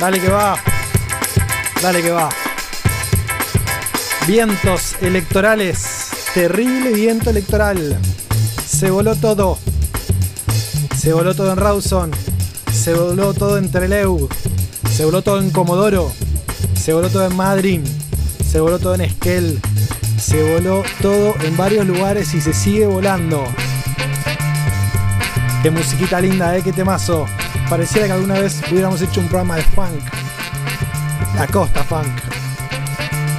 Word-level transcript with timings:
Dale 0.00 0.18
que 0.18 0.30
va. 0.30 0.56
Dale 1.82 2.02
que 2.02 2.10
va. 2.10 2.30
Vientos 4.26 4.96
electorales. 5.02 6.08
Terrible 6.32 6.94
viento 6.94 7.28
electoral. 7.28 7.98
Se 8.66 8.90
voló 8.90 9.14
todo. 9.14 9.58
Se 10.96 11.12
voló 11.12 11.34
todo 11.34 11.52
en 11.52 11.58
Rawson. 11.58 12.10
Se 12.72 12.94
voló 12.94 13.34
todo 13.34 13.58
en 13.58 13.70
Trelew. 13.70 14.26
Se 14.90 15.04
voló 15.04 15.20
todo 15.20 15.38
en 15.38 15.50
Comodoro. 15.50 16.10
Se 16.74 16.94
voló 16.94 17.10
todo 17.10 17.26
en 17.26 17.36
Madrid. 17.36 17.80
Se 18.50 18.58
voló 18.58 18.78
todo 18.78 18.94
en 18.94 19.02
Esquel. 19.02 19.60
Se 20.18 20.42
voló 20.50 20.82
todo 21.02 21.34
en 21.42 21.58
varios 21.58 21.86
lugares 21.86 22.32
y 22.32 22.40
se 22.40 22.54
sigue 22.54 22.86
volando. 22.86 23.44
Qué 25.62 25.70
musiquita 25.70 26.22
linda, 26.22 26.56
¿eh? 26.56 26.62
Qué 26.62 26.72
temazo. 26.72 27.26
Pareciera 27.70 28.08
que 28.08 28.12
alguna 28.14 28.34
vez 28.34 28.60
hubiéramos 28.68 29.00
hecho 29.00 29.20
un 29.20 29.28
programa 29.28 29.54
de 29.54 29.62
funk. 29.62 30.02
La 31.36 31.46
costa 31.46 31.84
funk. 31.84 32.08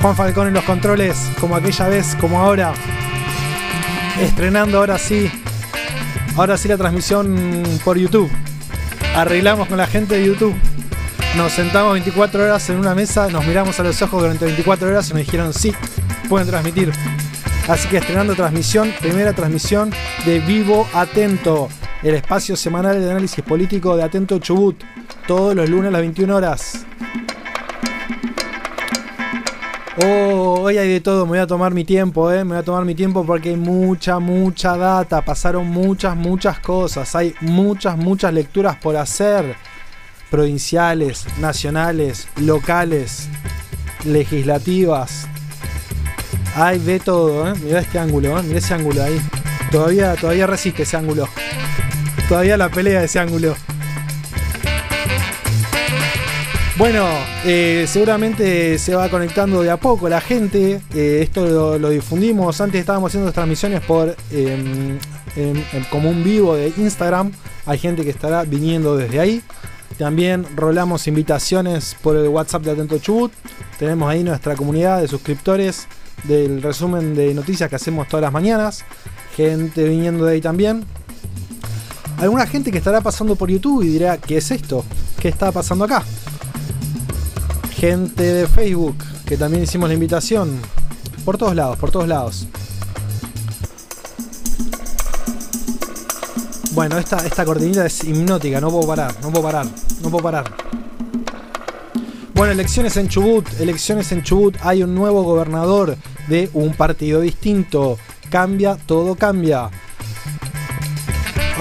Juan 0.01 0.15
Falcón 0.15 0.47
en 0.47 0.53
los 0.53 0.63
controles, 0.63 1.29
como 1.37 1.53
aquella 1.53 1.89
vez, 1.89 2.15
como 2.15 2.39
ahora. 2.39 2.73
Estrenando 4.21 4.77
ahora 4.77 4.97
sí. 4.97 5.29
Ahora 6.37 6.57
sí 6.57 6.69
la 6.69 6.77
transmisión 6.77 7.61
por 7.83 7.97
YouTube. 7.97 8.31
Arreglamos 9.17 9.67
con 9.67 9.77
la 9.77 9.85
gente 9.85 10.15
de 10.15 10.25
YouTube. 10.25 10.55
Nos 11.35 11.51
sentamos 11.51 11.91
24 11.91 12.41
horas 12.41 12.69
en 12.69 12.77
una 12.77 12.95
mesa, 12.95 13.27
nos 13.27 13.45
miramos 13.45 13.81
a 13.81 13.83
los 13.83 14.01
ojos 14.01 14.21
durante 14.21 14.45
24 14.45 14.87
horas 14.87 15.09
y 15.09 15.13
nos 15.13 15.25
dijeron 15.25 15.53
sí, 15.53 15.73
pueden 16.29 16.47
transmitir. 16.47 16.93
Así 17.67 17.89
que 17.89 17.97
estrenando 17.97 18.33
transmisión, 18.35 18.93
primera 19.01 19.33
transmisión 19.33 19.91
de 20.25 20.39
Vivo 20.39 20.87
Atento 20.93 21.67
el 22.03 22.15
espacio 22.15 22.55
semanal 22.55 22.99
de 22.99 23.09
análisis 23.09 23.43
político 23.43 23.95
de 23.95 24.03
Atento 24.03 24.39
Chubut, 24.39 24.83
todos 25.27 25.55
los 25.55 25.69
lunes 25.69 25.89
a 25.89 25.91
las 25.91 26.01
21 26.01 26.35
horas. 26.35 26.85
Oh, 30.03 30.61
hoy 30.61 30.77
hay 30.77 30.89
de 30.89 31.01
todo, 31.01 31.25
me 31.25 31.31
voy 31.31 31.39
a 31.39 31.47
tomar 31.47 31.73
mi 31.73 31.83
tiempo, 31.83 32.31
eh, 32.31 32.43
me 32.43 32.51
voy 32.51 32.59
a 32.59 32.63
tomar 32.63 32.85
mi 32.85 32.95
tiempo 32.95 33.25
porque 33.25 33.49
hay 33.49 33.57
mucha, 33.57 34.19
mucha 34.19 34.77
data, 34.77 35.23
pasaron 35.23 35.67
muchas, 35.67 36.15
muchas 36.15 36.59
cosas, 36.59 37.13
hay 37.15 37.35
muchas, 37.41 37.97
muchas 37.97 38.33
lecturas 38.33 38.77
por 38.77 38.95
hacer, 38.95 39.55
provinciales, 40.31 41.27
nacionales, 41.39 42.29
locales, 42.37 43.29
legislativas, 44.05 45.27
hay 46.55 46.79
de 46.79 46.99
todo, 46.99 47.49
eh. 47.49 47.53
Mira 47.63 47.81
este 47.81 47.99
ángulo, 47.99 48.39
eh. 48.39 48.43
ese 48.55 48.73
ángulo 48.73 49.03
ahí. 49.03 49.21
Todavía, 49.71 50.15
todavía 50.15 50.47
resiste 50.47 50.83
ese 50.83 50.97
ángulo 50.97 51.27
todavía 52.31 52.55
la 52.55 52.69
pelea 52.69 53.01
de 53.01 53.07
ese 53.07 53.19
ángulo. 53.19 53.57
Bueno, 56.77 57.05
eh, 57.43 57.83
seguramente 57.89 58.79
se 58.79 58.95
va 58.95 59.09
conectando 59.09 59.61
de 59.61 59.69
a 59.69 59.75
poco 59.75 60.07
la 60.07 60.21
gente. 60.21 60.79
Eh, 60.95 61.19
esto 61.23 61.77
lo, 61.77 61.89
difundimos. 61.89 62.61
Antes 62.61 62.79
estábamos 62.79 63.11
haciendo 63.11 63.33
transmisiones 63.33 63.81
por 63.81 64.15
em, 64.31 64.97
como 65.89 66.09
un 66.09 66.23
vivo 66.23 66.55
de 66.55 66.71
Instagram. 66.77 67.33
Hay 67.65 67.77
gente 67.77 68.05
que 68.05 68.11
estará 68.11 68.43
viniendo 68.43 68.95
desde 68.95 69.19
ahí. 69.19 69.41
También 69.97 70.45
rolamos 70.55 71.07
invitaciones 71.07 71.97
por 72.01 72.15
el 72.15 72.29
WhatsApp 72.29 72.63
de 72.63 72.71
Atento 72.71 72.97
Chubut. 72.97 73.33
Tenemos 73.77 74.09
ahí 74.09 74.23
nuestra 74.23 74.55
comunidad 74.55 75.01
de 75.01 75.09
suscriptores 75.09 75.85
del 76.23 76.61
resumen 76.61 77.13
de 77.13 77.33
noticias 77.33 77.69
que 77.69 77.75
hacemos 77.75 78.07
todas 78.07 78.21
las 78.21 78.31
mañanas. 78.31 78.85
Gente 79.35 79.83
viniendo 79.83 80.23
de 80.23 80.35
ahí 80.35 80.41
también 80.41 80.85
alguna 82.21 82.45
gente 82.45 82.71
que 82.71 82.77
estará 82.77 83.01
pasando 83.01 83.35
por 83.35 83.49
YouTube 83.49 83.83
y 83.83 83.87
dirá, 83.87 84.17
¿qué 84.17 84.37
es 84.37 84.51
esto? 84.51 84.85
¿Qué 85.19 85.27
está 85.29 85.51
pasando 85.51 85.85
acá? 85.85 86.03
Gente 87.75 88.23
de 88.23 88.47
Facebook, 88.47 88.95
que 89.25 89.37
también 89.37 89.63
hicimos 89.63 89.89
la 89.89 89.95
invitación. 89.95 90.59
Por 91.25 91.37
todos 91.37 91.55
lados, 91.55 91.77
por 91.77 91.89
todos 91.89 92.07
lados. 92.07 92.47
Bueno, 96.73 96.97
esta, 96.99 97.17
esta 97.25 97.43
cortinita 97.43 97.85
es 97.85 98.03
hipnótica, 98.03 98.61
no 98.61 98.69
puedo 98.69 98.87
parar, 98.87 99.13
no 99.21 99.29
puedo 99.31 99.43
parar, 99.43 99.65
no 100.01 100.09
puedo 100.09 100.23
parar. 100.23 100.45
Bueno, 102.35 102.53
elecciones 102.53 102.95
en 102.97 103.07
Chubut, 103.09 103.45
elecciones 103.59 104.11
en 104.11 104.23
Chubut, 104.23 104.55
hay 104.61 104.83
un 104.83 104.95
nuevo 104.95 105.23
gobernador 105.23 105.97
de 106.27 106.49
un 106.53 106.73
partido 106.73 107.19
distinto. 107.19 107.97
Cambia, 108.29 108.77
todo 108.85 109.15
cambia. 109.15 109.69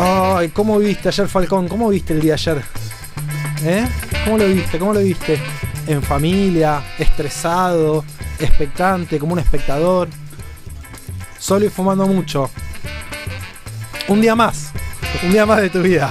Ay, 0.02 0.48
¿cómo 0.48 0.78
viste 0.78 1.08
ayer 1.08 1.28
Falcón? 1.28 1.68
¿Cómo 1.68 1.90
viste 1.90 2.14
el 2.14 2.20
día 2.22 2.32
ayer? 2.32 2.62
¿Eh? 3.62 3.86
¿Cómo 4.24 4.38
lo 4.38 4.46
viste? 4.46 4.78
¿Cómo 4.78 4.94
lo 4.94 5.00
viste? 5.00 5.38
En 5.86 6.02
familia, 6.02 6.82
estresado, 6.98 8.02
expectante, 8.38 9.18
como 9.18 9.34
un 9.34 9.40
espectador. 9.40 10.08
Solo 11.38 11.66
y 11.66 11.68
fumando 11.68 12.06
mucho. 12.06 12.50
Un 14.08 14.22
día 14.22 14.34
más. 14.34 14.72
Un 15.22 15.32
día 15.32 15.44
más 15.44 15.60
de 15.60 15.68
tu 15.68 15.82
vida. 15.82 16.10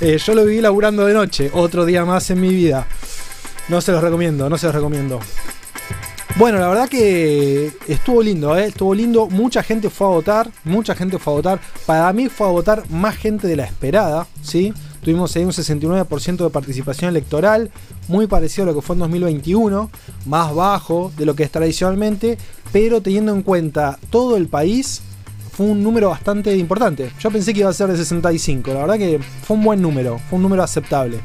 Eh, 0.00 0.18
yo 0.18 0.34
lo 0.34 0.44
viví 0.44 0.60
laburando 0.60 1.06
de 1.06 1.14
noche. 1.14 1.50
Otro 1.52 1.84
día 1.84 2.04
más 2.04 2.30
en 2.30 2.40
mi 2.40 2.48
vida. 2.48 2.88
No 3.68 3.80
se 3.80 3.92
los 3.92 4.02
recomiendo, 4.02 4.50
no 4.50 4.58
se 4.58 4.66
los 4.66 4.74
recomiendo. 4.74 5.20
Bueno, 6.36 6.58
la 6.58 6.68
verdad 6.68 6.88
que 6.88 7.72
estuvo 7.86 8.22
lindo, 8.22 8.56
¿eh? 8.56 8.66
estuvo 8.66 8.94
lindo. 8.94 9.28
Mucha 9.28 9.62
gente 9.62 9.90
fue 9.90 10.06
a 10.06 10.10
votar, 10.10 10.50
mucha 10.64 10.94
gente 10.94 11.18
fue 11.18 11.34
a 11.34 11.36
votar. 11.36 11.60
Para 11.84 12.10
mí 12.14 12.28
fue 12.28 12.46
a 12.46 12.50
votar 12.50 12.88
más 12.90 13.16
gente 13.16 13.46
de 13.46 13.56
la 13.56 13.64
esperada, 13.64 14.26
¿sí? 14.40 14.72
Tuvimos 15.02 15.36
ahí 15.36 15.44
un 15.44 15.50
69% 15.50 16.44
de 16.44 16.50
participación 16.50 17.10
electoral, 17.10 17.70
muy 18.08 18.26
parecido 18.26 18.62
a 18.62 18.66
lo 18.68 18.74
que 18.74 18.82
fue 18.82 18.94
en 18.94 19.00
2021, 19.00 19.90
más 20.24 20.54
bajo 20.54 21.12
de 21.18 21.26
lo 21.26 21.34
que 21.34 21.42
es 21.42 21.50
tradicionalmente, 21.50 22.38
pero 22.72 23.02
teniendo 23.02 23.34
en 23.34 23.42
cuenta 23.42 23.98
todo 24.10 24.36
el 24.36 24.48
país, 24.48 25.02
fue 25.52 25.66
un 25.66 25.82
número 25.82 26.08
bastante 26.08 26.56
importante. 26.56 27.12
Yo 27.20 27.30
pensé 27.30 27.52
que 27.52 27.60
iba 27.60 27.68
a 27.68 27.74
ser 27.74 27.88
de 27.88 27.96
65, 27.96 28.72
la 28.72 28.80
verdad 28.80 28.96
que 28.96 29.20
fue 29.42 29.56
un 29.56 29.64
buen 29.64 29.82
número, 29.82 30.18
fue 30.30 30.38
un 30.38 30.42
número 30.42 30.62
aceptable. 30.62 31.18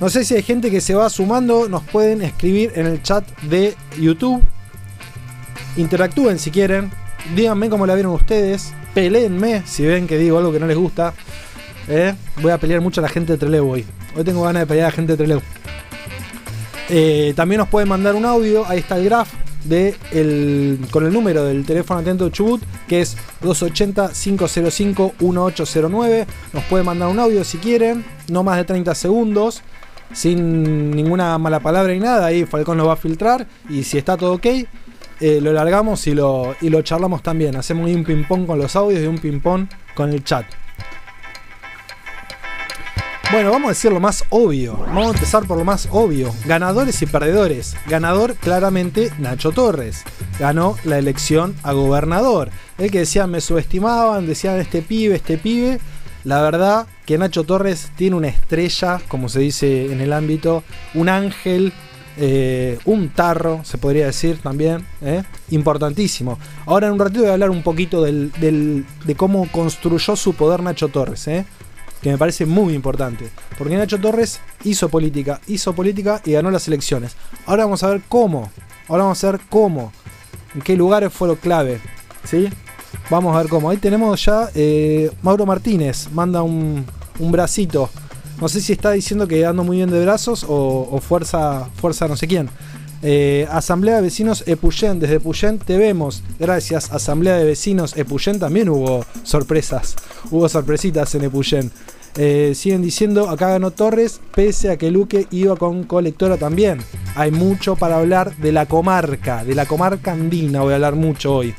No 0.00 0.10
sé 0.10 0.24
si 0.24 0.34
hay 0.34 0.42
gente 0.42 0.72
que 0.72 0.80
se 0.80 0.94
va 0.94 1.08
sumando, 1.08 1.68
nos 1.68 1.84
pueden 1.84 2.22
escribir 2.22 2.72
en 2.74 2.86
el 2.86 3.00
chat 3.02 3.24
de 3.42 3.76
YouTube. 3.98 4.42
Interactúen 5.76 6.40
si 6.40 6.50
quieren. 6.50 6.90
Díganme 7.36 7.70
cómo 7.70 7.86
la 7.86 7.94
vieron 7.94 8.12
ustedes. 8.12 8.74
Peleenme 8.92 9.62
si 9.64 9.86
ven 9.86 10.08
que 10.08 10.18
digo 10.18 10.38
algo 10.38 10.52
que 10.52 10.58
no 10.58 10.66
les 10.66 10.76
gusta. 10.76 11.14
¿Eh? 11.88 12.12
Voy 12.42 12.50
a 12.50 12.58
pelear 12.58 12.80
mucho 12.80 13.00
a 13.00 13.02
la 13.02 13.08
gente 13.08 13.34
de 13.34 13.38
Trelew 13.38 13.70
hoy. 13.70 13.86
Hoy 14.16 14.24
tengo 14.24 14.42
ganas 14.42 14.62
de 14.62 14.66
pelear 14.66 14.86
a 14.86 14.88
la 14.90 14.96
gente 14.96 15.12
de 15.12 15.16
Trelew. 15.16 15.40
Eh, 16.90 17.32
también 17.36 17.60
nos 17.60 17.68
pueden 17.68 17.88
mandar 17.88 18.16
un 18.16 18.24
audio. 18.24 18.66
Ahí 18.66 18.80
está 18.80 18.96
el 18.96 19.04
graph 19.04 19.28
de 19.62 19.94
con 20.90 21.06
el 21.06 21.12
número 21.12 21.44
del 21.44 21.64
teléfono 21.64 22.00
atento 22.00 22.24
de 22.24 22.32
Chubut, 22.32 22.64
que 22.88 23.00
es 23.00 23.16
280-505-1809. 23.42 26.26
Nos 26.52 26.64
pueden 26.64 26.84
mandar 26.84 27.08
un 27.08 27.20
audio 27.20 27.44
si 27.44 27.58
quieren, 27.58 28.04
no 28.28 28.42
más 28.42 28.56
de 28.56 28.64
30 28.64 28.92
segundos 28.96 29.62
sin 30.12 30.90
ninguna 30.90 31.38
mala 31.38 31.60
palabra 31.60 31.92
ni 31.92 32.00
nada. 32.00 32.26
Ahí 32.26 32.44
Falcón 32.44 32.78
lo 32.78 32.86
va 32.86 32.94
a 32.94 32.96
filtrar 32.96 33.46
y 33.68 33.84
si 33.84 33.98
está 33.98 34.16
todo 34.16 34.34
ok, 34.34 34.46
eh, 34.46 35.40
lo 35.40 35.52
largamos 35.52 36.06
y 36.06 36.14
lo, 36.14 36.54
y 36.60 36.68
lo 36.68 36.82
charlamos 36.82 37.22
también. 37.22 37.56
Hacemos 37.56 37.90
un 37.90 38.04
ping-pong 38.04 38.46
con 38.46 38.58
los 38.58 38.76
audios 38.76 39.02
y 39.02 39.06
un 39.06 39.18
ping-pong 39.18 39.68
con 39.94 40.10
el 40.10 40.24
chat. 40.24 40.46
Bueno, 43.32 43.50
vamos 43.50 43.66
a 43.66 43.68
decir 43.70 43.90
lo 43.90 43.98
más 43.98 44.24
obvio. 44.28 44.76
Vamos 44.76 45.06
a 45.06 45.14
empezar 45.14 45.44
por 45.44 45.58
lo 45.58 45.64
más 45.64 45.88
obvio. 45.90 46.32
Ganadores 46.44 47.02
y 47.02 47.06
perdedores. 47.06 47.76
Ganador 47.88 48.36
claramente 48.36 49.10
Nacho 49.18 49.50
Torres. 49.50 50.04
Ganó 50.38 50.76
la 50.84 50.98
elección 50.98 51.56
a 51.64 51.72
gobernador. 51.72 52.50
El 52.78 52.92
que 52.92 53.00
decían 53.00 53.30
me 53.30 53.40
subestimaban, 53.40 54.26
decían 54.26 54.60
este 54.60 54.82
pibe, 54.82 55.16
este 55.16 55.36
pibe. 55.36 55.80
La 56.22 56.42
verdad 56.42 56.86
que 57.06 57.18
Nacho 57.18 57.44
Torres 57.44 57.90
tiene 57.96 58.16
una 58.16 58.28
estrella, 58.28 59.00
como 59.08 59.28
se 59.28 59.40
dice 59.40 59.92
en 59.92 60.00
el 60.00 60.12
ámbito, 60.12 60.64
un 60.94 61.08
ángel, 61.08 61.72
eh, 62.16 62.78
un 62.84 63.10
tarro, 63.10 63.60
se 63.64 63.78
podría 63.78 64.06
decir 64.06 64.38
también, 64.38 64.86
eh, 65.02 65.22
importantísimo. 65.50 66.38
Ahora 66.66 66.86
en 66.86 66.94
un 66.94 66.98
ratito 66.98 67.20
voy 67.20 67.30
a 67.30 67.34
hablar 67.34 67.50
un 67.50 67.62
poquito 67.62 68.02
de 68.02 68.84
cómo 69.16 69.50
construyó 69.50 70.16
su 70.16 70.34
poder 70.34 70.62
Nacho 70.62 70.88
Torres, 70.88 71.28
eh, 71.28 71.44
que 72.00 72.10
me 72.10 72.18
parece 72.18 72.46
muy 72.46 72.74
importante. 72.74 73.28
Porque 73.58 73.76
Nacho 73.76 74.00
Torres 74.00 74.40
hizo 74.64 74.88
política, 74.88 75.40
hizo 75.46 75.74
política 75.74 76.22
y 76.24 76.32
ganó 76.32 76.50
las 76.50 76.68
elecciones. 76.68 77.16
Ahora 77.46 77.64
vamos 77.64 77.82
a 77.82 77.90
ver 77.90 78.02
cómo, 78.08 78.50
ahora 78.88 79.04
vamos 79.04 79.22
a 79.24 79.32
ver 79.32 79.40
cómo, 79.50 79.92
en 80.54 80.62
qué 80.62 80.76
lugares 80.76 81.12
fue 81.12 81.28
lo 81.28 81.36
clave, 81.36 81.80
¿sí? 82.24 82.48
Vamos 83.10 83.34
a 83.34 83.38
ver 83.38 83.48
cómo. 83.48 83.70
Ahí 83.70 83.76
tenemos 83.76 84.24
ya 84.24 84.48
eh, 84.54 85.10
Mauro 85.22 85.46
Martínez, 85.46 86.08
manda 86.12 86.42
un, 86.42 86.86
bracito. 87.18 87.90
No 88.40 88.48
sé 88.48 88.60
si 88.60 88.72
está 88.72 88.92
diciendo 88.92 89.28
que 89.28 89.46
ando 89.46 89.62
muy 89.62 89.76
bien 89.78 89.90
de 89.90 90.02
brazos 90.02 90.44
o, 90.48 91.00
fuerza, 91.00 91.68
fuerza 91.76 92.08
no 92.08 92.16
sé 92.16 92.26
quién. 92.26 92.48
Eh, 93.02 93.46
Asamblea 93.50 93.96
de 93.96 94.02
Vecinos 94.02 94.44
Epuyén, 94.46 94.98
desde 94.98 95.16
Epuyén 95.16 95.58
te 95.58 95.76
vemos. 95.76 96.22
Gracias, 96.38 96.90
Asamblea 96.90 97.36
de 97.36 97.44
Vecinos 97.44 97.96
Epuyén 97.96 98.38
también 98.38 98.70
hubo 98.70 99.04
sorpresas, 99.22 99.94
hubo 100.30 100.48
sorpresitas 100.48 101.14
en 101.14 101.24
Epuyén. 101.24 101.70
Eh, 102.16 102.52
siguen 102.54 102.80
diciendo, 102.80 103.28
acá 103.28 103.48
ganó 103.48 103.72
Torres, 103.72 104.20
pese 104.34 104.70
a 104.70 104.76
que 104.76 104.90
Luque 104.90 105.26
iba 105.30 105.56
con 105.56 105.82
colectora 105.82 106.36
también. 106.36 106.78
Hay 107.16 107.32
mucho 107.32 107.74
para 107.74 107.98
hablar 107.98 108.36
de 108.36 108.52
la 108.52 108.66
comarca, 108.66 109.44
de 109.44 109.54
la 109.54 109.66
comarca 109.66 110.12
andina, 110.12 110.60
voy 110.60 110.72
a 110.72 110.76
hablar 110.76 110.94
mucho 110.94 111.34
hoy. 111.34 111.54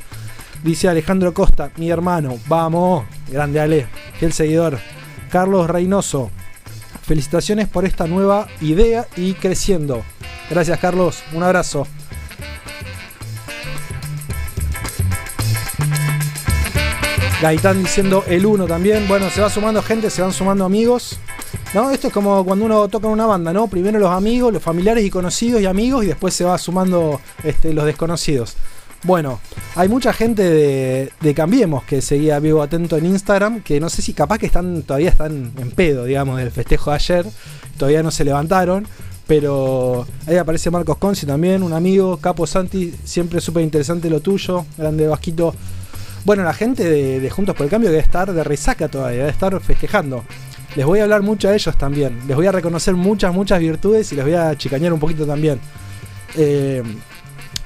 Dice 0.66 0.88
Alejandro 0.88 1.32
Costa, 1.32 1.70
mi 1.76 1.90
hermano, 1.90 2.40
vamos, 2.48 3.04
grande 3.30 3.60
Ale, 3.60 3.86
fiel 4.18 4.32
seguidor. 4.32 4.80
Carlos 5.30 5.70
Reynoso, 5.70 6.32
felicitaciones 7.02 7.68
por 7.68 7.84
esta 7.84 8.08
nueva 8.08 8.48
idea 8.60 9.06
y 9.16 9.34
creciendo. 9.34 10.02
Gracias 10.50 10.80
Carlos, 10.80 11.22
un 11.32 11.44
abrazo. 11.44 11.86
Gaitán 17.40 17.84
diciendo 17.84 18.24
el 18.26 18.44
1 18.44 18.66
también. 18.66 19.06
Bueno, 19.06 19.30
se 19.30 19.42
va 19.42 19.48
sumando 19.48 19.80
gente, 19.82 20.10
se 20.10 20.20
van 20.20 20.32
sumando 20.32 20.64
amigos. 20.64 21.20
¿No? 21.74 21.92
Esto 21.92 22.08
es 22.08 22.12
como 22.12 22.44
cuando 22.44 22.64
uno 22.64 22.88
toca 22.88 23.06
en 23.06 23.12
una 23.12 23.26
banda, 23.26 23.52
¿no? 23.52 23.68
Primero 23.68 24.00
los 24.00 24.10
amigos, 24.10 24.52
los 24.52 24.62
familiares 24.62 25.04
y 25.04 25.10
conocidos 25.10 25.60
y 25.60 25.66
amigos 25.66 26.02
y 26.02 26.08
después 26.08 26.34
se 26.34 26.42
va 26.42 26.58
sumando 26.58 27.20
este, 27.44 27.72
los 27.72 27.84
desconocidos. 27.84 28.56
Bueno, 29.02 29.40
hay 29.74 29.88
mucha 29.88 30.12
gente 30.12 30.42
de, 30.42 31.34
Cambiemos 31.34 31.84
que 31.84 32.00
seguía 32.00 32.38
vivo 32.38 32.62
atento 32.62 32.96
en 32.96 33.06
Instagram, 33.06 33.62
que 33.62 33.78
no 33.78 33.88
sé 33.88 34.02
si 34.02 34.14
capaz 34.14 34.38
que 34.38 34.46
están 34.46 34.82
todavía 34.82 35.10
están 35.10 35.52
en 35.56 35.70
pedo, 35.70 36.04
digamos, 36.04 36.38
del 36.38 36.50
festejo 36.50 36.90
de 36.90 36.96
ayer, 36.96 37.26
todavía 37.76 38.02
no 38.02 38.10
se 38.10 38.24
levantaron, 38.24 38.86
pero 39.26 40.06
ahí 40.26 40.36
aparece 40.36 40.70
Marcos 40.70 40.96
Conci 40.98 41.26
también, 41.26 41.62
un 41.62 41.72
amigo, 41.72 42.16
Capo 42.18 42.46
Santi, 42.46 42.94
siempre 43.04 43.40
súper 43.40 43.62
interesante 43.62 44.08
lo 44.08 44.20
tuyo, 44.20 44.64
grande 44.78 45.06
Vasquito. 45.06 45.54
Bueno, 46.24 46.42
la 46.42 46.54
gente 46.54 46.82
de, 46.84 47.30
Juntos 47.30 47.54
por 47.54 47.64
el 47.64 47.70
Cambio 47.70 47.90
debe 47.90 48.02
estar 48.02 48.32
de 48.32 48.42
resaca 48.42 48.88
todavía, 48.88 49.18
debe 49.18 49.30
estar 49.30 49.60
festejando. 49.60 50.24
Les 50.74 50.84
voy 50.84 51.00
a 51.00 51.04
hablar 51.04 51.22
mucho 51.22 51.48
a 51.48 51.54
ellos 51.54 51.76
también, 51.78 52.18
les 52.26 52.36
voy 52.36 52.46
a 52.46 52.52
reconocer 52.52 52.94
muchas, 52.94 53.32
muchas 53.32 53.60
virtudes 53.60 54.10
y 54.12 54.16
les 54.16 54.24
voy 54.24 54.34
a 54.34 54.56
chicañar 54.56 54.92
un 54.92 55.00
poquito 55.00 55.26
también. 55.26 55.60
Eh, 56.34 56.82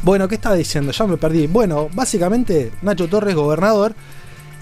bueno, 0.02 0.29
¿qué 0.29 0.37
estaba 0.37 0.55
diciendo? 0.55 0.93
Ya 0.93 1.06
me 1.06 1.17
perdí. 1.17 1.47
Bueno, 1.47 1.88
básicamente 1.93 2.73
Nacho 2.82 3.08
Torres 3.08 3.35
gobernador. 3.35 3.94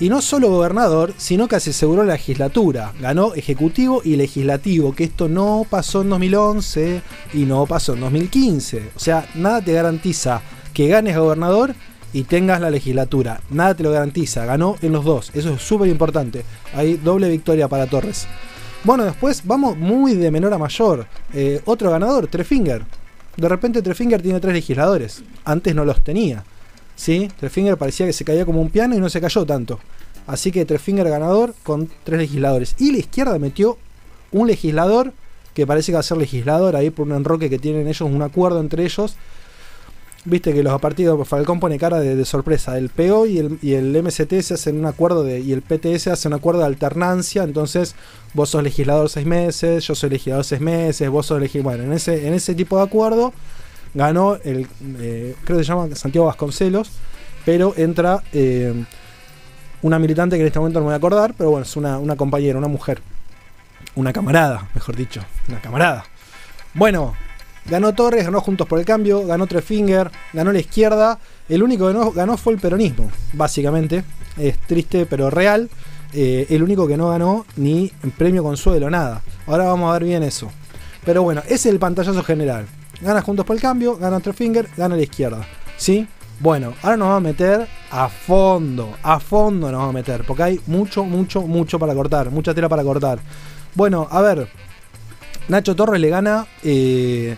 Y 0.00 0.08
no 0.08 0.22
solo 0.22 0.48
gobernador, 0.48 1.12
sino 1.16 1.48
que 1.48 1.58
se 1.58 1.70
aseguró 1.70 2.04
la 2.04 2.12
legislatura. 2.12 2.92
Ganó 3.00 3.34
ejecutivo 3.34 4.00
y 4.04 4.14
legislativo, 4.14 4.94
que 4.94 5.02
esto 5.02 5.28
no 5.28 5.66
pasó 5.68 6.02
en 6.02 6.10
2011 6.10 7.02
y 7.34 7.38
no 7.38 7.66
pasó 7.66 7.94
en 7.94 8.00
2015. 8.00 8.90
O 8.94 9.00
sea, 9.00 9.28
nada 9.34 9.60
te 9.60 9.72
garantiza 9.72 10.40
que 10.72 10.86
ganes 10.86 11.16
gobernador 11.16 11.74
y 12.12 12.22
tengas 12.22 12.60
la 12.60 12.70
legislatura. 12.70 13.40
Nada 13.50 13.74
te 13.74 13.82
lo 13.82 13.90
garantiza. 13.90 14.44
Ganó 14.44 14.76
en 14.82 14.92
los 14.92 15.04
dos. 15.04 15.32
Eso 15.34 15.50
es 15.54 15.62
súper 15.62 15.88
importante. 15.88 16.44
Hay 16.74 16.94
doble 16.94 17.28
victoria 17.28 17.66
para 17.66 17.86
Torres. 17.86 18.28
Bueno, 18.84 19.04
después 19.04 19.42
vamos 19.44 19.76
muy 19.76 20.14
de 20.14 20.30
menor 20.30 20.54
a 20.54 20.58
mayor. 20.58 21.06
Eh, 21.34 21.60
otro 21.64 21.90
ganador, 21.90 22.28
Trefinger. 22.28 22.84
De 23.38 23.48
repente 23.48 23.82
Trefinger 23.82 24.20
tiene 24.20 24.40
tres 24.40 24.52
legisladores. 24.52 25.22
Antes 25.44 25.72
no 25.72 25.84
los 25.84 26.02
tenía. 26.02 26.42
¿sí? 26.96 27.30
Trefinger 27.38 27.78
parecía 27.78 28.04
que 28.04 28.12
se 28.12 28.24
caía 28.24 28.44
como 28.44 28.60
un 28.60 28.68
piano 28.68 28.96
y 28.96 28.98
no 28.98 29.08
se 29.08 29.20
cayó 29.20 29.46
tanto. 29.46 29.78
Así 30.26 30.50
que 30.50 30.64
Trefinger 30.64 31.08
ganador 31.08 31.54
con 31.62 31.88
tres 32.02 32.18
legisladores. 32.18 32.74
Y 32.78 32.90
la 32.90 32.98
izquierda 32.98 33.38
metió 33.38 33.78
un 34.32 34.48
legislador 34.48 35.12
que 35.54 35.68
parece 35.68 35.92
que 35.92 35.94
va 35.94 36.00
a 36.00 36.02
ser 36.02 36.18
legislador 36.18 36.74
ahí 36.74 36.90
por 36.90 37.06
un 37.06 37.14
enroque 37.14 37.48
que 37.48 37.60
tienen 37.60 37.86
ellos, 37.86 38.00
un 38.00 38.22
acuerdo 38.22 38.58
entre 38.60 38.84
ellos 38.84 39.14
Viste 40.24 40.52
que 40.52 40.62
los 40.62 40.80
partidos, 40.80 41.26
Falcón 41.26 41.60
pone 41.60 41.78
cara 41.78 42.00
de, 42.00 42.24
sorpresa. 42.24 42.76
El 42.76 42.90
PO 42.90 43.26
y 43.26 43.38
el, 43.38 43.58
y 43.62 43.74
el, 43.74 44.02
MST 44.02 44.40
se 44.40 44.54
hacen 44.54 44.78
un 44.78 44.86
acuerdo 44.86 45.22
de, 45.22 45.40
y 45.40 45.52
el 45.52 45.62
PTS 45.62 46.08
hace 46.08 46.28
un 46.28 46.34
acuerdo 46.34 46.60
de 46.60 46.66
alternancia. 46.66 47.44
Entonces, 47.44 47.94
vos 48.34 48.50
sos 48.50 48.62
legislador 48.62 49.08
seis 49.08 49.26
meses, 49.26 49.86
yo 49.86 49.94
soy 49.94 50.10
legislador 50.10 50.44
seis 50.44 50.60
meses, 50.60 51.08
vos 51.08 51.26
sos 51.26 51.40
legislador. 51.40 51.76
Bueno, 51.76 51.84
en 51.84 51.96
ese, 51.96 52.26
en 52.26 52.34
ese 52.34 52.54
tipo 52.54 52.76
de 52.76 52.82
acuerdo 52.82 53.32
ganó 53.94 54.36
el, 54.44 54.66
eh, 54.98 55.34
creo 55.44 55.58
que 55.58 55.64
se 55.64 55.68
llama 55.68 55.94
Santiago 55.94 56.26
Vasconcelos, 56.26 56.90
pero 57.44 57.72
entra 57.76 58.22
eh, 58.32 58.84
una 59.82 59.98
militante 59.98 60.36
que 60.36 60.42
en 60.42 60.48
este 60.48 60.58
momento 60.58 60.80
no 60.80 60.84
me 60.84 60.88
voy 60.88 60.94
a 60.94 60.96
acordar, 60.96 61.34
pero 61.38 61.50
bueno, 61.50 61.64
es 61.64 61.76
una, 61.76 61.98
una 61.98 62.16
compañera, 62.16 62.58
una 62.58 62.68
mujer, 62.68 63.00
una 63.94 64.12
camarada, 64.12 64.68
mejor 64.74 64.96
dicho, 64.96 65.22
una 65.48 65.60
camarada. 65.60 66.04
Bueno, 66.74 67.14
Ganó 67.70 67.94
Torres, 67.94 68.24
ganó 68.24 68.40
Juntos 68.40 68.66
por 68.66 68.78
el 68.78 68.86
Cambio, 68.86 69.26
ganó 69.26 69.46
Trefinger, 69.46 70.10
ganó 70.32 70.52
la 70.52 70.60
izquierda. 70.60 71.18
El 71.48 71.62
único 71.62 71.88
que 71.88 71.94
no 71.94 72.12
ganó 72.12 72.38
fue 72.38 72.54
el 72.54 72.58
peronismo, 72.58 73.10
básicamente. 73.34 74.04
Es 74.38 74.58
triste, 74.58 75.04
pero 75.04 75.28
real. 75.28 75.68
Eh, 76.14 76.46
el 76.48 76.62
único 76.62 76.88
que 76.88 76.96
no 76.96 77.10
ganó 77.10 77.44
ni 77.56 77.92
premio 78.16 78.42
consuelo, 78.42 78.88
nada. 78.88 79.20
Ahora 79.46 79.64
vamos 79.64 79.90
a 79.90 79.92
ver 79.94 80.04
bien 80.04 80.22
eso. 80.22 80.50
Pero 81.04 81.22
bueno, 81.22 81.42
ese 81.44 81.54
es 81.54 81.66
el 81.66 81.78
pantallazo 81.78 82.22
general. 82.22 82.66
Gana 83.02 83.20
Juntos 83.20 83.44
por 83.44 83.54
el 83.54 83.60
Cambio, 83.60 83.96
gana 83.96 84.20
Trefinger, 84.20 84.68
gana 84.74 84.96
la 84.96 85.02
izquierda. 85.02 85.46
¿Sí? 85.76 86.08
Bueno, 86.40 86.72
ahora 86.82 86.96
nos 86.96 87.08
vamos 87.08 87.18
a 87.18 87.28
meter 87.28 87.68
a 87.90 88.08
fondo. 88.08 88.96
A 89.02 89.20
fondo 89.20 89.70
nos 89.70 89.78
vamos 89.78 89.94
a 89.94 89.98
meter. 89.98 90.24
Porque 90.24 90.42
hay 90.42 90.60
mucho, 90.66 91.04
mucho, 91.04 91.42
mucho 91.42 91.78
para 91.78 91.94
cortar. 91.94 92.30
Mucha 92.30 92.54
tela 92.54 92.68
para 92.68 92.82
cortar. 92.82 93.18
Bueno, 93.74 94.08
a 94.10 94.22
ver. 94.22 94.48
Nacho 95.48 95.74
Torres 95.74 96.00
le 96.00 96.10
gana 96.10 96.46
eh, 96.62 97.36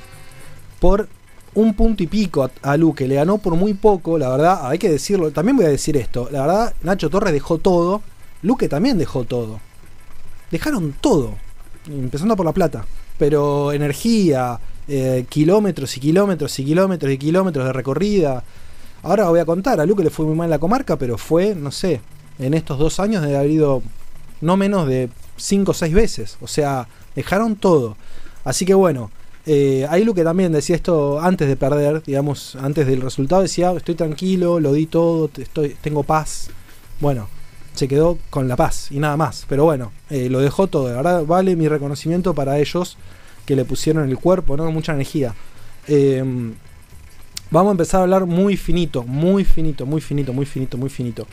por 0.81 1.09
un 1.55 1.75
punto 1.75 2.03
y 2.03 2.06
pico 2.06 2.50
a, 2.62 2.77
Luque. 2.77 3.06
Le 3.06 3.17
ganó 3.17 3.38
por 3.38 3.55
muy 3.55 3.75
poco, 3.75 4.19
la 4.19 4.31
verdad, 4.31 4.69
hay 4.69 4.79
que 4.79 4.91
decirlo. 4.91 5.31
También 5.31 5.56
voy 5.56 5.67
a 5.67 5.71
decir 5.71 5.97
esto. 5.97 6.29
La 6.32 6.43
verdad, 6.43 6.75
Nacho 6.82 7.11
Torres 7.11 7.32
dejó 7.32 7.59
todo. 7.59 8.03
Luque 8.43 8.69
también 8.69 8.99
dejó 8.99 9.25
todo. 9.25 9.61
Dejaron 10.50 10.94
todo. 11.00 11.35
Empezando 11.87 12.37
por 12.37 12.47
La 12.47 12.53
Plata. 12.53 12.85
Pero 13.19 13.73
energía, 13.73 14.59
eh, 14.88 15.27
kilómetros 15.29 15.97
y 15.97 16.00
kilómetros 16.00 16.59
y 16.59 16.65
kilómetros 16.65 17.12
y 17.12 17.19
kilómetros 17.19 17.67
de 17.67 17.73
recorrida. 17.73 18.43
Ahora 19.03 19.29
voy 19.29 19.41
a 19.41 19.44
contar, 19.44 19.81
a 19.81 19.87
Luque 19.87 20.05
le 20.05 20.11
fue 20.11 20.26
muy 20.26 20.35
mal 20.35 20.47
en 20.47 20.50
la 20.50 20.59
comarca, 20.59 20.97
pero 20.97 21.17
fue, 21.17 21.55
no 21.55 21.71
sé, 21.71 22.00
en 22.38 22.53
estos 22.55 22.79
dos 22.79 23.00
años 23.00 23.23
de 23.23 23.37
haber 23.37 23.50
ido 23.50 23.83
no 24.43 24.56
menos 24.56 24.87
de 24.87 25.09
5 25.37 25.71
o 25.71 25.75
6 25.75 25.94
veces. 25.94 26.38
O 26.41 26.47
sea, 26.47 26.88
dejaron 27.15 27.56
todo. 27.56 27.97
Así 28.44 28.65
que 28.65 28.75
bueno, 28.75 29.11
eh, 29.47 29.87
ahí 29.89 30.07
que 30.13 30.25
también 30.25 30.53
decía 30.53 30.77
esto 30.77 31.21
antes 31.21 31.49
de 31.49 31.57
perder, 31.57 32.03
digamos, 32.03 32.57
antes 32.57 32.87
del 32.87 33.01
resultado, 33.01 33.43
decía, 33.43 33.73
estoy 33.73 33.95
tranquilo, 33.95 34.61
lo 34.61 34.73
di 34.73 34.87
todo, 34.87 35.31
estoy, 35.37 35.77
tengo 35.81 36.03
paz. 36.03 36.51
Bueno, 37.01 37.29
se 37.75 37.89
quedó 37.89 38.19
con 38.29 38.49
la 38.49 38.57
paz 38.57 38.89
y 38.91 38.99
nada 38.99 39.17
más. 39.17 39.47
Pero 39.49 39.65
bueno, 39.65 39.93
eh, 40.11 40.29
lo 40.29 40.41
dejó 40.41 40.67
todo. 40.67 40.89
De 40.89 40.95
verdad, 40.95 41.25
vale 41.25 41.57
mi 41.57 41.69
reconocimiento 41.69 42.35
para 42.35 42.59
ellos 42.59 42.97
que 43.47 43.57
le 43.57 43.64
pusieron 43.64 44.09
el 44.09 44.19
cuerpo, 44.19 44.57
¿no? 44.57 44.71
Mucha 44.71 44.93
energía. 44.93 45.35
Em, 45.88 46.55
vamos 47.50 47.71
a 47.71 47.73
empezar 47.73 48.00
a 48.00 48.03
hablar 48.05 48.26
muy 48.26 48.57
finito, 48.57 49.03
muy 49.05 49.45
finito, 49.45 49.87
muy 49.87 50.00
finito, 50.00 50.33
muy 50.33 50.47
finito, 50.47 50.76
muy 50.76 50.91
finito. 50.91 51.26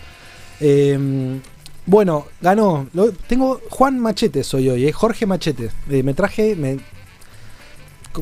Em, 0.59 1.41
bueno, 1.85 2.25
ganó. 2.41 2.87
tengo 3.27 3.61
Juan 3.69 3.99
Machete 3.99 4.43
soy 4.43 4.69
hoy, 4.69 4.87
eh, 4.87 4.91
Jorge 4.91 5.25
Machete. 5.25 5.69
Eh, 5.89 6.03
me 6.03 6.13
traje, 6.13 6.55
me 6.55 6.79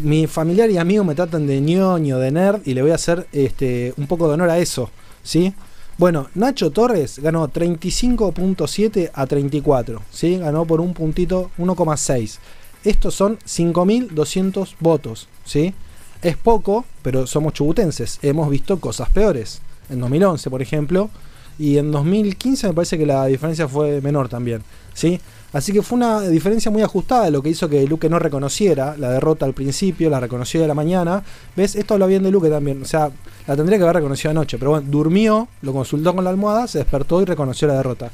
mi 0.02 0.28
familiar 0.28 0.70
y 0.70 0.78
amigo 0.78 1.04
me 1.04 1.16
tratan 1.16 1.48
de 1.48 1.62
ñoño, 1.62 2.20
de 2.20 2.32
nerd, 2.32 2.62
y 2.66 2.74
le 2.74 2.82
voy 2.82 2.92
a 2.92 2.96
hacer 2.96 3.28
este, 3.32 3.94
un 3.98 4.08
poco 4.08 4.28
de 4.28 4.34
honor 4.36 4.50
a 4.50 4.60
eso, 4.60 4.90
¿sí? 5.24 5.54
Bueno, 5.98 6.28
Nacho 6.36 6.72
Torres 6.72 7.20
ganó 7.20 7.48
35.7 7.48 9.12
a 9.14 9.26
34, 9.28 10.02
¿sí? 10.12 10.38
Ganó 10.38 10.66
por 10.66 10.82
un 10.82 10.94
puntito 10.94 11.52
1,6. 11.58 12.40
Estos 12.84 13.16
son 13.16 13.40
5.200 13.40 14.76
votos, 14.80 15.30
¿sí? 15.46 15.74
Es 16.22 16.36
poco, 16.38 16.86
pero 17.02 17.28
somos 17.28 17.54
chubutenses. 17.54 18.20
Hemos 18.22 18.50
visto 18.50 18.80
cosas 18.80 19.10
peores. 19.10 19.62
En 19.90 20.00
2011, 20.02 20.50
por 20.50 20.62
ejemplo, 20.62 21.10
y 21.58 21.78
en 21.78 21.92
2015 21.92 22.68
me 22.68 22.74
parece 22.74 22.98
que 22.98 23.06
la 23.06 23.26
diferencia 23.28 23.68
fue 23.68 24.02
menor 24.02 24.28
también, 24.28 24.64
¿sí? 24.94 25.22
Así 25.56 25.72
que 25.72 25.82
fue 25.82 25.96
una 25.96 26.20
diferencia 26.20 26.70
muy 26.70 26.82
ajustada, 26.82 27.30
lo 27.30 27.42
que 27.42 27.48
hizo 27.48 27.70
que 27.70 27.88
Luque 27.88 28.10
no 28.10 28.20
reconociera 28.20 28.98
la 28.98 29.10
derrota 29.10 29.46
al 29.46 29.54
principio, 29.54 30.10
la 30.10 30.20
reconoció 30.20 30.60
de 30.60 30.68
la 30.68 30.74
mañana. 30.74 31.24
¿Ves? 31.56 31.76
Esto 31.76 31.94
habla 31.94 32.08
bien 32.08 32.24
de 32.24 32.30
Luque 32.30 32.50
también. 32.50 32.82
O 32.82 32.86
sea, 32.86 33.10
la 33.48 33.56
tendría 33.56 33.78
que 33.78 33.86
haber 33.86 33.96
reconocido 33.96 34.32
anoche, 34.32 34.58
pero 34.58 34.72
bueno, 34.72 34.86
durmió, 34.90 35.48
lo 35.62 35.72
consultó 35.72 36.14
con 36.14 36.26
la 36.26 36.30
almohada, 36.32 36.68
se 36.68 36.80
despertó 36.80 37.22
y 37.22 37.26
reconoció 37.26 37.70
la 37.70 37.76
derrota. 37.76 38.12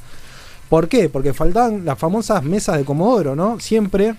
¿Por 0.69 0.87
qué? 0.87 1.09
Porque 1.09 1.33
faltaban 1.33 1.83
las 1.83 1.97
famosas 1.97 2.43
mesas 2.43 2.77
de 2.77 2.85
Comodoro, 2.85 3.35
¿no? 3.35 3.59
Siempre, 3.59 4.13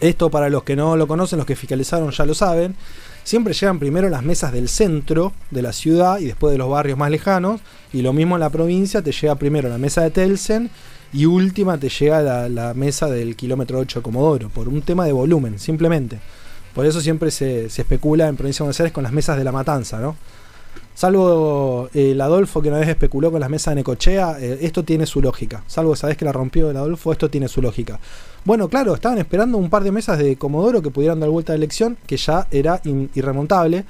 esto 0.00 0.30
para 0.30 0.50
los 0.50 0.62
que 0.62 0.76
no 0.76 0.94
lo 0.94 1.06
conocen, 1.06 1.38
los 1.38 1.46
que 1.46 1.56
fiscalizaron 1.56 2.10
ya 2.10 2.26
lo 2.26 2.34
saben, 2.34 2.76
siempre 3.24 3.54
llegan 3.54 3.78
primero 3.78 4.10
las 4.10 4.22
mesas 4.22 4.52
del 4.52 4.68
centro 4.68 5.32
de 5.50 5.62
la 5.62 5.72
ciudad 5.72 6.18
y 6.18 6.26
después 6.26 6.52
de 6.52 6.58
los 6.58 6.68
barrios 6.68 6.98
más 6.98 7.10
lejanos, 7.10 7.62
y 7.94 8.02
lo 8.02 8.12
mismo 8.12 8.36
en 8.36 8.40
la 8.40 8.50
provincia, 8.50 9.00
te 9.00 9.12
llega 9.12 9.36
primero 9.36 9.70
la 9.70 9.78
mesa 9.78 10.02
de 10.02 10.10
Telsen 10.10 10.70
y 11.16 11.24
última 11.24 11.78
te 11.78 11.88
llega 11.88 12.20
la, 12.20 12.46
la 12.50 12.74
mesa 12.74 13.08
del 13.08 13.36
kilómetro 13.36 13.78
8 13.78 14.00
de 14.00 14.02
Comodoro, 14.02 14.50
por 14.50 14.68
un 14.68 14.82
tema 14.82 15.06
de 15.06 15.12
volumen, 15.12 15.58
simplemente. 15.58 16.18
Por 16.74 16.84
eso 16.84 17.00
siempre 17.00 17.30
se, 17.30 17.64
especula 17.64 18.28
en 18.28 18.36
Provincia 18.36 18.62
de 18.62 18.66
Buenos 18.66 18.80
Aires 18.80 18.92
con 18.92 19.02
las 19.02 19.12
mesas 19.12 19.38
de 19.38 19.44
la 19.44 19.50
matanza, 19.50 19.98
¿no? 19.98 20.14
Salvo 20.94 21.88
el 21.94 22.20
Adolfo 22.20 22.60
que 22.60 22.68
una 22.68 22.78
vez 22.78 22.90
especuló 22.90 23.32
con 23.32 23.40
las 23.40 23.48
mesas 23.48 23.72
de 23.72 23.76
Necochea, 23.76 24.38
esto 24.38 24.84
tiene 24.84 25.06
su 25.06 25.22
lógica. 25.22 25.64
Salvo 25.66 25.94
esa 25.94 26.08
vez 26.08 26.18
que 26.18 26.26
la 26.26 26.32
rompió 26.32 26.70
el 26.70 26.76
Adolfo, 26.76 27.12
esto 27.12 27.30
tiene 27.30 27.48
su 27.48 27.62
lógica. 27.62 27.98
Bueno, 28.44 28.68
claro, 28.68 28.94
estaban 28.94 29.16
esperando 29.16 29.56
un 29.56 29.70
par 29.70 29.84
de 29.84 29.92
mesas 29.92 30.18
de 30.18 30.36
Comodoro 30.36 30.82
que 30.82 30.90
pudieran 30.90 31.18
dar 31.18 31.30
vuelta 31.30 31.54
de 31.54 31.56
elección, 31.56 31.96
que 32.06 32.18
ya 32.18 32.46
era 32.50 32.82
irremontable. 33.14 33.86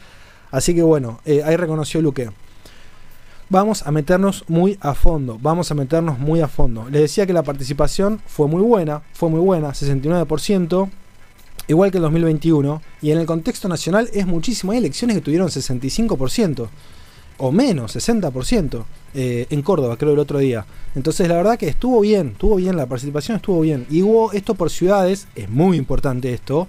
Así 0.53 0.73
que 0.73 0.83
bueno, 0.83 1.19
ahí 1.27 1.57
reconoció 1.57 2.01
Luque 2.01 2.31
vamos 3.49 3.87
a 3.87 3.91
meternos 3.91 4.45
muy 4.49 4.79
a 4.81 4.95
fondo, 4.95 5.39
vamos 5.41 5.71
a 5.71 5.75
meternos 5.75 6.19
muy 6.19 6.41
a 6.41 6.49
fondo. 6.49 6.89
Les 6.91 7.03
decía 7.03 7.27
que 7.27 7.33
la 7.33 7.43
participación 7.43 8.21
fue 8.27 8.49
muy 8.49 8.63
buena, 8.63 9.03
fue 9.13 9.29
muy 9.29 9.41
buena, 9.41 9.71
69%, 9.71 10.91
igual 11.69 11.91
que 11.91 11.99
el 11.99 12.03
2021, 12.03 12.83
y 13.03 13.11
en 13.11 13.19
el 13.19 13.27
contexto 13.27 13.69
nacional 13.69 14.11
es 14.13 14.27
muchísimo, 14.27 14.73
hay 14.73 14.79
elecciones 14.79 15.17
que 15.17 15.23
tuvieron 15.23 15.49
65%, 15.49 16.69
o 17.39 17.53
menos, 17.53 17.95
60%, 17.95 18.85
eh, 19.15 19.47
en 19.51 19.63
Córdoba, 19.63 19.97
creo 19.97 20.13
el 20.13 20.19
otro 20.19 20.39
día. 20.39 20.65
Entonces 20.95 21.29
la 21.29 21.37
verdad 21.37 21.59
que 21.59 21.69
estuvo 21.69 22.01
bien, 22.01 22.29
estuvo 22.33 22.57
bien, 22.57 22.77
la 22.77 22.87
participación 22.87 23.37
estuvo 23.37 23.61
bien. 23.61 23.87
Y 23.91 24.03
hubo 24.03 24.33
esto 24.33 24.55
por 24.55 24.71
ciudades, 24.71 25.29
es 25.35 25.49
muy 25.51 25.77
importante 25.77 26.33
esto, 26.33 26.69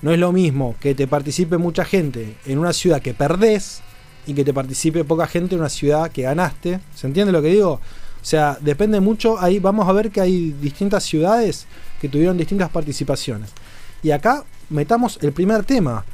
no 0.00 0.12
es 0.12 0.18
lo 0.18 0.32
mismo 0.32 0.76
que 0.80 0.94
te 0.94 1.06
participe 1.06 1.58
mucha 1.58 1.84
gente 1.84 2.36
en 2.46 2.58
una 2.58 2.72
ciudad 2.72 3.02
que 3.02 3.14
perdés, 3.14 3.82
y 4.28 4.34
que 4.34 4.44
te 4.44 4.52
participe 4.52 5.04
poca 5.04 5.26
gente 5.26 5.54
en 5.54 5.62
una 5.62 5.70
ciudad 5.70 6.12
que 6.12 6.22
ganaste. 6.22 6.80
¿Se 6.94 7.06
entiende 7.06 7.32
lo 7.32 7.40
que 7.40 7.48
digo? 7.48 7.70
O 7.70 8.24
sea, 8.24 8.58
depende 8.60 9.00
mucho. 9.00 9.40
Ahí 9.40 9.58
vamos 9.58 9.88
a 9.88 9.92
ver 9.92 10.10
que 10.10 10.20
hay 10.20 10.50
distintas 10.60 11.02
ciudades 11.02 11.66
que 11.98 12.10
tuvieron 12.10 12.36
distintas 12.36 12.68
participaciones. 12.68 13.50
Y 14.02 14.10
acá 14.10 14.44
metamos 14.68 15.18
el 15.22 15.32
primer 15.32 15.64
tema. 15.64 16.04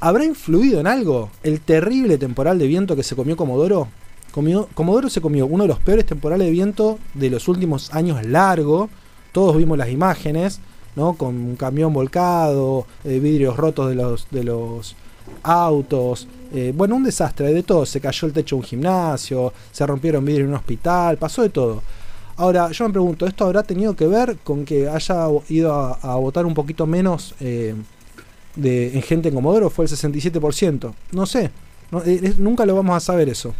¿Habrá 0.00 0.24
influido 0.24 0.80
en 0.80 0.88
algo 0.88 1.30
el 1.44 1.60
terrible 1.60 2.18
temporal 2.18 2.58
de 2.58 2.66
viento 2.66 2.96
que 2.96 3.04
se 3.04 3.14
comió 3.14 3.36
Comodoro? 3.36 3.86
Comió, 4.32 4.68
Comodoro 4.74 5.08
se 5.08 5.20
comió 5.20 5.46
uno 5.46 5.64
de 5.64 5.68
los 5.68 5.78
peores 5.78 6.06
temporales 6.06 6.48
de 6.48 6.52
viento 6.52 6.98
de 7.14 7.30
los 7.30 7.46
últimos 7.46 7.94
años 7.94 8.26
largo. 8.26 8.90
Todos 9.30 9.56
vimos 9.56 9.78
las 9.78 9.90
imágenes, 9.90 10.58
¿no? 10.96 11.12
Con 11.12 11.36
un 11.36 11.54
camión 11.54 11.92
volcado, 11.92 12.86
eh, 13.04 13.20
vidrios 13.20 13.56
rotos 13.56 13.88
de 13.88 13.94
los, 13.94 14.26
de 14.32 14.42
los 14.42 14.96
autos, 15.44 16.26
eh, 16.52 16.72
bueno, 16.74 16.96
un 16.96 17.04
desastre 17.04 17.52
de 17.52 17.62
todo. 17.62 17.86
Se 17.86 18.00
cayó 18.00 18.26
el 18.26 18.32
techo 18.32 18.56
de 18.56 18.60
un 18.60 18.66
gimnasio, 18.66 19.52
se 19.70 19.86
rompieron 19.86 20.24
vidrios 20.24 20.44
en 20.44 20.50
un 20.50 20.56
hospital, 20.56 21.16
pasó 21.16 21.42
de 21.42 21.50
todo. 21.50 21.82
Ahora, 22.36 22.70
yo 22.70 22.86
me 22.86 22.92
pregunto, 22.92 23.26
¿esto 23.26 23.44
habrá 23.44 23.62
tenido 23.62 23.94
que 23.94 24.06
ver 24.06 24.38
con 24.42 24.64
que 24.64 24.88
haya 24.88 25.26
ido 25.48 25.72
a, 25.74 26.16
votar 26.16 26.46
un 26.46 26.54
poquito 26.54 26.86
menos 26.86 27.34
eh, 27.40 27.74
de, 28.56 28.94
en 28.94 29.02
gente 29.02 29.28
en 29.28 29.34
Comodoro? 29.34 29.68
Fue 29.68 29.84
el 29.84 29.90
67%. 29.90 30.92
No 31.12 31.26
sé, 31.26 31.50
eh, 32.06 32.34
nunca 32.38 32.64
lo 32.64 32.74
vamos 32.74 32.96
a 32.96 33.00
saber 33.00 33.28
eso. 33.28 33.54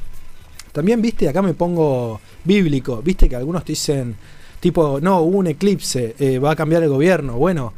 También, 0.73 1.03
viste, 1.03 1.29
acá 1.29 1.43
me 1.43 1.53
pongo 1.53 2.21
bíblico, 2.45 3.03
viste 3.03 3.29
que 3.29 3.37
algunos 3.37 3.65
te 3.65 3.73
dicen, 3.73 4.17
tipo, 4.61 4.99
no, 5.01 5.21
hubo 5.21 5.39
un 5.39 5.49
eclipse, 5.49 6.15
va 6.39 6.53
a 6.53 6.57
cambiar 6.57 6.83
el 6.83 6.89
gobierno. 6.89 7.35
Bueno, 7.35 7.73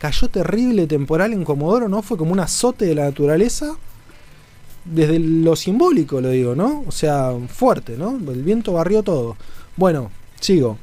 cayó 0.00 0.28
terrible 0.28 0.86
temporal 0.86 1.32
en 1.32 1.44
Comodoro, 1.44 1.88
¿no? 1.88 2.02
Fue 2.02 2.16
como 2.16 2.32
un 2.32 2.40
azote 2.40 2.86
de 2.86 2.94
la 2.94 3.04
naturaleza 3.04 3.76
desde 4.84 5.18
lo 5.18 5.56
simbólico 5.56 6.20
lo 6.20 6.30
digo, 6.30 6.54
¿no? 6.54 6.84
O 6.86 6.92
sea, 6.92 7.32
fuerte, 7.48 7.96
¿no? 7.96 8.16
El 8.16 8.42
viento 8.42 8.72
barrió 8.72 9.02
todo. 9.02 9.36
Bueno, 9.76 10.10
sigo. 10.40 10.78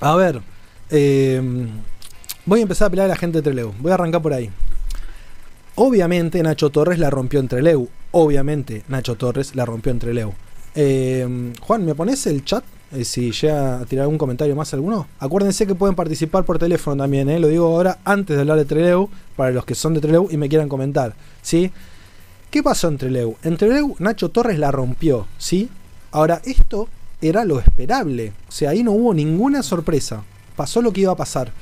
A 0.00 0.16
ver, 0.16 0.40
eh, 0.90 1.40
voy 2.46 2.60
a 2.60 2.62
empezar 2.62 2.86
a 2.86 2.90
pelear 2.90 3.06
a 3.06 3.14
la 3.14 3.16
gente 3.16 3.38
de 3.38 3.42
Treleu. 3.42 3.72
Voy 3.78 3.90
a 3.90 3.94
arrancar 3.94 4.22
por 4.22 4.32
ahí. 4.32 4.50
Obviamente 5.74 6.42
Nacho 6.42 6.70
Torres 6.70 6.98
la 6.98 7.10
rompió 7.10 7.40
entre 7.40 7.60
Treleu. 7.60 7.88
Obviamente 8.12 8.84
Nacho 8.88 9.16
Torres 9.16 9.54
la 9.54 9.64
rompió 9.64 9.92
entre 9.92 10.10
Treleu. 10.10 10.32
Eh, 10.74 11.52
Juan, 11.60 11.84
¿me 11.84 11.94
pones 11.94 12.26
el 12.26 12.44
chat? 12.44 12.64
Eh, 12.92 13.04
si 13.04 13.30
llega 13.30 13.80
a 13.80 13.84
tirar 13.86 14.02
algún 14.02 14.18
comentario 14.18 14.56
más 14.56 14.74
alguno. 14.74 15.06
Acuérdense 15.20 15.66
que 15.66 15.76
pueden 15.76 15.94
participar 15.94 16.44
por 16.44 16.58
teléfono 16.58 17.00
también, 17.00 17.28
¿eh? 17.28 17.38
lo 17.38 17.46
digo 17.46 17.66
ahora 17.66 17.98
antes 18.04 18.34
de 18.36 18.40
hablar 18.40 18.58
de 18.58 18.64
Treleu, 18.64 19.08
para 19.36 19.52
los 19.52 19.64
que 19.64 19.76
son 19.76 19.94
de 19.94 20.00
Treleu 20.00 20.28
y 20.30 20.36
me 20.36 20.48
quieran 20.48 20.68
comentar. 20.68 21.14
¿sí? 21.40 21.70
¿Qué 22.50 22.64
pasó 22.64 22.88
entre 22.88 23.10
Leu? 23.10 23.36
Entre 23.44 23.68
Leu, 23.68 23.94
Nacho 24.00 24.30
Torres 24.30 24.58
la 24.58 24.72
rompió, 24.72 25.28
¿sí? 25.38 25.68
Ahora, 26.10 26.42
esto 26.44 26.88
era 27.22 27.44
lo 27.44 27.60
esperable. 27.60 28.32
O 28.48 28.52
sea, 28.52 28.70
ahí 28.70 28.82
no 28.82 28.90
hubo 28.90 29.14
ninguna 29.14 29.62
sorpresa. 29.62 30.24
Pasó 30.56 30.82
lo 30.82 30.92
que 30.92 31.02
iba 31.02 31.12
a 31.12 31.16
pasar. 31.16 31.52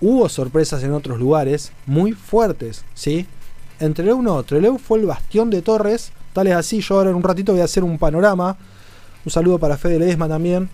Hubo 0.00 0.28
sorpresas 0.28 0.84
en 0.84 0.92
otros 0.92 1.18
lugares 1.18 1.72
muy 1.84 2.12
fuertes, 2.12 2.84
¿sí? 2.94 3.26
Entre 3.80 4.04
Leu 4.04 4.22
no, 4.22 4.40
Treleu 4.44 4.78
fue 4.78 5.00
el 5.00 5.06
bastión 5.06 5.50
de 5.50 5.62
Torres. 5.62 6.12
Tal 6.32 6.46
es 6.46 6.54
así, 6.54 6.80
yo 6.80 6.96
ahora 6.96 7.10
en 7.10 7.16
un 7.16 7.22
ratito 7.24 7.50
voy 7.50 7.62
a 7.62 7.64
hacer 7.64 7.82
un 7.82 7.98
panorama. 7.98 8.56
Un 9.24 9.32
saludo 9.32 9.58
para 9.58 9.76
Fede 9.76 9.98
Ledesma 9.98 10.28
también. 10.28 10.70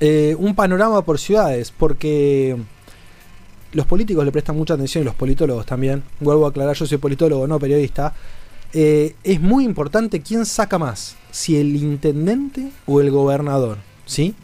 Eh, 0.00 0.36
un 0.38 0.54
panorama 0.54 1.02
por 1.02 1.18
ciudades, 1.18 1.70
porque 1.70 2.58
los 3.74 3.86
políticos 3.86 4.24
le 4.24 4.32
prestan 4.32 4.56
mucha 4.56 4.74
atención 4.74 5.02
y 5.02 5.04
los 5.04 5.14
politólogos 5.14 5.66
también. 5.66 6.02
Vuelvo 6.20 6.46
a 6.46 6.50
aclarar, 6.50 6.74
yo 6.74 6.86
soy 6.86 6.98
politólogo, 6.98 7.46
no 7.46 7.58
periodista. 7.58 8.14
Eh, 8.72 9.14
es 9.22 9.40
muy 9.40 9.64
importante 9.64 10.20
quién 10.20 10.46
saca 10.46 10.78
más, 10.78 11.16
si 11.30 11.56
el 11.56 11.76
intendente 11.76 12.70
o 12.86 13.00
el 13.00 13.10
gobernador, 13.10 13.78
¿sí? 14.06 14.34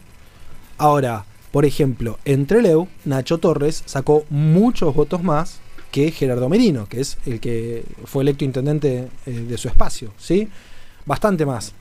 Ahora, 0.77 1.25
por 1.51 1.65
ejemplo, 1.65 2.17
entre 2.23 2.61
Leu, 2.61 2.87
Nacho 3.03 3.39
Torres 3.39 3.83
sacó 3.85 4.25
muchos 4.29 4.93
votos 4.95 5.23
más 5.23 5.59
que 5.91 6.11
Gerardo 6.11 6.47
Merino, 6.47 6.87
que 6.87 7.01
es 7.01 7.17
el 7.25 7.39
que 7.39 7.83
fue 8.05 8.23
electo 8.23 8.45
intendente 8.45 9.09
eh, 9.25 9.31
de 9.31 9.57
su 9.57 9.67
espacio, 9.67 10.11
¿sí? 10.17 10.47
Bastante 11.05 11.45
más. 11.45 11.73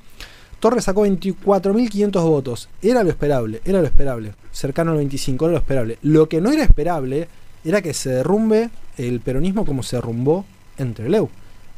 Torres 0.59 0.85
sacó 0.85 1.07
24.500 1.07 2.23
votos. 2.23 2.69
Era 2.83 3.03
lo 3.03 3.11
esperable, 3.11 3.63
era 3.65 3.81
lo 3.81 3.87
esperable. 3.87 4.35
Cercano 4.53 4.91
al 4.91 4.99
25, 4.99 5.47
era 5.47 5.53
lo 5.53 5.59
esperable. 5.59 5.99
Lo 6.03 6.29
que 6.29 6.41
no 6.41 6.53
era 6.53 6.63
esperable 6.63 7.29
era 7.65 7.83
que 7.83 7.95
se 7.95 8.11
derrumbe 8.11 8.71
el 8.97 9.21
peronismo 9.21 9.65
como 9.65 9.83
se 9.83 9.97
derrumbó 9.97 10.45
entre 10.79 11.09
Leu. 11.09 11.29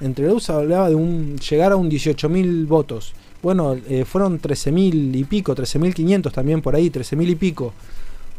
Entre 0.00 0.26
Leu 0.26 0.40
se 0.40 0.52
hablaba 0.52 0.88
de 0.88 0.94
un 0.94 1.38
llegar 1.38 1.72
a 1.72 1.76
un 1.76 1.90
18.000 1.90 2.66
votos. 2.66 3.14
Bueno, 3.42 3.76
eh, 3.88 4.04
fueron 4.04 4.40
13.000 4.40 5.16
y 5.16 5.24
pico, 5.24 5.54
13.500 5.54 6.32
también 6.32 6.62
por 6.62 6.74
ahí, 6.74 6.90
13.000 6.90 7.30
y 7.30 7.34
pico. 7.34 7.72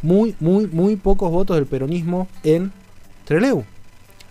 Muy, 0.01 0.35
muy, 0.39 0.67
muy 0.67 0.95
pocos 0.95 1.31
votos 1.31 1.55
del 1.55 1.65
peronismo 1.65 2.27
en 2.43 2.71
Treleu. 3.25 3.63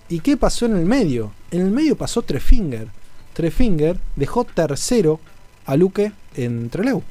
¿Y 0.08 0.20
qué 0.20 0.36
pasó 0.36 0.66
en 0.66 0.76
el 0.76 0.84
medio? 0.84 1.32
En 1.50 1.60
el 1.60 1.70
medio 1.70 1.96
pasó 1.96 2.22
Trefinger. 2.22 2.88
Trefinger 3.32 3.98
dejó 4.16 4.44
tercero 4.44 5.20
a 5.64 5.76
Luque 5.76 6.12
en 6.36 6.68
Treleu. 6.68 7.02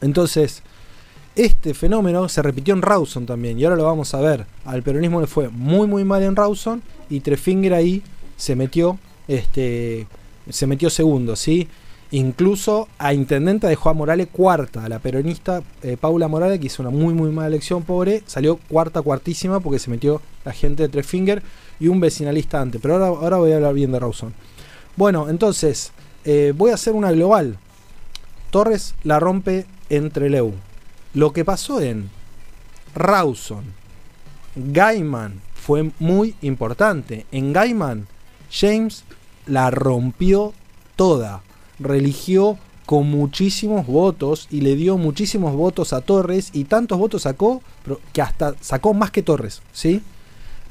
Entonces, 0.00 0.62
este 1.44 1.72
fenómeno 1.72 2.28
se 2.28 2.42
repitió 2.42 2.74
en 2.74 2.82
Rawson 2.82 3.24
también, 3.24 3.58
y 3.58 3.64
ahora 3.64 3.76
lo 3.76 3.84
vamos 3.84 4.12
a 4.12 4.20
ver. 4.20 4.44
Al 4.66 4.82
peronismo 4.82 5.20
le 5.22 5.26
fue 5.26 5.48
muy 5.48 5.86
muy 5.86 6.04
mal 6.04 6.22
en 6.22 6.36
Rawson 6.36 6.82
y 7.08 7.20
Trefinger 7.20 7.72
ahí 7.72 8.02
se 8.36 8.54
metió, 8.56 8.98
este, 9.26 10.06
se 10.50 10.66
metió 10.66 10.90
segundo, 10.90 11.36
¿sí? 11.36 11.66
Incluso 12.10 12.88
a 12.98 13.14
intendenta 13.14 13.68
dejó 13.68 13.88
a 13.88 13.94
Morales 13.94 14.28
cuarta, 14.30 14.86
la 14.88 14.98
peronista 14.98 15.62
eh, 15.82 15.96
Paula 15.98 16.28
Morales, 16.28 16.60
que 16.60 16.66
hizo 16.66 16.82
una 16.82 16.90
muy 16.90 17.14
muy 17.14 17.30
mala 17.30 17.48
elección, 17.48 17.84
pobre, 17.84 18.22
salió 18.26 18.56
cuarta, 18.68 19.00
cuartísima, 19.00 19.60
porque 19.60 19.78
se 19.78 19.90
metió 19.90 20.20
la 20.44 20.52
gente 20.52 20.82
de 20.82 20.88
Trefinger 20.90 21.42
y 21.78 21.88
un 21.88 22.00
vecinalista 22.00 22.60
antes. 22.60 22.82
Pero 22.82 22.94
ahora, 22.94 23.06
ahora 23.06 23.36
voy 23.38 23.52
a 23.52 23.56
hablar 23.56 23.72
bien 23.72 23.92
de 23.92 23.98
Rawson. 23.98 24.34
Bueno, 24.96 25.30
entonces, 25.30 25.92
eh, 26.24 26.52
voy 26.54 26.72
a 26.72 26.74
hacer 26.74 26.92
una 26.94 27.12
global. 27.12 27.56
Torres 28.50 28.94
la 29.04 29.20
rompe 29.20 29.64
entre 29.88 30.28
Leu. 30.28 30.52
Lo 31.14 31.32
que 31.32 31.44
pasó 31.44 31.80
en 31.80 32.08
Rawson, 32.94 33.64
Gaiman 34.54 35.40
fue 35.54 35.90
muy 35.98 36.34
importante. 36.42 37.26
En 37.32 37.52
Gaiman, 37.52 38.06
James 38.50 39.04
la 39.46 39.70
rompió 39.70 40.52
toda. 40.96 41.42
Religió 41.78 42.58
con 42.86 43.08
muchísimos 43.08 43.86
votos 43.86 44.48
y 44.50 44.62
le 44.62 44.74
dio 44.74 44.98
muchísimos 44.98 45.54
votos 45.54 45.92
a 45.92 46.00
Torres 46.00 46.50
y 46.52 46.64
tantos 46.64 46.98
votos 46.98 47.22
sacó 47.22 47.62
que 48.12 48.20
hasta 48.20 48.54
sacó 48.60 48.94
más 48.94 49.10
que 49.10 49.22
Torres, 49.22 49.62
¿sí? 49.72 50.02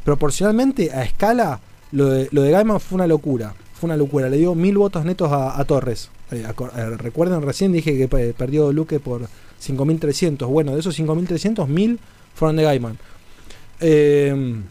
Proporcionalmente 0.04 0.92
a 0.92 1.04
escala, 1.04 1.62
lo 1.92 2.10
de, 2.10 2.28
lo 2.32 2.44
Gaiman 2.44 2.80
fue 2.80 2.96
una 2.96 3.08
locura. 3.08 3.56
Fue 3.74 3.88
una 3.88 3.98
locura. 3.98 4.30
Le 4.30 4.38
dio 4.38 4.56
mil 4.56 4.78
votos 4.78 5.06
netos 5.06 5.32
a, 5.32 5.64
Torres. 5.66 6.10
Eh, 6.32 6.46
eh, 6.46 6.90
recuerden, 6.98 7.42
recién 7.42 7.72
dije 7.72 7.98
que 7.98 8.34
perdió 8.34 8.72
Luque 8.72 9.00
por 9.00 9.30
5.300. 9.62 10.48
Bueno, 10.48 10.74
de 10.74 10.80
esos 10.80 10.98
5.300, 11.00 11.68
1.000 11.68 11.98
fueron 12.36 12.56
de 12.56 12.64
Gaiman. 12.64 12.98
Eh, 13.82 14.62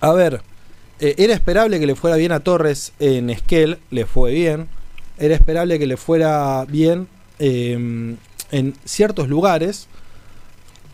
a 0.00 0.12
ver, 0.12 0.42
eh, 1.00 1.14
era 1.18 1.34
esperable 1.34 1.80
que 1.80 1.86
le 1.86 1.94
fuera 1.94 2.16
bien 2.16 2.32
a 2.32 2.40
Torres 2.40 2.92
en 2.98 3.30
Esquel, 3.30 3.78
le 3.90 4.06
fue 4.06 4.32
bien. 4.32 4.68
Era 5.18 5.34
esperable 5.34 5.78
que 5.78 5.86
le 5.86 5.96
fuera 5.96 6.64
bien 6.68 7.08
eh, 7.38 8.16
en 8.50 8.74
ciertos 8.84 9.28
lugares 9.28 9.88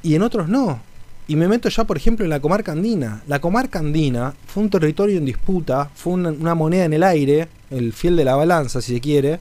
y 0.03 0.15
en 0.15 0.23
otros 0.23 0.49
no. 0.49 0.81
Y 1.29 1.37
me 1.37 1.49
meto 1.49 1.69
ya, 1.69 1.85
por 1.85 1.97
ejemplo, 1.97 2.25
en 2.25 2.31
la 2.31 2.41
comarca 2.41 2.73
andina. 2.73 3.23
La 3.29 3.41
comarca 3.41 3.79
andina 3.79 4.35
fue 4.47 4.65
un 4.65 4.71
territorio 4.71 5.17
en 5.19 5.25
disputa, 5.25 5.91
fue 5.95 6.15
una, 6.15 6.31
una 6.31 6.55
moneda 6.55 6.85
en 6.85 6.93
el 6.93 7.03
aire, 7.05 7.49
el 7.71 7.93
fiel 7.93 8.17
de 8.17 8.25
la 8.25 8.35
balanza, 8.35 8.81
si 8.81 8.95
se 8.95 9.01
quiere. 9.01 9.39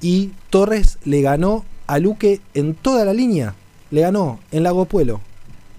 Y 0.00 0.32
Torres 0.50 0.98
le 1.04 1.20
ganó 1.20 1.64
a 1.86 1.98
Luque 1.98 2.40
en 2.54 2.74
toda 2.74 3.04
la 3.04 3.12
línea. 3.12 3.54
Le 3.90 4.00
ganó 4.00 4.40
en 4.50 4.62
Lago 4.62 4.84
Puelo. 4.86 5.20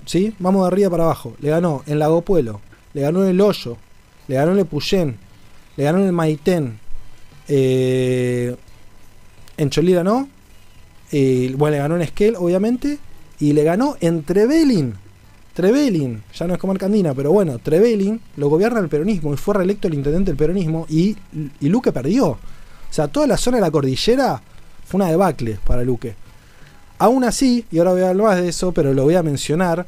¿Sí? 0.05 0.33
Vamos 0.39 0.61
de 0.63 0.67
arriba 0.67 0.89
para 0.89 1.03
abajo. 1.05 1.35
Le 1.41 1.49
ganó 1.49 1.83
en 1.87 1.99
Lago 1.99 2.21
Puelo. 2.21 2.61
Le 2.93 3.01
ganó 3.01 3.23
en 3.23 3.29
el 3.29 3.41
Hoyo. 3.41 3.77
Le 4.27 4.35
ganó 4.35 4.51
en 4.51 4.59
el 4.59 4.65
Puyén. 4.65 5.17
Le 5.75 5.83
ganó 5.83 5.99
en 5.99 6.05
el 6.05 6.11
Maitén. 6.11 6.79
Eh, 7.47 8.55
en 9.57 9.69
Cholira 9.69 10.03
no. 10.03 10.29
Bueno, 11.11 11.71
le 11.71 11.77
ganó 11.77 11.95
en 11.95 12.01
Esquel, 12.03 12.35
obviamente. 12.37 12.99
Y 13.39 13.53
le 13.53 13.63
ganó 13.63 13.97
en 13.99 14.23
Trevelin. 14.23 14.95
Trevelin, 15.55 16.21
ya 16.37 16.47
no 16.47 16.53
es 16.53 16.59
comarca 16.59 16.85
andina, 16.85 17.13
pero 17.13 17.31
bueno, 17.31 17.59
Trevelin 17.59 18.19
lo 18.35 18.49
gobierna 18.49 18.81
el 18.81 18.89
peronismo 18.89 19.33
y 19.33 19.37
fue 19.37 19.53
reelecto 19.53 19.87
el 19.87 19.93
intendente 19.93 20.31
del 20.31 20.37
peronismo 20.37 20.85
y, 20.89 21.15
y 21.61 21.69
Luque 21.69 21.93
perdió. 21.93 22.27
O 22.27 22.39
sea, 22.89 23.07
toda 23.07 23.25
la 23.25 23.37
zona 23.37 23.57
de 23.57 23.61
la 23.61 23.71
cordillera 23.71 24.41
fue 24.85 24.99
una 24.99 25.09
debacle 25.09 25.59
para 25.65 25.83
Luque. 25.83 26.15
Aún 26.97 27.23
así, 27.23 27.65
y 27.71 27.79
ahora 27.79 27.91
voy 27.91 28.01
a 28.01 28.09
hablar 28.09 28.27
más 28.27 28.41
de 28.41 28.47
eso, 28.47 28.71
pero 28.71 28.93
lo 28.93 29.03
voy 29.03 29.15
a 29.15 29.23
mencionar, 29.23 29.85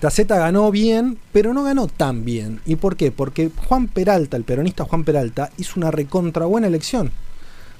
Taceta 0.00 0.38
ganó 0.38 0.70
bien, 0.70 1.18
pero 1.30 1.52
no 1.52 1.62
ganó 1.62 1.86
tan 1.86 2.24
bien. 2.24 2.60
¿Y 2.64 2.76
por 2.76 2.96
qué? 2.96 3.12
Porque 3.12 3.50
Juan 3.68 3.86
Peralta, 3.86 4.38
el 4.38 4.44
peronista 4.44 4.84
Juan 4.84 5.04
Peralta, 5.04 5.50
hizo 5.58 5.74
una 5.76 5.90
recontra 5.90 6.46
buena 6.46 6.66
elección. 6.66 7.12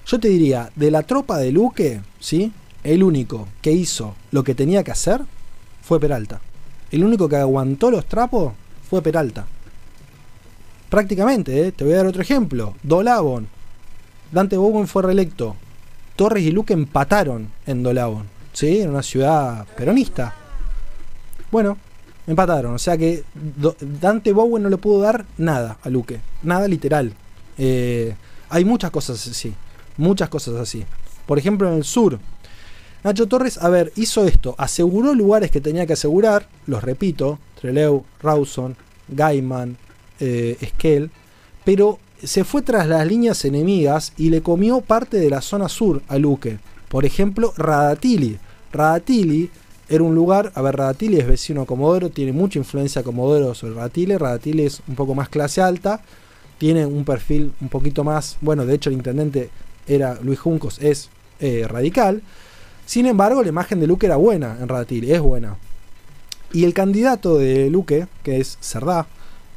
Yo 0.07 0.21
te 0.21 0.29
diría, 0.29 0.71
de 0.77 0.91
la 0.91 1.03
tropa 1.03 1.39
de 1.39 1.51
Luque, 1.51 2.03
¿sí? 2.19 2.53
El 2.85 3.03
único 3.03 3.49
que 3.63 3.73
hizo 3.73 4.15
lo 4.33 4.45
que 4.45 4.55
tenía 4.55 4.85
que 4.85 4.91
hacer 4.91 5.23
fue 5.83 5.99
Peralta. 5.99 6.41
El 6.91 7.05
único 7.05 7.29
que 7.29 7.37
aguantó 7.37 7.91
los 7.91 8.07
trapos 8.07 8.53
fue 8.89 9.01
Peralta. 9.01 9.47
Prácticamente, 10.91 11.69
¿eh? 11.69 11.73
te 11.73 11.85
voy 11.85 11.95
a 11.95 11.99
dar 11.99 12.07
otro 12.07 12.21
ejemplo. 12.21 12.75
Dolabon. 12.83 13.49
Dante 14.31 14.59
Bowen 14.59 14.89
fue 14.89 15.05
reelecto. 15.05 15.57
Torres 16.21 16.45
y 16.45 16.51
Luque 16.51 16.75
empataron 16.75 17.51
en 17.67 17.83
Dolabon. 17.83 18.27
¿Sí? 18.53 18.83
En 18.83 18.91
una 18.91 19.03
ciudad 19.03 19.67
peronista. 19.75 20.35
Bueno, 21.51 21.79
empataron. 22.27 22.75
O 22.75 22.79
sea 22.79 22.99
que 22.99 23.25
Dante 23.81 24.35
Bowen 24.35 24.63
no 24.63 24.69
le 24.69 24.77
pudo 24.77 25.01
dar 25.01 25.25
nada 25.39 25.79
a 25.83 25.89
Luque. 25.89 26.21
Nada 26.43 26.69
literal. 26.69 27.15
Eh, 27.57 28.15
hay 28.51 28.67
muchas 28.67 28.91
cosas 28.91 29.27
así. 29.27 29.55
Muchas 29.97 30.29
cosas 30.29 30.57
así. 30.57 30.85
Por 31.25 31.39
ejemplo, 31.39 31.71
en 31.71 31.79
el 31.79 31.85
sur, 31.85 32.19
Nacho 33.03 33.27
Torres, 33.27 33.57
a 33.57 33.71
ver, 33.71 33.91
hizo 33.97 34.27
esto, 34.27 34.55
aseguró 34.59 35.15
lugares 35.15 35.51
que 35.51 35.63
tenía 35.63 35.87
que 35.87 35.95
asegurar, 35.95 36.47
los 36.67 36.85
repito, 36.85 37.39
Treleu, 37.59 38.05
Rawson, 38.21 38.77
Gaiman, 39.09 39.79
eh, 40.21 40.59
pero 41.65 41.99
se 42.23 42.45
fue 42.45 42.63
tras 42.63 42.87
las 42.87 43.07
líneas 43.07 43.45
enemigas 43.45 44.13
y 44.17 44.31
le 44.31 44.43
comió 44.43 44.81
parte 44.81 45.19
de 45.19 45.31
la 45.31 45.41
zona 45.41 45.69
sur 45.69 46.03
a 46.09 46.19
Luque. 46.19 46.59
Por 46.89 47.05
ejemplo, 47.05 47.53
Radatili. 47.57 48.39
Radatili 48.73 49.51
era 49.89 50.05
un 50.05 50.15
lugar, 50.15 50.53
a 50.55 50.63
ver, 50.63 50.77
Radatili 50.77 51.19
es 51.19 51.27
vecino 51.27 51.63
a 51.63 51.67
Comodoro, 51.67 52.11
tiene 52.11 52.33
mucha 52.33 52.59
influencia 52.59 53.03
Comodoro 53.03 53.55
sobre 53.55 53.75
Radatili. 53.75 54.17
Radatili 54.17 54.65
es 54.65 54.83
un 54.87 54.95
poco 54.95 55.15
más 55.15 55.29
clase 55.29 55.61
alta, 55.61 56.03
tiene 56.59 56.87
un 56.87 57.05
perfil 57.05 57.53
un 57.61 57.69
poquito 57.69 58.05
más, 58.05 58.37
bueno, 58.41 58.67
de 58.67 58.75
hecho 58.75 58.91
el 58.91 58.97
intendente 58.97 59.51
era 59.87 60.19
Luis 60.23 60.39
Juncos, 60.39 60.79
es 60.81 61.11
eh, 61.41 61.67
radical. 61.69 62.23
Sin 62.87 63.07
embargo, 63.07 63.43
la 63.43 63.49
imagen 63.49 63.81
de 63.81 63.87
Luque 63.87 64.07
era 64.07 64.17
buena 64.17 64.59
en 64.61 64.69
Radatili, 64.69 65.13
es 65.13 65.21
buena. 65.21 65.57
Y 66.53 66.65
el 66.65 66.75
candidato 66.75 67.39
de 67.39 67.71
Luque, 67.71 68.09
que 68.23 68.41
es 68.41 68.59
Cerdá, 68.61 69.07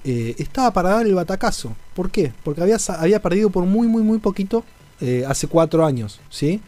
eh, 0.04 0.36
estaba 0.38 0.72
para 0.72 0.90
dar 0.90 1.06
el 1.06 1.16
batacazo. 1.16 1.76
¿Por 1.96 2.12
qué? 2.12 2.34
Porque 2.44 2.62
había, 2.62 2.78
había 2.98 3.22
perdido 3.22 3.50
por 3.50 3.66
muy, 3.66 3.88
muy, 3.88 4.04
muy 4.04 4.20
poquito 4.20 4.64
eh, 5.02 5.26
hace 5.28 5.48
cuatro 5.48 5.86
años, 5.86 6.20
¿sí? 6.30 6.62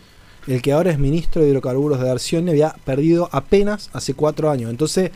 El 0.48 0.62
que 0.62 0.74
ahora 0.74 0.92
es 0.92 1.00
ministro 1.00 1.42
de 1.42 1.50
hidrocarburos 1.50 2.00
de 2.00 2.08
Darcione 2.08 2.52
había 2.52 2.76
perdido 2.86 3.30
apenas 3.32 3.90
hace 3.94 4.14
cuatro 4.14 4.52
años. 4.52 4.70
Entonces, 4.70 5.12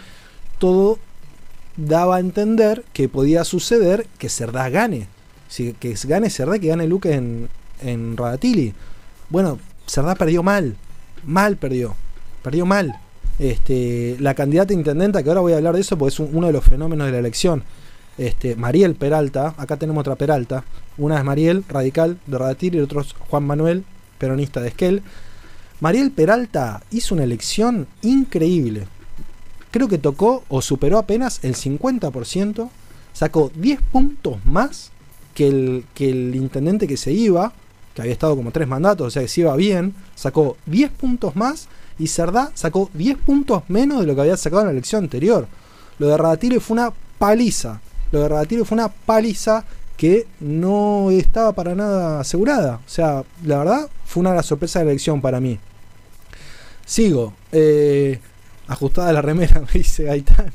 todo 0.57 0.97
daba 1.77 2.17
a 2.17 2.19
entender 2.19 2.83
que 2.93 3.07
podía 3.09 3.43
suceder 3.43 4.07
que 4.17 4.29
Cerdá 4.29 4.69
gane. 4.69 5.07
Si, 5.47 5.73
que 5.73 5.95
gane 6.05 6.29
Cerdá, 6.29 6.57
que 6.57 6.67
gane 6.67 6.87
Luque 6.87 7.13
en, 7.13 7.49
en 7.81 8.17
Radatili. 8.17 8.73
Bueno, 9.29 9.59
Cerdá 9.85 10.15
perdió 10.15 10.41
mal 10.41 10.75
mal 11.25 11.57
perdió. 11.57 11.95
Perdió 12.43 12.65
mal. 12.65 12.99
Este, 13.37 14.17
la 14.19 14.33
candidata 14.33 14.73
intendenta, 14.73 15.23
que 15.23 15.29
ahora 15.29 15.41
voy 15.41 15.53
a 15.53 15.57
hablar 15.57 15.75
de 15.75 15.81
eso 15.81 15.97
porque 15.97 16.13
es 16.13 16.19
uno 16.19 16.47
de 16.47 16.53
los 16.53 16.63
fenómenos 16.63 17.07
de 17.07 17.13
la 17.13 17.19
elección. 17.19 17.63
Este, 18.19 18.55
Mariel 18.55 18.93
Peralta, 18.93 19.55
acá 19.57 19.77
tenemos 19.77 20.01
otra 20.01 20.15
Peralta. 20.15 20.63
Una 20.97 21.17
es 21.17 21.23
Mariel, 21.23 21.63
radical 21.67 22.19
de 22.27 22.37
Radatir, 22.37 22.75
y 22.75 22.77
el 22.77 22.83
otro 22.83 23.01
es 23.01 23.13
Juan 23.13 23.45
Manuel, 23.45 23.83
peronista 24.19 24.61
de 24.61 24.67
Esquel. 24.67 25.01
Mariel 25.79 26.11
Peralta 26.11 26.83
hizo 26.91 27.15
una 27.15 27.23
elección 27.23 27.87
increíble. 28.03 28.87
Creo 29.71 29.87
que 29.87 29.97
tocó 29.97 30.43
o 30.49 30.61
superó 30.61 30.99
apenas 30.99 31.39
el 31.43 31.55
50%. 31.55 32.69
Sacó 33.13 33.51
10 33.55 33.81
puntos 33.91 34.37
más 34.45 34.91
que 35.33 35.47
el, 35.47 35.85
que 35.95 36.09
intendente 36.09 36.87
que 36.87 36.97
se 36.97 37.11
iba 37.11 37.53
había 38.01 38.13
estado 38.13 38.35
como 38.35 38.51
tres 38.51 38.67
mandatos, 38.67 39.07
o 39.07 39.09
sea 39.09 39.21
que 39.21 39.27
se 39.27 39.41
iba 39.41 39.55
bien, 39.55 39.93
sacó 40.15 40.57
10 40.65 40.91
puntos 40.91 41.35
más 41.35 41.67
y 41.97 42.07
Cerdá 42.07 42.51
sacó 42.53 42.89
10 42.93 43.17
puntos 43.17 43.63
menos 43.67 43.99
de 43.99 44.07
lo 44.07 44.15
que 44.15 44.21
había 44.21 44.37
sacado 44.37 44.61
en 44.61 44.67
la 44.67 44.71
elección 44.71 45.03
anterior. 45.03 45.47
Lo 45.97 46.07
de 46.07 46.17
Radatire 46.17 46.59
fue 46.59 46.75
una 46.75 46.93
paliza. 47.17 47.81
Lo 48.11 48.21
de 48.21 48.29
Radatire 48.29 48.65
fue 48.65 48.75
una 48.75 48.89
paliza 48.89 49.63
que 49.97 50.27
no 50.39 51.11
estaba 51.11 51.53
para 51.53 51.75
nada 51.75 52.21
asegurada. 52.21 52.75
O 52.85 52.89
sea, 52.89 53.23
la 53.43 53.57
verdad 53.59 53.89
fue 54.05 54.21
una 54.21 54.31
de 54.31 54.37
las 54.37 54.45
sorpresas 54.45 54.81
de 54.81 54.85
la 54.85 54.91
elección 54.91 55.21
para 55.21 55.39
mí. 55.39 55.59
Sigo. 56.85 57.33
Eh, 57.51 58.19
ajustada 58.67 59.11
la 59.11 59.21
remera, 59.21 59.59
me 59.73 59.79
dice 59.79 60.05
Gaitán. 60.05 60.51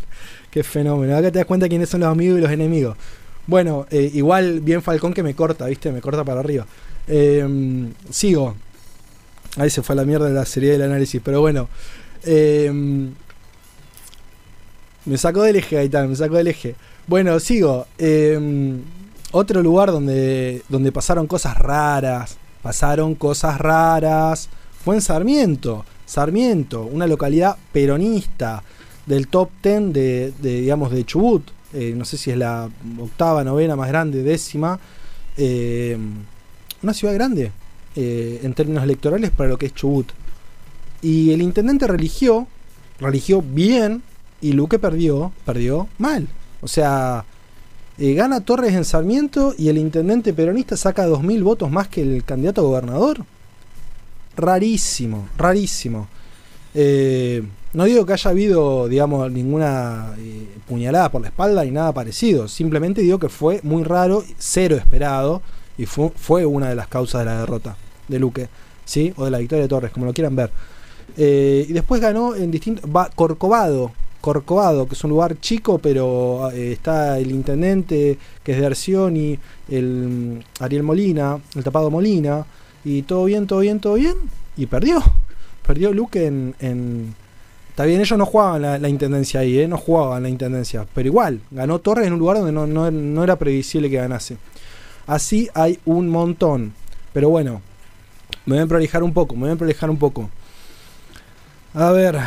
Qué 0.50 0.62
fenómeno. 0.62 1.16
Acá 1.16 1.30
te 1.30 1.38
das 1.38 1.46
cuenta 1.46 1.68
quiénes 1.68 1.88
son 1.88 2.00
los 2.00 2.08
amigos 2.08 2.38
y 2.38 2.42
los 2.42 2.50
enemigos. 2.50 2.96
Bueno, 3.46 3.86
eh, 3.90 4.10
igual 4.14 4.60
bien 4.60 4.82
Falcón 4.82 5.12
que 5.12 5.22
me 5.22 5.34
corta, 5.34 5.66
¿viste? 5.66 5.92
Me 5.92 6.00
corta 6.00 6.24
para 6.24 6.40
arriba. 6.40 6.66
Em, 7.06 7.92
sigo. 8.10 8.54
Ahí 9.56 9.68
se 9.68 9.82
fue 9.82 9.94
la 9.94 10.04
mierda 10.04 10.26
de 10.26 10.34
la 10.34 10.46
serie 10.46 10.72
del 10.72 10.82
análisis, 10.82 11.20
pero 11.22 11.40
bueno. 11.40 11.68
Em, 12.24 13.12
me 15.04 15.18
sacó 15.18 15.42
del 15.42 15.56
eje, 15.56 15.76
Gaitán, 15.76 16.08
me 16.08 16.16
sacó 16.16 16.36
del 16.36 16.48
eje. 16.48 16.74
Bueno, 17.06 17.38
sigo. 17.40 17.86
Em, 17.98 18.80
otro 19.32 19.62
lugar 19.62 19.90
donde, 19.90 20.62
donde 20.68 20.92
pasaron 20.92 21.26
cosas 21.26 21.58
raras. 21.58 22.36
Pasaron 22.62 23.14
cosas 23.14 23.58
raras. 23.58 24.48
Fue 24.84 24.94
en 24.94 25.02
Sarmiento. 25.02 25.84
Sarmiento, 26.06 26.84
una 26.84 27.06
localidad 27.06 27.56
peronista 27.72 28.62
del 29.06 29.28
top 29.28 29.50
10 29.62 29.92
de, 29.92 30.32
digamos, 30.40 30.92
de 30.92 31.04
Chubut. 31.04 31.50
Eh, 31.72 31.94
no 31.96 32.04
sé 32.04 32.16
si 32.16 32.30
es 32.30 32.36
la 32.36 32.70
octava, 33.00 33.42
novena 33.44 33.76
más 33.76 33.88
grande, 33.88 34.22
décima. 34.22 34.78
Eh, 35.36 35.98
una 36.82 36.94
ciudad 36.94 37.14
grande 37.14 37.50
eh, 37.96 38.40
en 38.42 38.54
términos 38.54 38.84
electorales 38.84 39.30
para 39.30 39.48
lo 39.48 39.58
que 39.58 39.66
es 39.66 39.74
Chubut. 39.74 40.10
Y 41.02 41.32
el 41.32 41.42
intendente 41.42 41.86
religió, 41.86 42.46
religió 42.98 43.42
bien, 43.42 44.02
y 44.44 44.52
Luque 44.52 44.78
perdió, 44.78 45.32
perdió 45.46 45.88
mal. 45.96 46.28
O 46.60 46.68
sea, 46.68 47.24
eh, 47.96 48.12
gana 48.12 48.44
Torres 48.44 48.74
en 48.74 48.84
Sarmiento 48.84 49.54
y 49.56 49.70
el 49.70 49.78
intendente 49.78 50.34
peronista 50.34 50.76
saca 50.76 51.08
2.000 51.08 51.42
votos 51.42 51.70
más 51.70 51.88
que 51.88 52.02
el 52.02 52.24
candidato 52.24 52.60
a 52.60 52.64
gobernador. 52.64 53.24
Rarísimo, 54.36 55.28
rarísimo. 55.38 56.08
Eh, 56.74 57.42
no 57.72 57.84
digo 57.84 58.04
que 58.04 58.12
haya 58.12 58.30
habido, 58.30 58.86
digamos, 58.86 59.32
ninguna 59.32 60.14
puñalada 60.68 61.10
por 61.10 61.22
la 61.22 61.28
espalda 61.28 61.64
ni 61.64 61.70
nada 61.70 61.94
parecido. 61.94 62.46
Simplemente 62.46 63.00
digo 63.00 63.18
que 63.18 63.30
fue 63.30 63.60
muy 63.62 63.82
raro, 63.82 64.22
cero 64.36 64.76
esperado 64.76 65.40
y 65.78 65.86
fue, 65.86 66.44
una 66.44 66.68
de 66.68 66.74
las 66.74 66.88
causas 66.88 67.20
de 67.20 67.24
la 67.24 67.40
derrota 67.40 67.78
de 68.08 68.18
Luque, 68.18 68.50
¿sí? 68.84 69.14
O 69.16 69.24
de 69.24 69.30
la 69.30 69.38
victoria 69.38 69.62
de 69.62 69.68
Torres, 69.70 69.90
como 69.90 70.04
lo 70.04 70.12
quieran 70.12 70.36
ver. 70.36 70.50
Eh, 71.16 71.64
y 71.66 71.72
después 71.72 72.02
ganó 72.02 72.34
en 72.34 72.50
distintos. 72.50 72.84
Corcovado, 73.14 73.92
Corcovado, 74.24 74.88
que 74.88 74.94
es 74.94 75.04
un 75.04 75.10
lugar 75.10 75.38
chico, 75.38 75.76
pero 75.76 76.50
eh, 76.50 76.72
está 76.72 77.18
el 77.18 77.30
intendente, 77.30 78.16
que 78.42 78.52
es 78.52 78.58
de 78.58 78.64
Arcioni, 78.64 79.38
el 79.68 79.84
mm, 79.84 80.62
Ariel 80.62 80.82
Molina, 80.82 81.38
el 81.54 81.62
tapado 81.62 81.90
Molina, 81.90 82.46
y 82.86 83.02
todo 83.02 83.26
bien, 83.26 83.46
todo 83.46 83.58
bien, 83.58 83.80
todo 83.80 83.94
bien, 83.96 84.16
y 84.56 84.64
perdió. 84.64 85.02
Perdió 85.66 85.92
Luque 85.92 86.24
en. 86.24 87.14
Está 87.68 87.84
bien, 87.84 88.00
ellos 88.00 88.18
no 88.18 88.24
jugaban 88.24 88.62
la, 88.62 88.88
intendencia 88.88 89.40
ahí, 89.40 89.58
¿eh? 89.58 89.68
no 89.68 89.76
jugaban 89.76 90.22
la 90.22 90.30
intendencia, 90.30 90.86
pero 90.94 91.06
igual, 91.06 91.40
ganó 91.50 91.80
Torres 91.80 92.06
en 92.06 92.14
un 92.14 92.18
lugar 92.18 92.38
donde 92.38 92.52
no, 92.52 92.66
no 92.90 93.24
era 93.24 93.36
previsible 93.36 93.90
que 93.90 93.96
ganase. 93.96 94.38
Así 95.06 95.50
hay 95.52 95.78
un 95.84 96.08
montón. 96.08 96.72
Pero 97.12 97.28
bueno, 97.28 97.60
me 98.46 98.54
voy 98.54 98.64
a 98.64 98.66
prolijar 98.66 99.02
un 99.02 99.12
poco, 99.12 99.34
me 99.34 99.42
voy 99.42 99.50
a 99.50 99.56
prolijar 99.56 99.90
un 99.90 99.98
poco. 99.98 100.30
A 101.74 101.90
ver. 101.90 102.18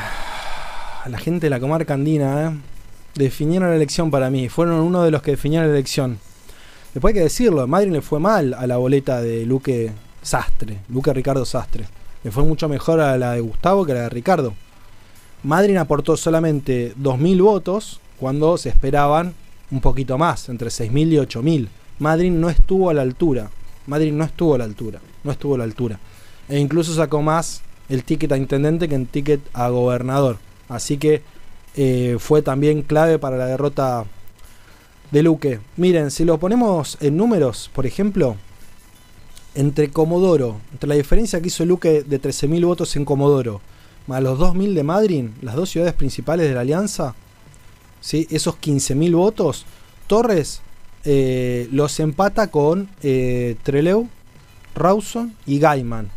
La 1.10 1.17
gente 1.17 1.46
de 1.46 1.50
la 1.50 1.60
comarca 1.60 1.93
andina, 1.93 2.48
¿eh? 2.48 2.58
definieron 3.15 3.70
la 3.70 3.76
elección 3.76 4.12
para 4.12 4.30
mí. 4.30 4.50
Fueron 4.50 4.80
uno 4.80 5.04
de 5.04 5.12
los 5.12 5.22
que 5.22 5.32
definieron 5.32 5.67
la 5.67 5.74
elección. 5.74 6.20
Después 6.93 7.13
hay 7.13 7.20
que 7.20 7.24
decirlo, 7.24 7.62
a 7.62 7.67
Madrid 7.67 7.91
le 7.91 8.02
fue 8.02 8.20
mal 8.20 8.54
a 8.54 8.65
la 8.65 8.78
boleta 8.78 9.22
de 9.22 9.46
Luque 9.46 9.91
Sastre, 10.22 10.80
Luque 10.89 11.13
Ricardo 11.13 11.46
Sastre. 11.46 11.86
Le 12.24 12.32
fue 12.32 12.43
mucho 12.43 12.67
mejor 12.67 13.00
a 13.00 13.17
la 13.17 13.34
de 13.34 13.41
Gustavo 13.41 13.86
que 13.86 13.91
a 13.91 13.96
la 13.96 14.02
de 14.02 14.10
Ricardo. 14.10 14.54
Madrid 15.43 15.78
aportó 15.78 16.17
solamente 16.17 16.93
2.000 16.96 17.41
votos 17.41 18.00
cuando 18.20 18.58
se 18.58 18.70
esperaban 18.70 19.34
un 19.70 19.82
poquito 19.82 20.17
más, 20.17 20.50
entre 20.50 20.70
6.000 20.70 21.08
y 21.08 21.15
8.000. 21.17 21.67
Madrid 22.00 22.32
no 22.32 22.50
estuvo 22.50 22.89
a 22.89 22.93
la 22.93 23.02
altura. 23.02 23.50
Madrid 23.86 24.12
no 24.12 24.24
estuvo 24.24 24.56
a 24.56 24.58
la 24.58 24.63
altura. 24.63 25.00
No 25.24 25.32
estuvo 25.32 25.56
a 25.56 25.58
la 25.60 25.63
altura. 25.63 26.00
E 26.50 26.60
incluso 26.60 26.93
sacó 26.93 27.22
más 27.22 27.62
el 27.89 28.04
ticket 28.04 28.32
a 28.32 28.38
intendente 28.38 28.89
que 28.89 28.96
el 28.96 29.08
ticket 29.08 29.41
a 29.54 29.70
gobernador. 29.70 30.38
Así 30.69 30.97
que 30.97 31.21
eh, 31.75 32.17
fue 32.19 32.41
también 32.41 32.82
clave 32.82 33.19
para 33.19 33.38
la 33.38 33.45
derrota 33.45 34.06
de 35.12 35.23
Luque. 35.23 35.60
Miren, 35.77 36.12
si 36.12 36.25
lo 36.25 36.39
ponemos 36.39 36.97
en 37.01 37.17
números, 37.17 37.69
por 37.73 37.86
ejemplo, 37.86 38.36
entre 39.56 39.89
Comodoro, 39.89 40.60
entre 40.71 40.89
la 40.89 40.95
diferencia 40.95 41.41
que 41.41 41.47
hizo 41.47 41.65
Luque 41.65 42.03
de 42.03 42.21
13.000 42.21 42.65
votos 42.65 42.95
en 42.95 43.06
Comodoro, 43.06 43.62
más 44.08 44.21
los 44.21 44.39
2.000 44.39 44.73
de 44.73 44.84
Madrid, 44.84 45.25
las 45.41 45.56
dos 45.56 45.69
ciudades 45.69 45.93
principales 45.93 46.47
de 46.47 46.56
la 46.56 46.62
alianza, 46.62 47.15
¿sí? 48.01 48.27
esos 48.30 48.56
15.000 48.56 49.15
votos, 49.15 49.65
Torres 50.08 50.62
eh, 51.03 51.67
los 51.71 51.99
empata 51.99 52.47
con 52.51 52.89
eh, 53.01 53.56
Treleu, 53.63 54.08
Rawson 54.75 55.34
y 55.45 55.60
Gaiman. 55.60 56.10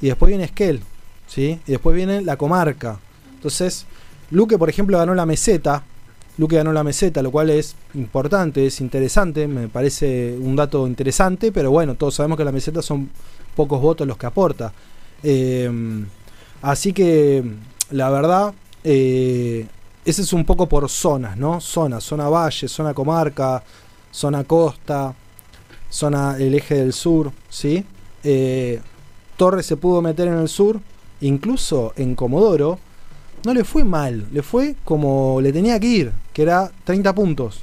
Y 0.00 0.06
después 0.06 0.28
viene 0.28 0.44
Esquel, 0.44 0.82
¿sí? 1.26 1.60
y 1.66 1.70
después 1.72 1.96
viene 1.96 2.22
la 2.22 2.36
comarca. 2.36 3.00
Entonces, 3.46 3.86
Luque, 4.32 4.58
por 4.58 4.68
ejemplo, 4.68 4.98
ganó 4.98 5.14
la 5.14 5.24
meseta. 5.24 5.84
Luque 6.36 6.56
ganó 6.56 6.72
la 6.72 6.82
meseta, 6.82 7.22
lo 7.22 7.30
cual 7.30 7.50
es 7.50 7.76
importante, 7.94 8.66
es 8.66 8.80
interesante, 8.80 9.46
me 9.46 9.68
parece 9.68 10.36
un 10.36 10.56
dato 10.56 10.84
interesante, 10.88 11.52
pero 11.52 11.70
bueno, 11.70 11.94
todos 11.94 12.16
sabemos 12.16 12.36
que 12.36 12.44
la 12.44 12.50
meseta 12.50 12.82
son 12.82 13.08
pocos 13.54 13.80
votos 13.80 14.04
los 14.04 14.16
que 14.16 14.26
aporta. 14.26 14.72
Eh, 15.22 15.70
así 16.60 16.92
que, 16.92 17.44
la 17.92 18.10
verdad, 18.10 18.52
eh, 18.82 19.64
ese 20.04 20.22
es 20.22 20.32
un 20.32 20.44
poco 20.44 20.68
por 20.68 20.88
zonas, 20.88 21.36
¿no? 21.36 21.60
Zona, 21.60 22.00
zona 22.00 22.28
valle, 22.28 22.66
zona 22.66 22.92
comarca, 22.94 23.62
zona 24.10 24.42
costa, 24.42 25.14
zona 25.88 26.36
el 26.36 26.52
eje 26.52 26.74
del 26.74 26.92
sur, 26.92 27.30
¿sí? 27.48 27.84
Eh, 28.24 28.80
Torres 29.36 29.66
se 29.66 29.76
pudo 29.76 30.02
meter 30.02 30.26
en 30.26 30.38
el 30.38 30.48
sur, 30.48 30.80
incluso 31.20 31.92
en 31.96 32.16
Comodoro, 32.16 32.80
no 33.44 33.54
le 33.54 33.64
fue 33.64 33.84
mal, 33.84 34.26
le 34.32 34.42
fue 34.42 34.76
como 34.84 35.40
le 35.40 35.52
tenía 35.52 35.78
que 35.78 35.86
ir, 35.86 36.12
que 36.32 36.42
era 36.42 36.70
30 36.84 37.14
puntos. 37.14 37.62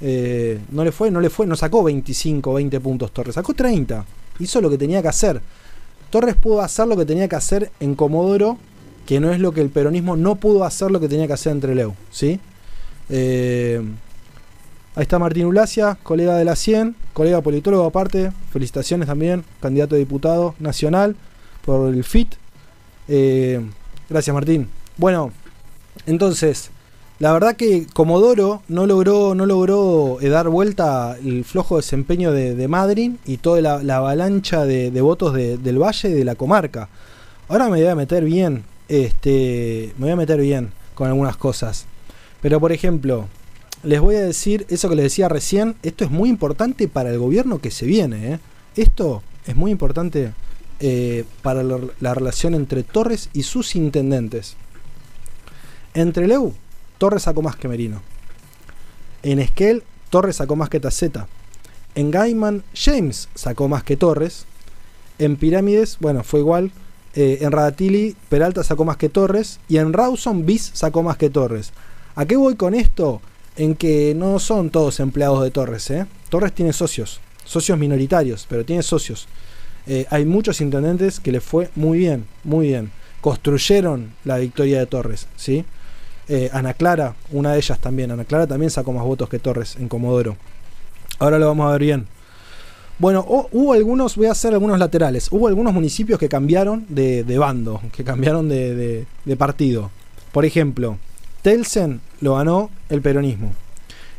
Eh, 0.00 0.60
no 0.70 0.84
le 0.84 0.90
fue, 0.90 1.10
no 1.10 1.20
le 1.20 1.30
fue, 1.30 1.46
no 1.46 1.54
sacó 1.54 1.84
25, 1.84 2.54
20 2.54 2.80
puntos 2.80 3.12
Torres, 3.12 3.34
sacó 3.34 3.54
30. 3.54 4.04
Hizo 4.40 4.60
lo 4.60 4.68
que 4.68 4.78
tenía 4.78 5.00
que 5.00 5.08
hacer. 5.08 5.40
Torres 6.10 6.34
pudo 6.34 6.60
hacer 6.60 6.86
lo 6.86 6.96
que 6.96 7.06
tenía 7.06 7.28
que 7.28 7.36
hacer 7.36 7.70
en 7.80 7.94
Comodoro, 7.94 8.58
que 9.06 9.20
no 9.20 9.32
es 9.32 9.40
lo 9.40 9.52
que 9.52 9.60
el 9.60 9.70
peronismo 9.70 10.16
no 10.16 10.36
pudo 10.36 10.64
hacer 10.64 10.90
lo 10.90 11.00
que 11.00 11.08
tenía 11.08 11.26
que 11.26 11.32
hacer 11.32 11.52
en 11.52 11.60
Treleu, 11.60 11.94
¿sí? 12.10 12.38
Eh, 13.08 13.80
ahí 14.94 15.02
está 15.02 15.18
Martín 15.18 15.46
Ulacia, 15.46 15.96
colega 16.02 16.36
de 16.36 16.44
la 16.44 16.56
100, 16.56 16.94
colega 17.12 17.40
politólogo 17.40 17.84
aparte, 17.84 18.32
felicitaciones 18.50 19.06
también, 19.06 19.44
candidato 19.60 19.94
a 19.94 19.98
diputado 19.98 20.54
nacional 20.58 21.16
por 21.64 21.88
el 21.94 22.04
FIT. 22.04 22.34
Eh, 23.08 23.60
gracias 24.10 24.34
Martín. 24.34 24.81
Bueno, 24.98 25.32
entonces, 26.06 26.70
la 27.18 27.32
verdad 27.32 27.56
que 27.56 27.86
Comodoro 27.86 28.62
no 28.68 28.86
logró, 28.86 29.34
no 29.34 29.46
logró 29.46 30.18
eh, 30.20 30.28
dar 30.28 30.48
vuelta 30.48 31.16
el 31.24 31.44
flojo 31.44 31.76
desempeño 31.76 32.32
de, 32.32 32.68
Madrid 32.68 33.12
y 33.24 33.36
toda 33.36 33.60
la, 33.60 33.96
avalancha 33.96 34.64
de, 34.64 35.00
votos 35.00 35.34
del 35.34 35.78
Valle 35.78 36.10
y 36.10 36.12
de 36.12 36.24
la 36.24 36.34
comarca. 36.34 36.88
Ahora 37.48 37.66
me 37.68 37.80
voy 37.80 37.86
a 37.86 37.94
meter 37.94 38.24
bien, 38.24 38.64
este, 38.88 39.92
me 39.98 40.06
voy 40.06 40.12
a 40.12 40.16
meter 40.16 40.40
bien 40.40 40.72
con 40.94 41.08
algunas 41.08 41.36
cosas. 41.36 41.86
Pero 42.40 42.60
por 42.60 42.72
ejemplo, 42.72 43.28
les 43.82 44.00
voy 44.00 44.16
a 44.16 44.22
decir 44.22 44.66
eso 44.68 44.88
que 44.88 44.96
les 44.96 45.04
decía 45.04 45.28
recién, 45.28 45.76
esto 45.82 46.04
es 46.04 46.10
muy 46.10 46.28
importante 46.28 46.88
para 46.88 47.10
el 47.10 47.18
gobierno 47.18 47.60
que 47.60 47.70
se 47.70 47.86
viene. 47.86 48.32
¿eh? 48.34 48.38
Esto 48.76 49.22
es 49.46 49.56
muy 49.56 49.70
importante 49.70 50.32
eh, 50.80 51.24
para 51.42 51.62
la 51.62 52.14
relación 52.14 52.54
entre 52.54 52.82
Torres 52.82 53.30
y 53.32 53.44
sus 53.44 53.76
intendentes. 53.76 54.56
Entre 55.94 56.26
Leu, 56.26 56.54
Torres 56.98 57.24
sacó 57.24 57.42
más 57.42 57.56
que 57.56 57.68
Merino. 57.68 58.00
En 59.22 59.38
Esquel, 59.38 59.82
Torres 60.10 60.36
sacó 60.36 60.56
más 60.56 60.68
que 60.68 60.80
Taceta. 60.80 61.28
En 61.94 62.10
Gaiman, 62.10 62.64
James 62.74 63.28
sacó 63.34 63.68
más 63.68 63.84
que 63.84 63.96
Torres. 63.96 64.46
En 65.18 65.36
Pirámides, 65.36 65.98
bueno, 66.00 66.24
fue 66.24 66.40
igual. 66.40 66.70
Eh, 67.14 67.38
en 67.42 67.52
Radatili, 67.52 68.16
Peralta 68.28 68.64
sacó 68.64 68.84
más 68.84 68.96
que 68.96 69.08
Torres. 69.08 69.60
Y 69.68 69.76
en 69.76 69.92
Rawson, 69.92 70.46
Bis 70.46 70.70
sacó 70.74 71.02
más 71.02 71.16
que 71.18 71.30
Torres. 71.30 71.72
¿A 72.14 72.24
qué 72.24 72.36
voy 72.36 72.56
con 72.56 72.74
esto? 72.74 73.20
En 73.56 73.74
que 73.74 74.14
no 74.14 74.38
son 74.38 74.70
todos 74.70 75.00
empleados 75.00 75.42
de 75.42 75.50
Torres. 75.50 75.90
¿eh? 75.90 76.06
Torres 76.30 76.54
tiene 76.54 76.72
socios, 76.72 77.20
socios 77.44 77.78
minoritarios, 77.78 78.46
pero 78.48 78.64
tiene 78.64 78.82
socios. 78.82 79.28
Eh, 79.86 80.06
hay 80.10 80.24
muchos 80.24 80.60
intendentes 80.60 81.20
que 81.20 81.32
le 81.32 81.40
fue 81.40 81.70
muy 81.74 81.98
bien, 81.98 82.26
muy 82.44 82.68
bien. 82.68 82.90
Construyeron 83.20 84.14
la 84.24 84.38
victoria 84.38 84.78
de 84.78 84.86
Torres, 84.86 85.26
¿sí? 85.36 85.64
Eh, 86.34 86.48
Ana 86.50 86.72
Clara, 86.72 87.14
una 87.30 87.52
de 87.52 87.58
ellas 87.58 87.78
también. 87.78 88.10
Ana 88.10 88.24
Clara 88.24 88.46
también 88.46 88.70
sacó 88.70 88.90
más 88.90 89.04
votos 89.04 89.28
que 89.28 89.38
Torres 89.38 89.76
en 89.76 89.86
Comodoro. 89.86 90.38
Ahora 91.18 91.38
lo 91.38 91.46
vamos 91.46 91.68
a 91.68 91.72
ver 91.72 91.82
bien. 91.82 92.06
Bueno, 92.98 93.22
hubo 93.28 93.74
algunos, 93.74 94.16
voy 94.16 94.28
a 94.28 94.32
hacer 94.32 94.54
algunos 94.54 94.78
laterales. 94.78 95.30
Hubo 95.30 95.48
algunos 95.48 95.74
municipios 95.74 96.18
que 96.18 96.30
cambiaron 96.30 96.86
de, 96.88 97.22
bando, 97.36 97.82
que 97.94 98.02
cambiaron 98.02 98.48
de, 98.48 99.06
partido. 99.36 99.90
Por 100.32 100.46
ejemplo, 100.46 100.96
Telsen 101.42 102.00
lo 102.22 102.36
ganó 102.36 102.70
el 102.88 103.02
peronismo. 103.02 103.52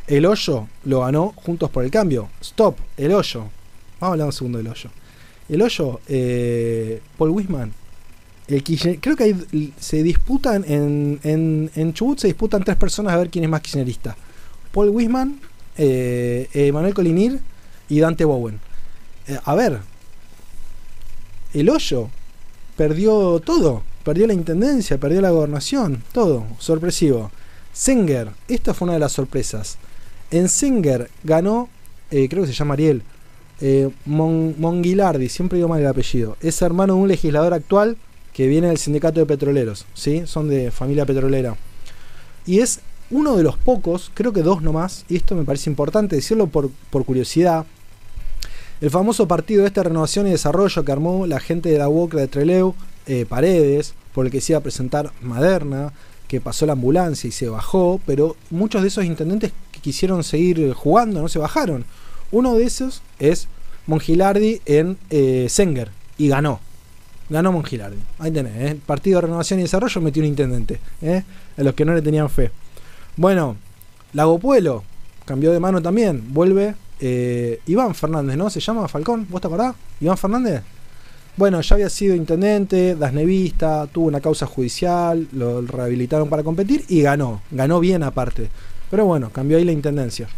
El 0.06 0.24
Hoyo 0.26 0.68
lo 0.84 1.00
ganó 1.00 1.32
Juntos 1.34 1.68
por 1.68 1.84
el 1.84 1.90
Cambio. 1.90 2.28
Stop, 2.40 2.76
el 2.96 3.12
Hoyo. 3.12 3.40
Vamos 3.98 4.02
a 4.02 4.06
hablar 4.06 4.26
un 4.26 4.32
segundo 4.32 4.58
del 4.58 4.68
Hoyo. 4.68 4.88
El 5.48 5.62
Hoyo, 5.62 5.98
eh, 6.06 7.00
Paul 7.18 7.30
Wisman 7.30 7.72
creo 8.46 9.16
que 9.16 9.34
se 9.78 10.02
disputan 10.02 10.64
en, 10.66 11.70
en, 11.74 11.94
Chubut 11.94 12.18
se 12.18 12.26
disputan 12.26 12.62
tres 12.62 12.76
personas 12.76 13.14
a 13.14 13.16
ver 13.16 13.30
quién 13.30 13.44
es 13.44 13.50
más 13.50 13.60
kirchnerista. 13.60 14.16
Paul 14.72 14.90
Wisman, 14.90 15.40
eh, 15.76 16.70
Manuel 16.72 16.94
Colinir 16.94 17.40
y 17.88 18.00
Dante 18.00 18.24
Bowen. 18.24 18.60
Eh, 19.26 19.38
a 19.44 19.54
ver, 19.54 19.78
el 21.52 21.68
hoyo 21.70 22.10
perdió 22.76 23.40
todo. 23.40 23.82
Perdió 24.04 24.26
la 24.26 24.34
intendencia, 24.34 24.98
perdió 24.98 25.22
la 25.22 25.30
gobernación, 25.30 26.02
todo. 26.12 26.46
Sorpresivo. 26.58 27.30
Singer, 27.72 28.30
esta 28.48 28.74
fue 28.74 28.86
una 28.86 28.94
de 28.94 29.00
las 29.00 29.12
sorpresas. 29.12 29.78
En 30.30 30.48
Singer 30.48 31.10
ganó, 31.22 31.68
eh, 32.10 32.28
creo 32.28 32.42
que 32.42 32.48
se 32.48 32.54
llama 32.54 32.74
Ariel, 32.74 33.02
eh, 33.60 33.90
Monguilardi, 34.04 35.28
siempre 35.28 35.56
digo 35.56 35.68
mal 35.68 35.80
el 35.80 35.86
apellido. 35.86 36.36
Es 36.40 36.60
hermano 36.60 36.94
de 36.94 37.00
un 37.00 37.08
legislador 37.08 37.54
actual 37.54 37.96
que 38.34 38.48
viene 38.48 38.66
del 38.66 38.78
sindicato 38.78 39.20
de 39.20 39.26
petroleros, 39.26 39.86
¿sí? 39.94 40.24
Son 40.26 40.48
de 40.48 40.70
familia 40.70 41.06
petrolera. 41.06 41.56
Y 42.44 42.58
es 42.58 42.80
uno 43.10 43.36
de 43.36 43.44
los 43.44 43.56
pocos, 43.56 44.10
creo 44.12 44.32
que 44.32 44.42
dos 44.42 44.60
nomás, 44.60 45.04
y 45.08 45.16
esto 45.16 45.36
me 45.36 45.44
parece 45.44 45.70
importante 45.70 46.16
decirlo 46.16 46.48
por, 46.48 46.70
curiosidad, 47.06 47.64
el 48.80 48.90
famoso 48.90 49.28
partido 49.28 49.62
de 49.62 49.68
esta 49.68 49.84
renovación 49.84 50.26
y 50.26 50.30
desarrollo 50.30 50.84
que 50.84 50.92
armó 50.92 51.26
la 51.26 51.38
gente 51.38 51.70
de 51.70 51.78
la 51.78 51.88
UOCRA 51.88 52.22
de 52.22 52.28
Treleu, 52.28 52.74
eh, 53.06 53.24
Paredes, 53.26 53.94
por 54.12 54.26
el 54.26 54.32
que 54.32 54.40
se 54.40 54.52
iba 54.52 54.58
a 54.58 54.62
presentar 54.62 55.12
Maderna, 55.22 55.92
que 56.26 56.40
pasó 56.40 56.66
la 56.66 56.72
ambulancia 56.72 57.28
y 57.28 57.32
se 57.32 57.48
bajó, 57.48 58.00
pero 58.04 58.36
muchos 58.50 58.82
de 58.82 58.88
esos 58.88 59.04
intendentes 59.04 59.52
que 59.70 59.80
quisieron 59.80 60.24
seguir 60.24 60.72
jugando 60.72 61.22
no 61.22 61.28
se 61.28 61.38
bajaron. 61.38 61.84
Uno 62.32 62.56
de 62.56 62.64
esos 62.64 63.02
es 63.20 63.46
Mongilardi 63.86 64.60
en 64.66 64.98
eh, 65.10 65.46
Senger, 65.48 65.92
y 66.18 66.28
ganó. 66.28 66.58
Ganó 67.28 67.52
Mongilardi. 67.52 67.96
Ahí 68.18 68.30
tenés, 68.30 68.54
¿eh? 68.56 68.78
Partido 68.84 69.18
de 69.18 69.26
Renovación 69.26 69.60
y 69.60 69.62
Desarrollo 69.62 70.00
metió 70.00 70.22
un 70.22 70.28
intendente. 70.28 70.78
¿eh? 71.00 71.22
A 71.56 71.62
los 71.62 71.74
que 71.74 71.84
no 71.84 71.94
le 71.94 72.02
tenían 72.02 72.28
fe. 72.28 72.50
Bueno, 73.16 73.56
Lago 74.12 74.38
Pueblo 74.38 74.84
cambió 75.24 75.52
de 75.52 75.60
mano 75.60 75.80
también. 75.80 76.22
Vuelve 76.32 76.74
eh, 77.00 77.60
Iván 77.66 77.94
Fernández, 77.94 78.36
¿no? 78.36 78.50
¿Se 78.50 78.60
llama 78.60 78.88
Falcón? 78.88 79.26
¿Vos 79.30 79.40
te 79.40 79.46
acordás? 79.46 79.74
Iván 80.00 80.18
Fernández. 80.18 80.62
Bueno, 81.36 81.60
ya 81.62 81.74
había 81.74 81.88
sido 81.88 82.14
intendente, 82.14 82.94
dasnevista, 82.94 83.88
tuvo 83.88 84.06
una 84.06 84.20
causa 84.20 84.46
judicial, 84.46 85.26
lo 85.32 85.62
rehabilitaron 85.62 86.28
para 86.28 86.44
competir 86.44 86.84
y 86.88 87.02
ganó. 87.02 87.42
Ganó 87.50 87.80
bien 87.80 88.04
aparte. 88.04 88.48
Pero 88.90 89.06
bueno, 89.06 89.30
cambió 89.30 89.56
ahí 89.56 89.64
la 89.64 89.72
intendencia. 89.72 90.28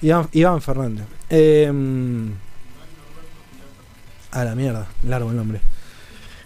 Iván, 0.00 0.28
Iván 0.32 0.62
Fernández. 0.62 1.06
Em, 1.28 2.30
a 4.30 4.44
la 4.44 4.54
mierda, 4.54 4.88
largo 5.04 5.30
el 5.30 5.36
nombre. 5.36 5.60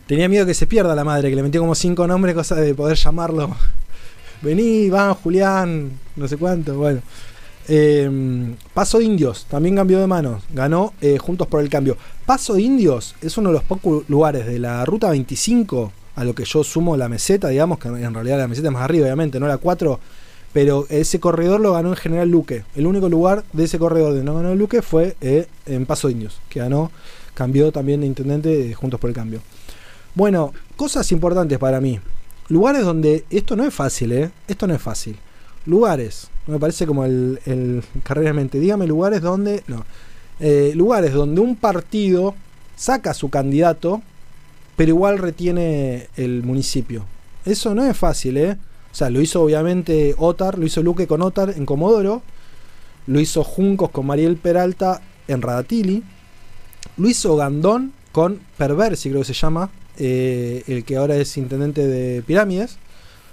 Tenía 0.07 0.29
miedo 0.29 0.47
que 0.47 0.55
se 0.55 0.69
pierda 0.69 0.95
la 0.95 1.03
madre, 1.03 1.31
que 1.31 1.37
le 1.37 1.43
metió 1.43 1.61
como 1.61 1.75
cinco 1.75 2.07
nombres, 2.07 2.35
cosa 2.35 2.55
de 2.55 2.75
poder 2.75 2.97
llamarlo. 2.97 3.57
Vení, 4.43 4.89
van, 4.89 5.15
Julián, 5.15 5.99
no 6.15 6.29
sé 6.29 6.37
cuánto, 6.37 6.79
bueno. 6.79 7.01
Eh, 7.69 8.55
Paso 8.73 8.99
de 8.99 9.05
Indios 9.05 9.47
también 9.51 9.75
cambió 9.75 9.99
de 9.99 10.07
manos, 10.07 10.45
ganó 10.51 10.93
eh, 11.01 11.19
Juntos 11.19 11.49
por 11.49 11.61
el 11.61 11.69
Cambio. 11.69 11.97
Paso 12.25 12.55
de 12.55 12.63
Indios 12.63 13.17
es 13.21 13.37
uno 13.37 13.49
de 13.49 13.55
los 13.55 13.65
pocos 13.65 14.09
lugares 14.09 14.47
de 14.47 14.61
la 14.61 14.85
ruta 14.85 15.11
25 15.11 15.93
a 16.15 16.23
lo 16.23 16.35
que 16.35 16.45
yo 16.45 16.63
sumo 16.63 16.97
la 16.97 17.09
meseta, 17.09 17.49
digamos, 17.49 17.81
que 17.81 17.89
en 17.89 18.15
realidad 18.15 18.39
la 18.39 18.47
meseta 18.47 18.69
es 18.69 18.73
más 18.73 18.83
arriba, 18.83 19.07
obviamente, 19.07 19.41
no 19.41 19.49
la 19.49 19.59
4, 19.59 19.99
pero 20.53 20.87
ese 20.89 21.19
corredor 21.19 21.61
lo 21.61 21.73
ganó 21.73 21.89
en 21.91 21.97
General 21.97 22.29
Luque. 22.29 22.63
El 22.77 22.87
único 22.87 23.09
lugar 23.09 23.45
de 23.53 23.65
ese 23.65 23.79
corredor 23.79 24.15
de 24.15 24.23
no 24.23 24.37
ganó 24.37 24.55
Luque 24.55 24.83
fue 24.83 25.17
eh, 25.21 25.49
en 25.67 25.85
Paso 25.85 26.09
Indios, 26.09 26.41
que 26.49 26.61
ganó, 26.61 26.93
cambió 27.35 27.73
también 27.73 28.01
de 28.01 28.07
intendente 28.07 28.73
Juntos 28.75 29.01
por 29.01 29.11
el 29.11 29.17
Cambio. 29.17 29.41
Bueno, 30.17 30.55
cosas 30.77 31.13
importantes 31.13 31.59
para 31.59 31.79
mí. 31.79 32.01
Lugares 32.49 32.85
donde 32.85 33.27
esto 33.29 33.55
no 33.55 33.65
es 33.65 33.75
fácil, 33.75 34.13
¿eh? 34.13 34.31
Esto 34.49 34.67
no 34.67 34.75
es 34.75 34.81
fácil. 34.81 35.15
Lugares, 35.67 36.29
me 36.47 36.59
parece 36.59 36.87
como 36.87 37.05
el, 37.05 37.39
el 37.45 37.83
mente. 38.33 38.59
Dígame 38.59 38.87
lugares 38.87 39.21
donde. 39.21 39.63
No. 39.67 39.85
Eh, 40.41 40.73
lugares 40.75 41.13
donde 41.13 41.43
un 41.43 41.55
partido 41.55 42.35
saca 42.77 43.11
a 43.11 43.15
su 43.15 43.29
candidato, 43.29 44.01
pero 44.75 44.89
igual 44.89 45.19
retiene 45.19 46.09
el 46.17 46.43
municipio. 46.43 47.05
Eso 47.45 47.75
no 47.75 47.85
es 47.85 47.95
fácil, 47.95 48.39
¿eh? 48.39 48.57
O 48.91 48.95
sea, 48.95 49.11
lo 49.11 49.21
hizo 49.21 49.43
obviamente 49.43 50.15
Otar, 50.17 50.59
lo 50.59 50.65
hizo 50.65 50.83
Luque 50.83 51.07
con 51.07 51.21
Otar 51.21 51.53
en 51.55 51.67
Comodoro, 51.67 52.23
lo 53.07 53.21
hizo 53.21 53.45
Juncos 53.45 53.91
con 53.91 54.07
Mariel 54.07 54.37
Peralta 54.37 55.03
en 55.29 55.43
Radatili, 55.43 56.03
lo 56.97 57.07
hizo 57.07 57.37
Gandón 57.37 57.93
con 58.13 58.41
Perversi, 58.57 59.11
creo 59.11 59.21
que 59.21 59.27
se 59.27 59.35
llama, 59.35 59.69
eh, 59.99 60.63
el 60.67 60.85
que 60.85 60.97
ahora 60.97 61.17
es 61.17 61.37
intendente 61.37 61.87
de 61.87 62.23
Pirámides. 62.23 62.79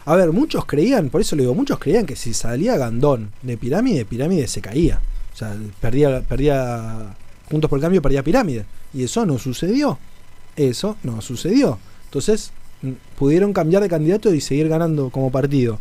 A 0.05 0.15
ver, 0.15 0.31
muchos 0.31 0.65
creían, 0.65 1.09
por 1.09 1.21
eso 1.21 1.35
le 1.35 1.43
digo, 1.43 1.55
muchos 1.55 1.79
creían 1.79 2.05
que 2.05 2.15
si 2.15 2.33
salía 2.33 2.77
Gandón 2.77 3.31
de 3.41 3.57
Pirámide, 3.57 4.05
Pirámide 4.05 4.47
se 4.47 4.61
caía. 4.61 5.01
O 5.33 5.37
sea, 5.37 5.55
perdía, 5.79 6.21
perdía 6.21 7.15
puntos 7.49 7.69
por 7.69 7.79
cambio, 7.79 8.01
perdía 8.01 8.23
Pirámide. 8.23 8.65
Y 8.93 9.03
eso 9.03 9.25
no 9.25 9.37
sucedió. 9.37 9.97
Eso 10.55 10.97
no 11.03 11.21
sucedió. 11.21 11.79
Entonces, 12.05 12.51
pudieron 13.17 13.53
cambiar 13.53 13.81
de 13.81 13.89
candidato 13.89 14.33
y 14.33 14.41
seguir 14.41 14.67
ganando 14.67 15.09
como 15.09 15.31
partido. 15.31 15.79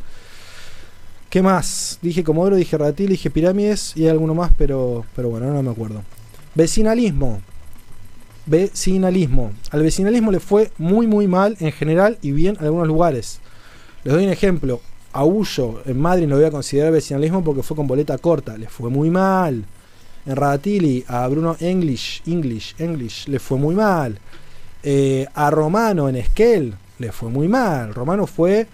¿Qué 1.28 1.42
más? 1.42 1.98
Dije 2.02 2.24
Comodoro, 2.24 2.56
dije 2.56 2.76
Ratil, 2.76 3.08
dije 3.08 3.30
Pirámides 3.30 3.92
y 3.96 4.02
hay 4.02 4.10
alguno 4.10 4.34
más, 4.34 4.52
pero, 4.56 5.04
pero 5.16 5.30
bueno, 5.30 5.50
no 5.52 5.62
me 5.62 5.70
acuerdo. 5.70 6.02
Vecinalismo 6.54 7.40
vecinalismo. 8.46 9.52
Al 9.70 9.82
vecinalismo 9.82 10.32
le 10.32 10.40
fue 10.40 10.70
muy 10.78 11.06
muy 11.06 11.26
mal 11.26 11.56
en 11.60 11.72
general 11.72 12.18
y 12.22 12.32
bien 12.32 12.56
en 12.58 12.66
algunos 12.66 12.88
lugares. 12.88 13.40
Les 14.04 14.12
doy 14.12 14.24
un 14.24 14.30
ejemplo. 14.30 14.80
A 15.12 15.24
Ullo 15.24 15.82
en 15.84 16.00
Madrid 16.00 16.26
lo 16.26 16.36
voy 16.36 16.46
a 16.46 16.50
considerar 16.50 16.90
vecinalismo 16.90 17.44
porque 17.44 17.62
fue 17.62 17.76
con 17.76 17.86
boleta 17.86 18.16
corta. 18.18 18.56
Le 18.56 18.68
fue 18.68 18.90
muy 18.90 19.10
mal. 19.10 19.64
En 20.24 20.36
Radatili 20.36 21.04
a 21.06 21.26
Bruno 21.28 21.56
English, 21.60 22.22
English, 22.26 22.74
English 22.78 23.26
le 23.28 23.38
fue 23.38 23.58
muy 23.58 23.74
mal. 23.74 24.18
Eh, 24.82 25.26
a 25.34 25.50
Romano 25.50 26.08
en 26.08 26.16
Esquel 26.16 26.74
le 26.98 27.12
fue 27.12 27.28
muy 27.28 27.48
mal. 27.48 27.94
Romano 27.94 28.26
fue 28.26 28.66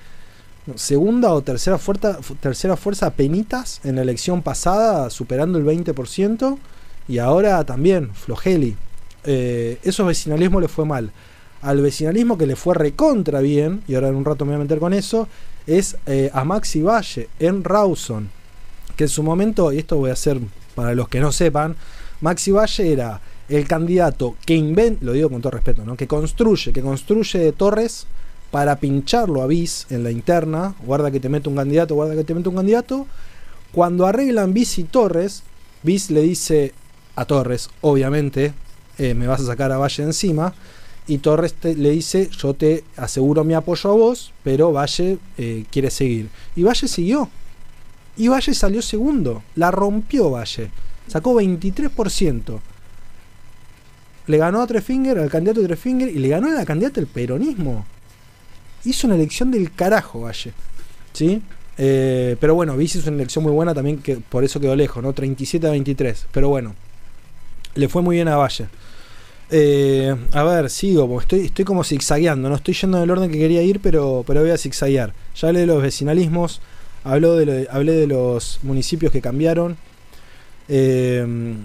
segunda 0.77 1.33
o 1.33 1.43
tercera 1.43 1.79
fuerza, 1.79 2.19
tercera 2.41 2.77
fuerza 2.77 3.11
penitas 3.11 3.81
en 3.85 3.97
la 3.97 4.03
elección 4.03 4.43
pasada, 4.43 5.11
superando 5.11 5.59
el 5.59 5.65
20%. 5.65 6.59
Y 7.09 7.19
ahora 7.19 7.65
también, 7.65 8.15
Flogeli. 8.15 8.77
Eh, 9.31 9.79
eso 9.83 10.07
vecinalismo 10.07 10.59
le 10.59 10.69
fue 10.69 10.87
mal. 10.87 11.13
Al 11.61 11.83
vecinalismo 11.83 12.39
que 12.39 12.47
le 12.47 12.57
fue 12.57 12.75
recontra 12.75 13.41
bien, 13.41 13.83
y 13.87 13.95
ahora 13.95 14.09
en 14.09 14.15
un 14.15 14.25
rato 14.25 14.47
me 14.47 14.53
voy 14.53 14.61
a 14.61 14.63
meter 14.63 14.79
con 14.79 14.95
eso, 14.95 15.29
es 15.67 15.99
eh, 16.07 16.31
a 16.33 16.45
Maxi 16.45 16.81
Valle 16.81 17.29
en 17.39 17.63
Rawson. 17.63 18.31
Que 18.97 19.05
en 19.05 19.11
su 19.11 19.23
momento, 19.23 19.71
y 19.71 19.79
esto 19.79 19.99
voy 19.99 20.09
a 20.09 20.15
hacer 20.15 20.41
para 20.75 20.95
los 20.95 21.11
que 21.11 21.21
no 21.21 21.31
sepan, 21.31 21.77
Maxi 22.23 22.53
Valle 22.53 22.91
era 22.91 23.21
el 23.51 23.69
candidato 23.69 24.35
que 24.47 24.55
inventa, 24.55 25.05
lo 25.05 25.13
digo 25.13 25.29
con 25.29 25.43
todo 25.43 25.51
respeto, 25.51 25.85
¿no? 25.85 25.95
que 25.95 26.07
construye, 26.07 26.73
que 26.73 26.81
construye 26.81 27.53
torres 27.53 28.07
para 28.51 28.77
pincharlo 28.81 29.43
a 29.43 29.47
Bis 29.47 29.87
en 29.91 30.05
la 30.05 30.11
interna, 30.11 30.75
guarda 30.87 31.11
que 31.11 31.21
te 31.21 31.29
mete 31.29 31.51
un 31.51 31.57
candidato, 31.57 31.95
guarda 31.95 32.15
que 32.15 32.25
te 32.25 32.35
mete 32.35 32.49
un 32.49 32.57
candidato. 32.57 33.07
Cuando 33.73 34.07
arreglan 34.07 34.55
Bis 34.55 34.79
y 34.79 34.85
Torres, 34.85 35.43
Bis 35.83 36.11
le 36.11 36.23
dice 36.23 36.73
a 37.15 37.27
Torres, 37.27 37.69
obviamente, 37.83 38.55
eh, 38.99 39.15
me 39.15 39.27
vas 39.27 39.41
a 39.41 39.47
sacar 39.47 39.73
a 39.73 39.79
Valle 39.79 40.03
encima. 40.03 40.55
Y 41.07 41.19
Torres 41.19 41.55
le 41.63 41.91
dice, 41.91 42.29
yo 42.29 42.53
te 42.53 42.85
aseguro 42.97 43.43
mi 43.43 43.55
apoyo 43.55 43.91
a 43.91 43.95
vos, 43.95 44.33
pero 44.45 44.73
Valle 44.73 45.19
eh, 45.39 45.65
quiere 45.71 45.91
seguir. 45.91 46.29
Y 46.55 46.63
Valle 46.63 46.87
siguió. 46.87 47.31
Y 48.19 48.29
Valle 48.29 48.53
salió 48.53 48.83
segundo. 48.83 49.43
La 49.55 49.71
rompió 49.71 50.31
Valle. 50.31 50.71
Sacó 51.07 51.35
23%. 51.35 52.61
Le 54.27 54.37
ganó 54.37 54.61
a 54.61 54.67
Trefinger, 54.67 55.19
al 55.19 55.31
candidato 55.31 55.63
de 55.63 55.69
Trefinger, 55.69 56.11
y 56.11 56.19
le 56.19 56.29
ganó 56.29 56.49
a 56.49 56.51
la 56.51 56.67
candidata 56.67 56.97
del 56.97 57.07
peronismo. 57.07 57.87
Hizo 58.85 59.07
una 59.07 59.17
elección 59.17 59.51
del 59.51 59.73
carajo 59.73 60.21
Valle. 60.21 60.53
¿Sí? 61.15 61.41
Eh, 61.79 62.37
pero 62.39 62.55
bueno, 62.55 62.77
Vici 62.77 62.99
hizo 62.99 63.09
una 63.09 63.19
elección 63.19 63.45
muy 63.45 63.53
buena 63.53 63.73
también, 63.73 63.99
que 63.99 64.17
por 64.17 64.45
eso 64.45 64.61
quedó 64.61 64.77
lejos, 64.77 65.03
¿no? 65.03 65.15
37 65.15 65.67
a 65.67 65.71
23. 65.71 66.27
Pero 66.33 66.51
bueno, 66.51 66.75
le 67.77 67.89
fue 67.89 68.03
muy 68.03 68.17
bien 68.17 68.29
a 68.29 68.37
Valle. 68.37 68.67
Eh, 69.51 70.15
a 70.33 70.43
ver, 70.43 70.69
sigo, 70.69 71.21
estoy, 71.21 71.47
estoy 71.47 71.65
como 71.65 71.83
zigzagueando, 71.83 72.51
no 72.51 72.57
estoy 72.57 72.75
yendo 72.75 72.99
en 72.99 73.05
el 73.05 73.11
orden 73.11 73.31
que 73.31 73.39
quería 73.39 73.63
ir, 73.63 73.81
pero, 73.81 74.23
pero 74.27 74.43
voy 74.43 74.51
a 74.51 74.59
zigzaguear. 74.59 75.15
Ya 75.35 75.49
hablé 75.49 75.61
de 75.61 75.67
los 75.67 75.83
vecinalismos, 75.83 76.61
hablé 77.05 77.29
de, 77.47 77.69
hablé 77.71 77.93
de 77.93 78.07
los 78.07 78.61
municipios 78.63 79.11
que 79.11 79.23
cambiaron. 79.23 79.77
Eh, 80.69 81.57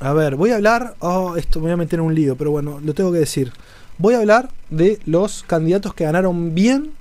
a 0.00 0.12
ver, 0.12 0.34
voy 0.36 0.50
a 0.50 0.56
hablar. 0.56 0.96
Oh, 0.98 1.36
esto 1.36 1.60
me 1.60 1.66
voy 1.66 1.72
a 1.72 1.76
meter 1.76 2.00
en 2.00 2.06
un 2.06 2.14
lío, 2.14 2.36
pero 2.36 2.50
bueno, 2.50 2.80
lo 2.84 2.94
tengo 2.94 3.12
que 3.12 3.18
decir. 3.18 3.52
Voy 3.98 4.14
a 4.14 4.18
hablar 4.18 4.50
de 4.70 4.98
los 5.06 5.44
candidatos 5.44 5.94
que 5.94 6.04
ganaron 6.04 6.54
bien, 6.54 6.92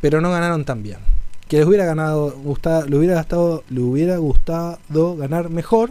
pero 0.00 0.20
no 0.20 0.30
ganaron 0.30 0.64
tan 0.64 0.82
bien. 0.82 0.98
Que 1.48 1.58
les 1.58 1.66
hubiera 1.66 1.84
ganado, 1.84 2.32
gustado, 2.32 2.86
le 2.86 2.96
hubiera 2.96 3.14
gastado, 3.14 3.64
le 3.70 3.80
hubiera 3.80 4.16
gustado 4.18 5.16
ganar 5.16 5.50
mejor. 5.50 5.90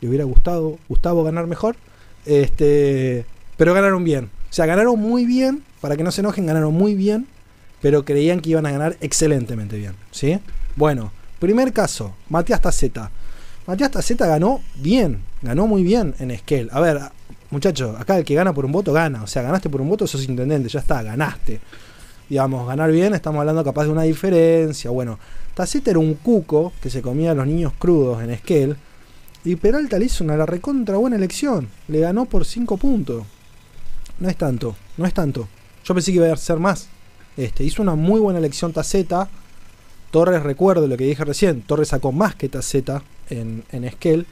Le 0.00 0.08
hubiera 0.08 0.24
gustado 0.24 0.78
Gustavo 0.88 1.22
ganar 1.22 1.46
mejor 1.46 1.76
este, 2.26 3.24
pero 3.56 3.74
ganaron 3.74 4.04
bien. 4.04 4.30
O 4.50 4.52
sea, 4.52 4.66
ganaron 4.66 4.98
muy 4.98 5.24
bien, 5.24 5.62
para 5.80 5.96
que 5.96 6.02
no 6.02 6.10
se 6.10 6.20
enojen, 6.20 6.46
ganaron 6.46 6.74
muy 6.74 6.94
bien, 6.94 7.26
pero 7.80 8.04
creían 8.04 8.40
que 8.40 8.50
iban 8.50 8.66
a 8.66 8.70
ganar 8.70 8.96
excelentemente 9.00 9.76
bien. 9.76 9.94
¿sí? 10.10 10.38
Bueno, 10.76 11.12
primer 11.38 11.72
caso, 11.72 12.14
Matías 12.28 12.60
Taceta. 12.60 13.10
Matías 13.66 13.90
Taceta 13.90 14.26
ganó 14.26 14.60
bien, 14.76 15.22
ganó 15.42 15.66
muy 15.66 15.82
bien 15.82 16.14
en 16.18 16.30
Esquel. 16.30 16.68
A 16.72 16.80
ver, 16.80 17.00
muchachos, 17.50 17.98
acá 17.98 18.18
el 18.18 18.24
que 18.24 18.34
gana 18.34 18.52
por 18.52 18.64
un 18.64 18.72
voto 18.72 18.92
gana. 18.92 19.22
O 19.22 19.26
sea, 19.26 19.42
ganaste 19.42 19.68
por 19.70 19.80
un 19.80 19.88
voto, 19.88 20.06
sos 20.06 20.28
intendente, 20.28 20.68
ya 20.68 20.80
está, 20.80 21.02
ganaste. 21.02 21.60
Digamos, 22.28 22.66
ganar 22.66 22.90
bien, 22.90 23.14
estamos 23.14 23.40
hablando 23.40 23.62
capaz 23.64 23.84
de 23.84 23.90
una 23.90 24.02
diferencia. 24.02 24.90
Bueno, 24.90 25.18
Taceta 25.54 25.90
era 25.90 25.98
un 25.98 26.14
cuco 26.14 26.72
que 26.80 26.90
se 26.90 27.02
comía 27.02 27.32
a 27.32 27.34
los 27.34 27.46
niños 27.46 27.72
crudos 27.78 28.22
en 28.22 28.30
Esquel 28.30 28.76
y 29.44 29.56
Peralta 29.56 29.98
le 29.98 30.06
hizo 30.06 30.24
una 30.24 30.36
la 30.36 30.46
recontra 30.46 30.96
buena 30.96 31.16
elección. 31.16 31.68
Le 31.88 32.00
ganó 32.00 32.26
por 32.26 32.44
5 32.44 32.76
puntos. 32.76 33.24
No 34.18 34.28
es 34.28 34.36
tanto, 34.36 34.76
no 34.96 35.06
es 35.06 35.14
tanto. 35.14 35.48
Yo 35.84 35.94
pensé 35.94 36.12
que 36.12 36.18
iba 36.18 36.32
a 36.32 36.36
ser 36.36 36.58
más. 36.58 36.88
Este, 37.36 37.64
hizo 37.64 37.82
una 37.82 37.94
muy 37.94 38.20
buena 38.20 38.38
elección 38.38 38.72
Taceta. 38.72 39.28
Torres, 40.10 40.42
recuerdo 40.42 40.86
lo 40.86 40.96
que 40.96 41.04
dije 41.04 41.24
recién. 41.24 41.62
Torres 41.62 41.88
sacó 41.88 42.12
más 42.12 42.34
que 42.34 42.48
Taceta 42.48 43.02
en, 43.30 43.64
en 43.72 43.84
Esquel. 43.84 44.26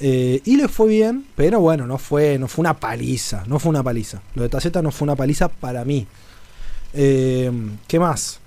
Eh, 0.00 0.40
y 0.44 0.56
le 0.56 0.68
fue 0.68 0.86
bien, 0.86 1.26
pero 1.34 1.58
bueno, 1.60 1.86
no 1.86 1.98
fue, 1.98 2.38
no 2.38 2.46
fue 2.46 2.62
una 2.62 2.78
paliza. 2.78 3.44
No 3.46 3.58
fue 3.58 3.70
una 3.70 3.82
paliza. 3.82 4.22
Lo 4.34 4.42
de 4.42 4.48
Taceta 4.48 4.82
no 4.82 4.92
fue 4.92 5.06
una 5.06 5.16
paliza 5.16 5.48
para 5.48 5.84
mí. 5.84 6.06
Eh, 6.92 7.50
¿Qué 7.88 7.98
más? 7.98 8.40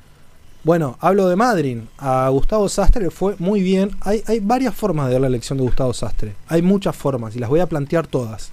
Bueno, 0.63 0.95
hablo 0.99 1.27
de 1.27 1.35
Madrid. 1.35 1.79
A 1.97 2.29
Gustavo 2.29 2.69
Sastre 2.69 3.09
fue 3.09 3.35
muy 3.39 3.61
bien. 3.61 3.91
Hay, 4.01 4.39
varias 4.41 4.75
formas 4.75 5.07
de 5.07 5.13
ver 5.13 5.21
la 5.21 5.27
elección 5.27 5.57
de 5.57 5.63
Gustavo 5.63 5.91
Sastre. 5.91 6.35
Hay 6.47 6.61
muchas 6.61 6.95
formas 6.95 7.35
y 7.35 7.39
las 7.39 7.49
voy 7.49 7.61
a 7.61 7.65
plantear 7.65 8.05
todas. 8.05 8.51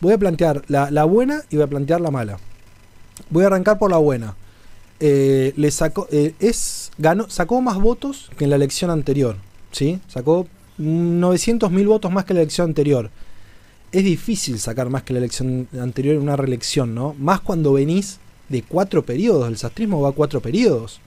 Voy 0.00 0.12
a 0.12 0.18
plantear 0.18 0.64
la, 0.66 1.04
buena 1.04 1.42
y 1.48 1.56
voy 1.56 1.64
a 1.64 1.68
plantear 1.68 2.00
la 2.00 2.10
mala. 2.10 2.38
Voy 3.30 3.44
a 3.44 3.46
arrancar 3.46 3.78
por 3.78 3.92
la 3.92 3.98
buena. 3.98 4.34
Eh, 4.98 5.54
sacó, 5.70 6.08
eh, 6.10 6.34
es, 6.40 6.90
ganó, 6.98 7.30
sacó 7.30 7.60
más 7.60 7.78
votos 7.80 8.28
que 8.36 8.44
en 8.44 8.50
la 8.50 8.56
elección 8.56 8.90
anterior. 8.90 9.36
¿sí? 9.70 10.00
Sacó 10.08 10.48
900.000 10.80 11.86
votos 11.86 12.10
más 12.10 12.24
que 12.24 12.34
la 12.34 12.40
elección 12.40 12.70
anterior. 12.70 13.10
Es 13.92 14.02
difícil 14.02 14.58
sacar 14.58 14.88
más 14.88 15.04
que 15.04 15.12
la 15.12 15.20
elección 15.20 15.68
anterior 15.80 16.16
en 16.16 16.22
una 16.22 16.34
reelección, 16.34 16.94
¿no? 16.94 17.14
Más 17.18 17.40
cuando 17.40 17.74
venís 17.74 18.18
de 18.48 18.62
cuatro 18.62 19.04
periodos. 19.04 19.48
El 19.48 19.58
sastrismo 19.58 20.00
va 20.00 20.08
a 20.08 20.12
cuatro 20.12 20.40
periodos. 20.40 21.00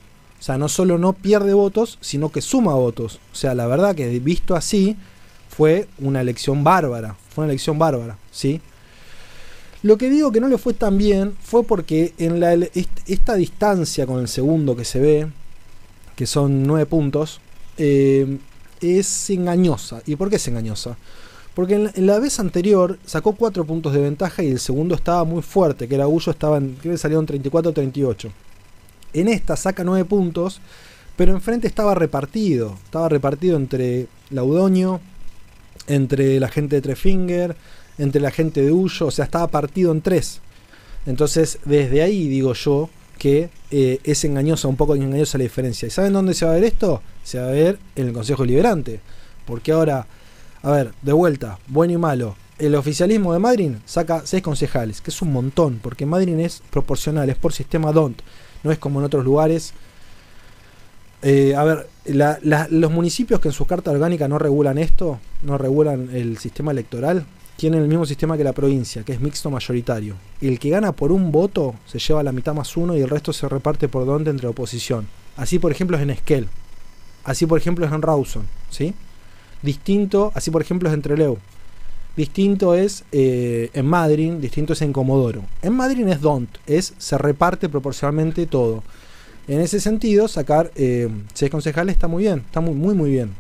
O 0.46 0.48
sea, 0.48 0.60
no 0.60 0.70
solo 0.70 1.00
no 1.00 1.14
pierde 1.14 1.56
votos, 1.56 1.98
sino 2.02 2.32
que 2.32 2.40
suma 2.40 2.76
votos. 2.76 3.20
O 3.34 3.36
sea, 3.36 3.56
la 3.56 3.66
verdad 3.66 3.96
que 3.96 4.20
visto 4.20 4.56
así, 4.56 4.96
fue 5.50 5.88
una 5.98 6.22
elección 6.22 6.64
bárbara. 6.64 7.18
Fue 7.30 7.46
una 7.46 7.54
elección 7.54 7.80
bárbara, 7.80 8.20
¿sí? 8.30 8.62
Lo 9.82 9.98
que 9.98 10.08
digo 10.08 10.32
que 10.32 10.40
no 10.40 10.48
le 10.48 10.60
fue 10.60 10.76
tan 10.76 11.00
bien 11.00 11.36
fue 11.42 11.64
porque 11.64 12.14
en 12.20 12.40
la, 12.40 12.54
esta 12.54 13.34
distancia 13.34 14.06
con 14.06 14.20
el 14.20 14.28
segundo 14.28 14.76
que 14.76 14.86
se 14.86 15.00
ve, 15.00 15.28
que 16.16 16.28
son 16.28 16.62
9 16.62 16.86
puntos, 16.86 17.42
eh, 17.80 18.38
es 18.82 19.32
engañosa. 19.32 20.04
¿Y 20.06 20.16
por 20.16 20.30
qué 20.30 20.36
es 20.36 20.48
engañosa? 20.48 20.96
Porque 21.56 21.74
en 21.74 22.06
la, 22.06 22.20
vez 22.20 22.40
anterior 22.40 23.00
sacó 23.04 23.34
4 23.34 23.66
puntos 23.66 23.94
de 23.94 24.02
ventaja 24.02 24.44
y 24.44 24.52
el 24.52 24.60
segundo 24.60 24.94
estaba 24.94 25.24
muy 25.24 25.42
fuerte, 25.42 25.88
que 25.88 25.96
era 25.96 26.08
Ullo 26.08 26.32
estaba 26.32 26.58
en, 26.58 26.76
creo 26.80 26.94
que 26.94 27.00
salieron 27.00 27.26
34-38. 27.26 28.30
En 29.16 29.30
esta 29.30 29.56
saca 29.56 29.84
9 29.84 30.06
puntos, 30.06 30.62
pero 31.16 31.32
enfrente 31.32 31.68
estaba 31.68 31.96
repartido. 31.96 32.76
Estaba 32.84 33.10
repartido 33.10 33.56
entre 33.56 34.08
Laudoño, 34.30 35.00
entre 35.88 36.40
la 36.40 36.50
gente 36.50 36.76
de 36.76 36.82
Trefinger, 36.82 37.56
entre 37.98 38.22
la 38.22 38.32
gente 38.32 38.62
de 38.62 38.72
Ullo, 38.72 39.08
o 39.08 39.12
sea, 39.12 39.26
estaba 39.26 39.48
partido 39.48 39.92
en 39.92 40.02
3. 40.02 40.42
Entonces, 41.06 41.60
desde 41.64 42.02
ahí 42.02 42.28
digo 42.28 42.54
yo 42.54 42.90
que 43.18 43.50
eh, 43.72 44.00
es 44.04 44.26
engañosa, 44.26 44.68
un 44.68 44.76
poco 44.76 44.96
engañosa 44.96 45.38
la 45.38 45.46
diferencia. 45.46 45.88
¿Y 45.88 45.92
saben 45.92 46.14
dónde 46.14 46.34
se 46.34 46.46
va 46.46 46.52
a 46.52 46.56
ver 46.56 46.66
esto? 46.66 47.02
Se 47.24 47.40
va 47.40 47.48
a 47.48 47.52
ver 47.52 47.80
en 47.96 48.08
el 48.08 48.14
Consejo 48.14 48.44
Liberante. 48.44 49.00
Porque 49.46 49.72
ahora, 49.72 50.08
a 50.62 50.72
ver, 50.72 50.92
de 51.02 51.14
vuelta, 51.14 51.60
bueno 51.68 51.94
y 51.94 51.98
malo. 51.98 52.36
El 52.58 52.76
oficialismo 52.76 53.34
de 53.34 53.40
Madrid 53.40 53.72
saca 53.86 54.24
6 54.26 54.44
concejales, 54.44 55.02
que 55.02 55.12
es 55.12 55.22
un 55.22 55.32
montón, 55.32 55.80
porque 55.82 56.06
Madrid 56.06 56.38
es 56.40 56.62
proporcional, 56.70 57.30
es 57.30 57.36
por 57.36 57.54
sistema 57.54 57.92
DONT, 57.92 58.22
no 58.66 58.72
es 58.72 58.80
como 58.80 59.00
en 59.00 59.06
otros 59.06 59.24
lugares. 59.24 59.74
Eh, 61.22 61.56
a 61.56 61.64
ver, 61.64 61.88
los 62.72 62.92
municipios 62.92 63.40
que 63.40 63.48
en 63.48 63.54
su 63.54 63.66
carta 63.66 63.92
orgánica 63.92 64.28
no 64.28 64.38
regulan 64.38 64.78
esto, 64.78 65.20
no 65.44 65.58
regulan 65.58 66.10
el 66.12 66.38
sistema 66.38 66.72
electoral, 66.72 67.26
tienen 67.56 67.82
el 67.82 67.88
mismo 67.88 68.06
sistema 68.06 68.36
que 68.36 68.44
la 68.44 68.54
provincia, 68.54 69.04
que 69.04 69.14
es 69.14 69.22
mixto 69.22 69.50
mayoritario. 69.50 70.16
El 70.42 70.60
que 70.60 70.70
gana 70.70 70.92
por 70.92 71.12
un 71.12 71.32
voto 71.32 71.76
se 71.86 72.00
lleva 72.00 72.24
la 72.24 72.32
mitad 72.32 72.54
más 72.54 72.76
uno 72.76 72.98
y 72.98 73.02
el 73.02 73.10
resto 73.10 73.32
se 73.32 73.48
reparte 73.48 73.88
por 73.88 74.06
donde 74.06 74.32
entre 74.32 74.48
oposición. 74.48 75.08
Así, 75.38 75.60
por 75.60 75.72
ejemplo, 75.72 75.96
es 75.96 76.04
en 76.04 76.10
Esquel. 76.10 76.50
Así, 77.24 77.46
por 77.46 77.58
ejemplo, 77.58 77.86
es 77.86 77.92
en 77.92 78.02
Rawson. 78.02 78.46
¿sí? 78.70 78.94
Distinto, 79.62 80.32
así, 80.36 80.52
por 80.52 80.62
ejemplo, 80.62 80.90
es 80.90 80.96
en 80.96 81.02
Trelew. 81.02 81.38
Distinto 82.16 82.76
es 82.76 83.04
eh, 83.12 83.70
en 83.74 83.86
Madrid, 83.86 84.34
distinto 84.34 84.74
es 84.74 84.82
en 84.82 84.94
Comodoro. 84.94 85.44
En 85.62 85.74
Madrid 85.74 86.08
es 86.08 86.22
DONT, 86.22 86.50
es 86.66 86.94
se 86.98 87.18
reparte 87.18 87.68
proporcionalmente 87.70 88.46
todo. 88.46 88.84
En 89.48 89.60
ese 89.60 89.80
sentido, 89.80 90.28
sacar 90.28 90.72
eh, 90.76 91.10
seis 91.34 91.52
concejales 91.52 91.94
está 91.94 92.08
muy 92.08 92.24
bien, 92.24 92.40
está 92.40 92.62
muy, 92.62 92.74
muy, 92.74 92.96
muy 92.96 93.12
bien. 93.12 93.34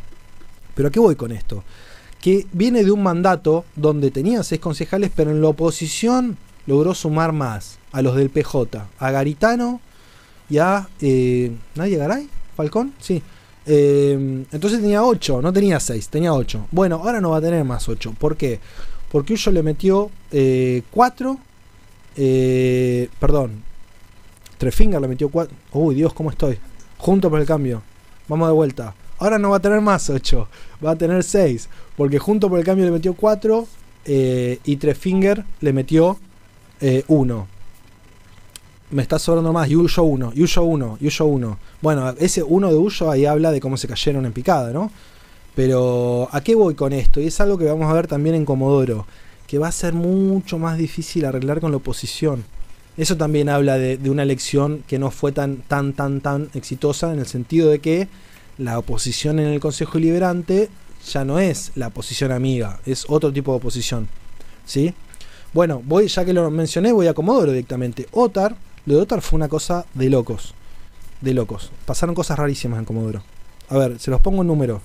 Pero 0.75 0.89
¿a 0.89 0.91
qué 0.91 0.99
voy 0.99 1.15
con 1.15 1.31
esto? 1.31 1.63
que 2.25 2.47
viene 2.53 2.83
de 2.83 2.89
un 2.89 3.03
mandato 3.03 3.65
donde 3.75 4.09
tenía 4.09 4.41
seis 4.41 4.59
concejales, 4.59 5.11
pero 5.15 5.29
en 5.29 5.41
la 5.43 5.49
oposición 5.49 6.39
logró 6.65 6.95
sumar 6.95 7.33
más 7.33 7.77
a 7.91 8.01
los 8.01 8.15
del 8.15 8.31
PJ, 8.31 8.87
a 8.97 9.11
Garitano 9.11 9.79
y 10.49 10.57
a... 10.57 10.89
Eh, 11.01 11.51
¿Nadie 11.75 11.97
Garay? 11.97 12.27
¿Falcón? 12.55 12.95
Sí. 12.99 13.21
Eh, 13.67 14.45
entonces 14.51 14.79
tenía 14.79 15.03
ocho, 15.03 15.41
no 15.41 15.51
tenía 15.51 15.79
seis, 15.79 16.07
tenía 16.09 16.33
ocho. 16.33 16.67
Bueno, 16.71 17.01
ahora 17.03 17.19
no 17.19 17.31
va 17.31 17.37
a 17.37 17.41
tener 17.41 17.63
más 17.63 17.87
ocho. 17.89 18.13
¿Por 18.17 18.37
qué? 18.37 18.59
Porque 19.11 19.33
Uyo 19.33 19.51
le 19.51 19.63
metió 19.63 20.09
eh, 20.31 20.83
cuatro. 20.91 21.37
Eh, 22.15 23.09
perdón. 23.19 23.63
Trefinger 24.57 25.01
le 25.01 25.07
metió 25.07 25.29
cuatro. 25.29 25.55
Uy, 25.71 25.95
Dios, 25.95 26.13
¿cómo 26.13 26.29
estoy? 26.29 26.57
Junto 26.97 27.29
por 27.29 27.39
el 27.39 27.45
cambio. 27.45 27.81
Vamos 28.27 28.47
de 28.47 28.53
vuelta. 28.53 28.93
Ahora 29.17 29.39
no 29.39 29.51
va 29.51 29.57
a 29.57 29.61
tener 29.61 29.79
más 29.79 30.09
8, 30.09 30.47
va 30.85 30.91
a 30.91 30.95
tener 30.95 31.23
6. 31.23 31.69
Porque 31.95 32.19
junto 32.19 32.49
por 32.49 32.59
el 32.59 32.65
cambio 32.65 32.85
le 32.85 32.91
metió 32.91 33.13
4 33.13 33.67
eh, 34.05 34.59
y 34.65 34.75
Trefinger 34.75 35.45
le 35.61 35.73
metió 35.73 36.17
1. 37.07 37.47
Me 38.95 39.01
está 39.01 39.19
sobrando 39.19 39.51
más. 39.51 39.67
Yuyo 39.67 40.03
1, 40.03 40.33
Yuyo 40.35 40.63
1, 40.63 40.97
Yuyo 41.01 41.25
1. 41.25 41.57
Bueno, 41.81 42.09
ese 42.17 42.41
1 42.43 42.69
de 42.69 42.77
Uyo 42.77 43.11
ahí 43.11 43.25
habla 43.25 43.51
de 43.51 43.59
cómo 43.59 43.75
se 43.75 43.89
cayeron 43.89 44.25
en 44.25 44.31
picada, 44.31 44.71
¿no? 44.71 44.89
Pero 45.53 46.29
¿a 46.31 46.39
qué 46.39 46.55
voy 46.55 46.75
con 46.75 46.93
esto? 46.93 47.19
Y 47.19 47.27
es 47.27 47.41
algo 47.41 47.57
que 47.57 47.65
vamos 47.65 47.91
a 47.91 47.93
ver 47.93 48.07
también 48.07 48.37
en 48.37 48.45
Comodoro. 48.45 49.05
Que 49.47 49.57
va 49.57 49.67
a 49.67 49.73
ser 49.73 49.91
mucho 49.91 50.59
más 50.59 50.77
difícil 50.77 51.25
arreglar 51.25 51.59
con 51.59 51.71
la 51.71 51.77
oposición. 51.77 52.45
Eso 52.95 53.17
también 53.17 53.49
habla 53.49 53.77
de, 53.77 53.97
de 53.97 54.09
una 54.09 54.23
elección 54.23 54.81
que 54.87 54.97
no 54.97 55.11
fue 55.11 55.33
tan, 55.33 55.57
tan, 55.57 55.91
tan, 55.91 56.21
tan 56.21 56.49
exitosa 56.53 57.11
en 57.11 57.19
el 57.19 57.27
sentido 57.27 57.69
de 57.69 57.79
que 57.79 58.07
la 58.57 58.79
oposición 58.79 59.39
en 59.39 59.47
el 59.47 59.59
Consejo 59.59 59.99
Liberante 59.99 60.69
ya 61.11 61.25
no 61.25 61.39
es 61.39 61.73
la 61.75 61.87
oposición 61.87 62.31
amiga, 62.31 62.79
es 62.85 63.03
otro 63.09 63.33
tipo 63.33 63.51
de 63.51 63.57
oposición. 63.57 64.07
¿Sí? 64.65 64.93
Bueno, 65.51 65.81
voy, 65.85 66.07
ya 66.07 66.23
que 66.23 66.31
lo 66.31 66.49
mencioné, 66.49 66.93
voy 66.93 67.07
a 67.07 67.13
Comodoro 67.13 67.51
directamente. 67.51 68.07
Otar, 68.13 68.55
lo 68.85 68.95
de 68.95 69.01
Otar 69.01 69.21
fue 69.21 69.37
una 69.37 69.49
cosa 69.49 69.85
de 69.93 70.09
locos. 70.09 70.53
De 71.21 71.33
locos. 71.33 71.71
Pasaron 71.85 72.15
cosas 72.15 72.37
rarísimas 72.37 72.79
en 72.79 72.85
Comodoro. 72.85 73.23
A 73.69 73.77
ver, 73.77 73.99
se 73.99 74.11
los 74.11 74.21
pongo 74.21 74.41
en 74.41 74.47
número. 74.47 74.81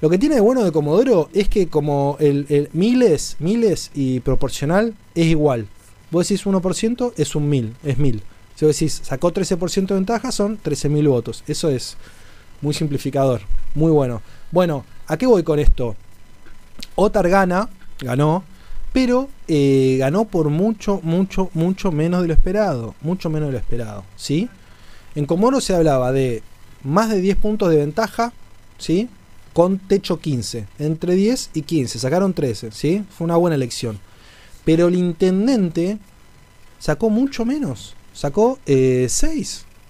Lo 0.00 0.10
que 0.10 0.18
tiene 0.18 0.36
de 0.36 0.40
bueno 0.40 0.64
de 0.64 0.72
Comodoro 0.72 1.28
es 1.32 1.48
que 1.48 1.68
como 1.68 2.16
el, 2.20 2.68
miles, 2.72 3.36
miles 3.38 3.90
y 3.94 4.20
proporcional 4.20 4.94
es 5.14 5.26
igual. 5.26 5.66
Vos 6.10 6.28
decís 6.28 6.46
1%, 6.46 7.12
es 7.16 7.34
un 7.34 7.48
mil, 7.48 7.74
es 7.82 7.98
mil. 7.98 8.22
Si 8.54 8.64
vos 8.64 8.78
decís 8.78 9.00
sacó 9.02 9.32
13% 9.32 9.86
de 9.86 9.94
ventaja, 9.94 10.30
son 10.32 10.58
13.000 10.62 11.08
votos. 11.08 11.44
Eso 11.46 11.68
es 11.70 11.96
muy 12.60 12.72
simplificador. 12.72 13.42
Muy 13.74 13.90
bueno. 13.90 14.22
Bueno, 14.52 14.84
¿a 15.06 15.16
qué 15.16 15.26
voy 15.26 15.42
con 15.42 15.58
esto? 15.58 15.96
Otar 16.94 17.28
gana, 17.28 17.68
ganó, 18.00 18.44
pero 18.94 19.28
eh, 19.48 19.96
ganó 19.98 20.24
por 20.24 20.48
mucho, 20.48 21.00
mucho, 21.02 21.50
mucho 21.52 21.92
menos 21.92 22.22
de 22.22 22.28
lo 22.28 22.32
esperado. 22.32 22.94
Mucho 23.02 23.28
menos 23.28 23.48
de 23.48 23.52
lo 23.52 23.58
esperado, 23.58 24.04
¿sí? 24.16 24.48
En 25.14 25.26
Comoro 25.26 25.60
se 25.60 25.74
hablaba 25.74 26.12
de 26.12 26.42
más 26.82 27.10
de 27.10 27.20
10 27.20 27.36
puntos 27.36 27.68
de 27.68 27.76
ventaja, 27.76 28.32
¿sí? 28.78 29.10
Con 29.52 29.78
techo 29.78 30.18
15. 30.18 30.66
Entre 30.78 31.14
10 31.14 31.50
y 31.52 31.62
15. 31.62 31.98
Sacaron 31.98 32.32
13, 32.32 32.70
¿sí? 32.70 33.04
Fue 33.10 33.26
una 33.26 33.36
buena 33.36 33.56
elección. 33.56 33.98
Pero 34.64 34.88
el 34.88 34.94
intendente 34.94 35.98
sacó 36.78 37.10
mucho 37.10 37.44
menos. 37.44 37.96
Sacó 38.14 38.58
6. 38.64 38.64
Eh, 38.66 39.08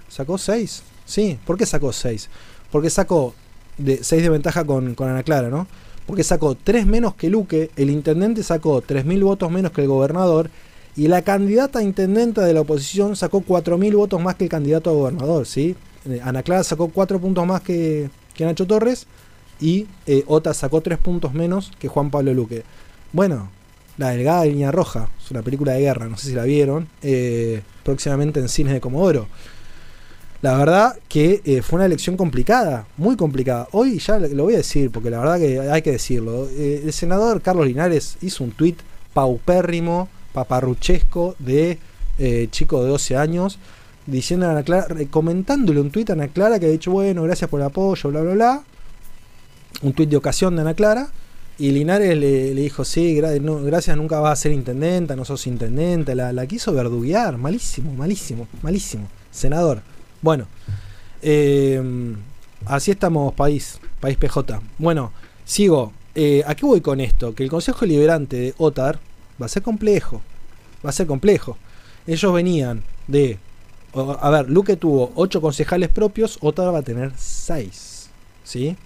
sacó 0.08 0.38
6. 0.38 0.82
¿Sí? 1.06 1.38
¿Por 1.44 1.56
qué 1.56 1.66
sacó 1.66 1.92
6? 1.92 2.28
porque 2.74 2.90
sacó 2.90 3.34
de 3.78 4.02
6 4.02 4.20
de 4.20 4.28
ventaja 4.30 4.64
con, 4.64 4.96
Ana 4.98 5.22
Clara, 5.22 5.48
¿no? 5.48 5.68
Porque 6.06 6.22
sacó 6.22 6.54
3 6.54 6.86
menos 6.86 7.14
que 7.14 7.30
Luque, 7.30 7.70
el 7.76 7.90
intendente 7.90 8.42
sacó 8.42 8.82
3.000 8.82 9.24
votos 9.24 9.50
menos 9.50 9.72
que 9.72 9.82
el 9.82 9.88
gobernador, 9.88 10.50
y 10.96 11.08
la 11.08 11.22
candidata 11.22 11.80
a 11.80 11.82
intendente 11.82 12.40
de 12.40 12.54
la 12.54 12.60
oposición 12.60 13.16
sacó 13.16 13.40
4.000 13.40 13.96
votos 13.96 14.20
más 14.20 14.36
que 14.36 14.44
el 14.44 14.50
candidato 14.50 14.90
a 14.90 14.92
gobernador, 14.92 15.46
¿sí? 15.46 15.74
Eh, 16.08 16.20
Ana 16.22 16.42
Clara 16.42 16.62
sacó 16.62 16.88
4 16.88 17.18
puntos 17.18 17.46
más 17.46 17.62
que, 17.62 18.10
Nacho 18.38 18.66
Torres, 18.66 19.06
y 19.60 19.86
eh, 20.06 20.24
Ota 20.26 20.52
sacó 20.52 20.80
3 20.80 20.98
puntos 20.98 21.32
menos 21.32 21.72
que 21.78 21.88
Juan 21.88 22.10
Pablo 22.10 22.34
Luque. 22.34 22.64
Bueno, 23.12 23.50
La 23.96 24.10
Delgada 24.10 24.44
Línea 24.44 24.70
Roja, 24.70 25.08
es 25.22 25.30
una 25.30 25.42
película 25.42 25.72
de 25.72 25.80
guerra, 25.80 26.08
no 26.08 26.16
sé 26.16 26.28
si 26.28 26.34
la 26.34 26.44
vieron, 26.44 26.88
eh, 27.02 27.62
próximamente 27.82 28.40
en 28.40 28.48
cines 28.48 28.72
de 28.72 28.80
Comodoro. 28.80 29.26
La 30.44 30.58
verdad 30.58 30.98
que 31.08 31.40
eh, 31.46 31.62
fue 31.62 31.78
una 31.78 31.86
elección 31.86 32.18
complicada, 32.18 32.86
muy 32.98 33.16
complicada. 33.16 33.66
Hoy 33.72 33.98
ya 33.98 34.18
lo 34.18 34.44
voy 34.44 34.52
a 34.52 34.58
decir, 34.58 34.90
porque 34.90 35.08
la 35.08 35.18
verdad 35.18 35.38
que 35.38 35.58
hay 35.58 35.80
que 35.80 35.92
decirlo. 35.92 36.50
Eh, 36.50 36.82
el 36.84 36.92
senador 36.92 37.40
Carlos 37.40 37.66
Linares 37.66 38.18
hizo 38.20 38.44
un 38.44 38.50
tuit 38.50 38.78
paupérrimo, 39.14 40.06
paparruchesco 40.34 41.34
de 41.38 41.78
eh, 42.18 42.48
chico 42.50 42.84
de 42.84 42.90
12 42.90 43.16
años, 43.16 43.58
diciendo 44.04 44.44
a 44.44 44.50
Ana 44.50 44.64
Clara, 44.64 44.94
comentándole 45.10 45.80
un 45.80 45.90
tuit 45.90 46.10
a 46.10 46.12
Ana 46.12 46.28
Clara 46.28 46.60
que 46.60 46.66
ha 46.66 46.68
dicho, 46.68 46.90
bueno, 46.90 47.22
gracias 47.22 47.48
por 47.48 47.60
el 47.60 47.66
apoyo, 47.66 48.10
bla, 48.10 48.20
bla, 48.20 48.34
bla. 48.34 48.62
Un 49.80 49.94
tuit 49.94 50.10
de 50.10 50.18
ocasión 50.18 50.56
de 50.56 50.60
Ana 50.60 50.74
Clara. 50.74 51.08
Y 51.56 51.70
Linares 51.70 52.18
le, 52.18 52.52
dijo, 52.52 52.84
sí, 52.84 53.14
gracias, 53.14 53.96
nunca 53.96 54.20
vas 54.20 54.38
a 54.38 54.42
ser 54.42 54.52
intendenta, 54.52 55.16
no 55.16 55.24
sos 55.24 55.46
intendenta. 55.46 56.14
La, 56.14 56.34
la 56.34 56.46
quiso 56.46 56.70
verduguear, 56.74 57.38
malísimo, 57.38 57.94
malísimo, 57.94 58.46
malísimo. 58.60 59.08
Senador. 59.30 59.93
Bueno, 60.24 60.46
eh, 61.20 61.82
así 62.64 62.90
estamos, 62.90 63.34
país, 63.34 63.78
país 64.00 64.16
PJ. 64.16 64.58
Bueno, 64.78 65.12
sigo. 65.44 65.92
Eh, 66.14 66.42
¿A 66.46 66.54
qué 66.54 66.64
voy 66.64 66.80
con 66.80 66.98
esto? 67.02 67.34
Que 67.34 67.42
el 67.42 67.50
Consejo 67.50 67.84
Liberante 67.84 68.36
de 68.36 68.54
OTAR 68.56 68.98
va 69.38 69.44
a 69.44 69.50
ser 69.50 69.62
complejo. 69.62 70.22
Va 70.82 70.88
a 70.88 70.92
ser 70.94 71.06
complejo. 71.06 71.58
Ellos 72.06 72.32
venían 72.32 72.82
de. 73.06 73.38
A 73.94 74.30
ver, 74.30 74.48
Luque 74.48 74.76
tuvo 74.76 75.12
8 75.14 75.42
concejales 75.42 75.90
propios, 75.90 76.38
OTAR 76.40 76.72
va 76.74 76.78
a 76.78 76.82
tener 76.82 77.12
6. 77.14 78.08
¿Sí? 78.44 78.78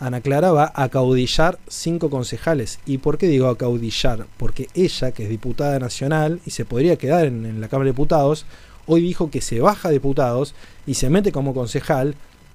Ana 0.00 0.20
Clara 0.22 0.50
va 0.50 0.72
a 0.74 0.88
caudillar 0.88 1.60
5 1.68 2.10
concejales. 2.10 2.80
¿Y 2.84 2.98
por 2.98 3.16
qué 3.16 3.28
digo 3.28 3.46
acaudillar? 3.46 4.26
Porque 4.38 4.70
ella, 4.74 5.12
que 5.12 5.22
es 5.22 5.28
diputada 5.28 5.78
nacional 5.78 6.40
y 6.44 6.50
se 6.50 6.64
podría 6.64 6.96
quedar 6.96 7.26
en 7.26 7.60
la 7.60 7.68
Cámara 7.68 7.84
de 7.84 7.92
Diputados, 7.92 8.44
hoy 8.86 9.00
dijo 9.00 9.30
que 9.30 9.40
se 9.40 9.60
baja 9.60 9.90
diputados 9.90 10.54
y 10.86 10.94
se 10.94 11.10
mete 11.10 11.32
como 11.32 11.54
concejal. 11.54 12.14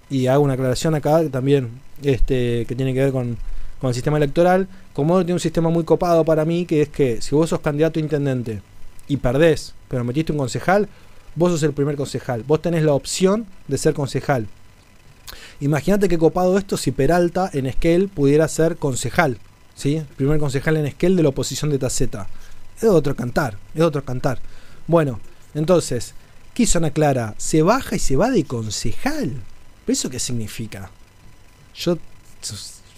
Y 0.10 0.28
hago 0.28 0.44
una 0.44 0.54
aclaración 0.54 0.96
acá 0.96 1.22
también 1.30 1.70
este, 2.04 2.66
que 2.66 2.76
tiene 2.76 2.94
que 2.94 3.00
ver 3.00 3.12
con, 3.12 3.38
con 3.80 3.90
el 3.90 3.94
sistema 3.94 4.18
electoral. 4.18 4.68
Comodoro 4.94 5.26
tiene 5.26 5.36
un 5.36 5.40
sistema 5.40 5.70
muy 5.70 5.84
copado 5.84 6.26
para 6.26 6.46
mí, 6.46 6.66
que 6.66 6.82
es 6.82 6.90
que 6.90 7.22
si 7.22 7.34
vos 7.36 7.50
sos 7.50 7.60
candidato 7.62 8.00
a 8.00 8.02
intendente 8.02 8.62
y 9.08 9.18
perdés, 9.18 9.74
pero 9.88 10.04
metiste 10.04 10.32
un 10.32 10.38
concejal, 10.38 10.90
vos 11.36 11.52
sos 11.52 11.64
el 11.64 11.74
primer 11.74 11.96
concejal. 11.96 12.44
Vos 12.44 12.62
tenés 12.62 12.84
la 12.84 12.94
opción 12.94 13.46
de 13.68 13.78
ser 13.78 13.94
concejal. 13.94 14.48
Imagínate 15.60 16.10
qué 16.10 16.18
copado 16.18 16.58
esto 16.58 16.76
si 16.76 16.92
Peralta 16.92 17.50
en 17.54 17.68
Esquel 17.68 18.10
pudiera 18.10 18.48
ser 18.48 18.78
concejal. 18.78 19.38
¿sí? 19.76 20.04
Primer 20.18 20.40
concejal 20.40 20.78
en 20.78 20.88
Esquel 20.88 21.16
de 21.16 21.24
la 21.24 21.30
oposición 21.30 21.70
de 21.70 21.80
Taceta. 21.80 22.28
Es 22.78 22.86
otro 22.86 23.16
cantar, 23.16 23.58
es 23.76 23.82
otro 23.82 24.04
cantar. 24.04 24.40
Bueno, 24.88 25.20
entonces, 25.54 26.16
¿qué 26.54 26.64
hizo 26.64 26.78
Ana 26.78 26.92
Clara? 26.92 27.36
Se 27.38 27.62
baja 27.62 27.96
y 27.96 28.00
se 28.00 28.16
va 28.16 28.30
de 28.30 28.44
concejal. 28.44 29.32
¿Pero 29.86 29.94
eso 29.94 30.10
qué 30.10 30.20
significa? 30.20 30.92
Yo 31.76 31.98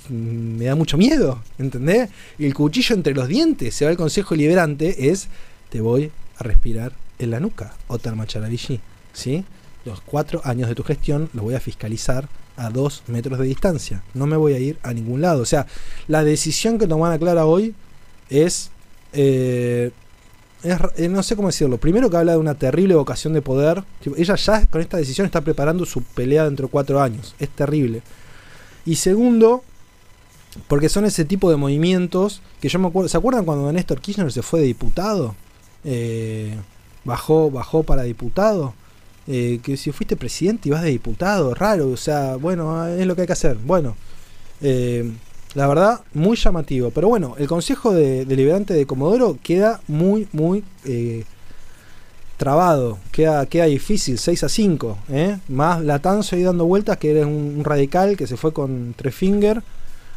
me 0.09 0.65
da 0.65 0.75
mucho 0.75 0.97
miedo, 0.97 1.41
¿entendés? 1.57 2.09
el 2.37 2.53
cuchillo 2.53 2.95
entre 2.95 3.13
los 3.13 3.27
dientes, 3.27 3.73
se 3.73 3.85
va 3.85 3.91
el 3.91 3.97
consejo 3.97 4.35
liberante, 4.35 5.09
es 5.09 5.27
te 5.69 5.81
voy 5.81 6.11
a 6.37 6.43
respirar 6.43 6.93
en 7.19 7.31
la 7.31 7.39
nuca, 7.39 7.73
Otar 7.87 8.15
Macharabiji, 8.15 8.79
¿sí? 9.13 9.45
Los 9.85 10.01
cuatro 10.01 10.41
años 10.43 10.69
de 10.69 10.75
tu 10.75 10.83
gestión 10.83 11.29
los 11.33 11.43
voy 11.43 11.55
a 11.55 11.59
fiscalizar 11.59 12.27
a 12.55 12.69
dos 12.69 13.03
metros 13.07 13.39
de 13.39 13.45
distancia. 13.45 14.03
No 14.13 14.27
me 14.27 14.37
voy 14.37 14.53
a 14.53 14.59
ir 14.59 14.77
a 14.83 14.93
ningún 14.93 15.21
lado. 15.21 15.41
O 15.41 15.45
sea, 15.45 15.65
la 16.07 16.23
decisión 16.23 16.77
que 16.77 16.87
tomó 16.87 17.05
Ana 17.05 17.17
Clara 17.17 17.45
hoy 17.45 17.73
es, 18.29 18.69
eh, 19.13 19.91
eh, 20.63 21.09
no 21.09 21.23
sé 21.23 21.35
cómo 21.35 21.49
decirlo. 21.49 21.77
Primero 21.77 22.09
que 22.09 22.17
habla 22.17 22.33
de 22.33 22.37
una 22.37 22.55
terrible 22.55 22.95
vocación 22.95 23.33
de 23.33 23.41
poder. 23.41 23.83
Ella 24.17 24.35
ya 24.35 24.65
con 24.67 24.81
esta 24.81 24.97
decisión 24.97 25.25
está 25.25 25.41
preparando 25.41 25.85
su 25.85 26.01
pelea 26.01 26.45
dentro 26.45 26.67
de 26.67 26.71
cuatro 26.71 27.01
años. 27.01 27.35
Es 27.39 27.49
terrible. 27.49 28.01
Y 28.85 28.95
segundo, 28.95 29.63
porque 30.67 30.89
son 30.89 31.05
ese 31.05 31.25
tipo 31.25 31.49
de 31.49 31.57
movimientos 31.57 32.41
que 32.61 32.69
yo 32.69 32.79
me 32.79 32.87
acuerdo. 32.87 33.09
¿Se 33.09 33.17
acuerdan 33.17 33.45
cuando 33.45 33.71
Néstor 33.71 33.99
Kirchner 33.99 34.31
se 34.31 34.41
fue 34.41 34.61
de 34.61 34.67
diputado? 34.67 35.35
Eh, 35.83 36.55
bajó, 37.03 37.51
bajó 37.51 37.83
para 37.83 38.03
diputado. 38.03 38.73
Eh, 39.25 39.59
que 39.63 39.77
si 39.77 39.91
fuiste 39.93 40.17
presidente 40.17 40.67
y 40.67 40.71
vas 40.71 40.81
de 40.81 40.89
diputado, 40.89 41.53
raro, 41.53 41.87
o 41.87 41.97
sea, 41.97 42.35
bueno, 42.35 42.85
es 42.87 43.07
lo 43.07 43.15
que 43.15 43.21
hay 43.21 43.27
que 43.27 43.33
hacer. 43.33 43.55
Bueno, 43.55 43.95
la 45.55 45.67
verdad, 45.67 46.01
muy 46.13 46.35
llamativo. 46.35 46.91
Pero 46.91 47.09
bueno, 47.09 47.35
el 47.37 47.47
Consejo 47.47 47.93
de, 47.93 48.25
Deliberante 48.25 48.73
de 48.73 48.85
Comodoro 48.85 49.37
queda 49.41 49.81
muy, 49.87 50.27
muy 50.31 50.63
eh, 50.85 51.25
trabado, 52.37 52.97
queda, 53.11 53.45
queda 53.45 53.65
difícil, 53.65 54.17
6 54.17 54.43
a 54.43 54.49
5. 54.49 54.97
Más 55.49 55.81
Latanzo 55.81 56.35
ahí 56.35 56.43
dando 56.43 56.65
vueltas, 56.65 56.97
que 56.97 57.11
eres 57.11 57.25
un, 57.25 57.63
radical 57.63 58.17
que 58.17 58.27
se 58.27 58.37
fue 58.37 58.53
con 58.53 58.93
Trefinger. 58.95 59.63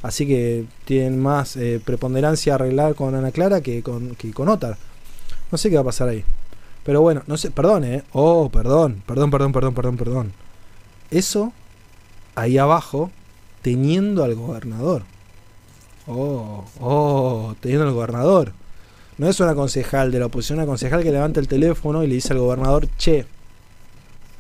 Así 0.03 0.27
que 0.27 0.65
tienen 0.85 1.21
más 1.21 1.59
preponderancia 1.85 2.53
a 2.53 2.57
arreglar 2.57 2.95
con 2.95 3.15
Ana 3.15 3.33
Clara 3.33 3.61
que 3.61 3.83
con, 3.83 4.15
que 4.15 4.33
con 4.33 4.49
Otar. 4.49 4.77
No 5.51 5.59
sé 5.59 5.69
qué 5.69 5.77
va 5.77 5.83
a 5.83 5.87
pasar 5.87 6.09
ahí. 6.09 6.25
Pero 6.87 7.03
bueno, 7.03 7.23
no 7.27 7.37
sé, 7.37 7.51
perdón, 7.51 7.85
¿eh? 7.85 8.05
Oh, 8.13 8.49
perdón, 8.49 9.03
perdón, 9.07 9.31
perdón, 9.33 9.53
perdón, 9.53 9.75
perdón, 9.75 9.97
perdón. 9.97 10.33
Eso, 11.11 11.53
ahí 12.37 12.59
abajo, 12.59 13.11
teniendo 13.61 14.23
al 14.23 14.37
gobernador. 14.37 15.03
Oh, 16.07 16.65
oh, 16.81 17.55
teniendo 17.61 17.87
al 17.87 17.95
gobernador. 17.95 18.53
No 19.19 19.29
es 19.29 19.41
una 19.41 19.55
concejal 19.55 20.13
de 20.13 20.19
la 20.19 20.27
oposición, 20.27 20.59
una 20.59 20.67
concejal 20.67 21.03
que 21.03 21.11
levanta 21.11 21.41
el 21.41 21.49
teléfono 21.49 22.05
y 22.05 22.07
le 22.07 22.15
dice 22.15 22.33
al 22.33 22.39
gobernador, 22.39 22.87
che, 22.99 23.27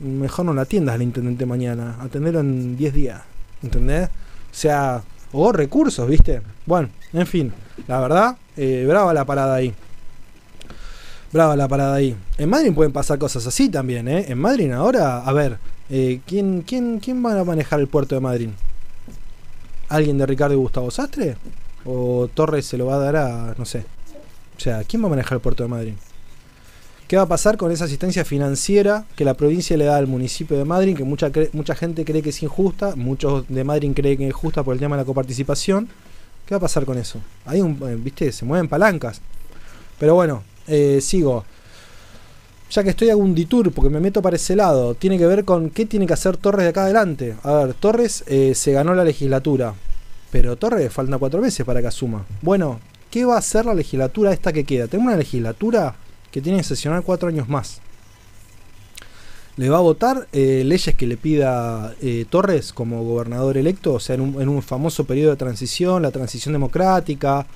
mejor 0.01 0.45
no 0.45 0.55
la 0.55 0.62
atiendas 0.62 0.95
al 0.95 1.03
intendente 1.03 1.47
mañana, 1.47 1.97
atenderlo 2.01 2.41
en 2.41 2.77
10 2.77 2.95
días, 2.95 3.23
¿entendés? 3.62 4.09
O 4.09 4.55
sea, 4.55 5.03
o 5.33 5.51
recursos, 5.51 6.07
¿viste? 6.09 6.43
Bueno, 6.67 6.91
en 7.12 7.27
fin, 7.27 7.53
la 7.89 8.01
verdad, 8.01 8.37
eh, 8.57 8.85
brava 8.87 9.14
la 9.14 9.25
parada 9.25 9.55
ahí. 9.55 9.73
Brava 11.33 11.57
la 11.57 11.69
parada 11.69 11.95
ahí. 11.95 12.14
En 12.39 12.49
Madrid 12.49 12.73
pueden 12.75 12.93
pasar 12.93 13.19
cosas 13.19 13.47
así 13.47 13.69
también, 13.69 14.07
¿eh? 14.09 14.27
En 14.29 14.39
Madrid 14.39 14.71
ahora, 14.73 15.19
a 15.19 15.33
ver, 15.33 15.59
eh, 15.89 16.21
¿quién, 16.27 16.62
quién, 16.62 17.01
¿quién 17.01 17.25
va 17.25 17.41
a 17.41 17.45
manejar 17.45 17.81
el 17.81 17.89
puerto 17.89 18.14
de 18.14 18.21
Madrid? 18.21 18.51
¿Alguien 19.89 20.18
de 20.18 20.26
Ricardo 20.26 20.55
y 20.55 20.59
Gustavo 20.59 20.91
Sastre? 20.91 21.37
¿O 21.84 22.28
Torres 22.32 22.66
se 22.66 22.76
lo 22.76 22.87
va 22.87 22.97
a 22.97 22.99
dar 22.99 23.16
a, 23.16 23.55
no 23.57 23.64
sé? 23.64 23.84
O 24.57 24.61
sea, 24.61 24.82
¿quién 24.84 25.03
va 25.03 25.07
a 25.07 25.11
manejar 25.11 25.34
el 25.34 25.41
puerto 25.41 25.62
de 25.62 25.68
Madrid? 25.68 25.95
¿Qué 27.07 27.16
va 27.16 27.22
a 27.22 27.28
pasar 27.28 27.57
con 27.57 27.70
esa 27.70 27.84
asistencia 27.84 28.24
financiera 28.24 29.05
que 29.14 29.24
la 29.24 29.34
provincia 29.34 29.76
le 29.76 29.84
da 29.84 29.97
al 29.97 30.09
municipio 30.09 30.59
de 30.59 30.64
Madrid, 30.64 30.97
que 30.97 31.05
mucha, 31.05 31.30
mucha 31.53 31.76
gente 31.76 32.05
cree 32.05 32.20
que 32.20 32.30
es 32.30 32.43
injusta, 32.43 32.97
muchos 32.97 33.45
de 33.49 33.62
Madrid 33.62 33.93
creen 33.95 34.18
que 34.18 34.28
es 34.28 34.34
justa 34.34 34.64
por 34.64 34.74
el 34.74 34.80
tema 34.80 34.97
de 34.97 35.03
la 35.03 35.07
coparticipación? 35.07 35.89
¿Qué 36.47 36.55
va 36.55 36.59
a 36.59 36.61
pasar 36.61 36.84
con 36.84 36.99
eso? 36.99 37.20
Hay 37.45 37.61
un, 37.61 37.78
eh, 37.89 37.97
viste, 37.97 38.32
se 38.32 38.45
mueven 38.45 38.68
palancas. 38.68 39.20
Pero 40.01 40.14
bueno, 40.14 40.43
eh, 40.66 41.01
sigo. 41.01 41.45
Ya 42.71 42.83
que 42.83 42.91
estoy 42.91 43.11
hago 43.11 43.21
un 43.21 43.35
detour 43.35 43.71
porque 43.73 43.91
me 43.91 44.01
meto 44.01 44.21
para 44.21 44.37
ese 44.37 44.57
lado. 44.57 44.95
Tiene 44.95 45.19
que 45.19 45.27
ver 45.27 45.45
con 45.45 45.71
qué 45.71 45.87
tiene 45.87 46.07
que 46.07 46.14
hacer 46.14 46.37
Torres 46.37 46.64
de 46.64 46.71
acá 46.71 46.83
adelante. 46.83 47.37
A 47.43 47.53
ver, 47.53 47.75
Torres 47.75 48.25
eh, 48.27 48.55
se 48.55 48.73
ganó 48.73 48.95
la 48.95 49.05
legislatura. 49.05 49.75
Pero 50.31 50.57
Torres 50.57 50.93
falta 50.93 51.19
cuatro 51.19 51.41
meses 51.41 51.64
para 51.64 51.81
que 51.81 51.87
asuma. 51.87 52.27
Bueno, 52.43 52.81
¿qué 53.11 53.25
va 53.25 53.37
a 53.37 53.39
hacer 53.39 53.67
la 53.67 53.75
legislatura 53.75 54.33
esta 54.33 54.53
que 54.53 54.64
queda? 54.64 54.89
Tengo 54.89 55.05
una 55.05 55.17
legislatura 55.17 55.95
que 56.33 56.43
tiene 56.43 56.59
que 56.59 56.64
sesionar 56.64 57.03
cuatro 57.03 57.29
años 57.29 57.49
más. 57.49 57.81
Le 59.57 59.71
va 59.71 59.79
a 59.79 59.81
votar 59.81 60.29
eh, 60.33 60.62
leyes 60.67 60.95
que 60.97 61.07
le 61.07 61.17
pida 61.17 61.95
Torres 62.29 62.75
como 62.75 63.05
gobernador 63.05 63.57
electo, 63.57 63.95
o 63.95 64.01
sea, 64.01 64.17
en 64.17 64.21
un, 64.21 64.43
en 64.43 64.51
un 64.51 64.61
famoso 64.61 65.05
periodo 65.05 65.31
de 65.31 65.37
transición, 65.37 66.03
la 66.03 66.11
transición 66.11 66.53
democrática, 66.53 67.47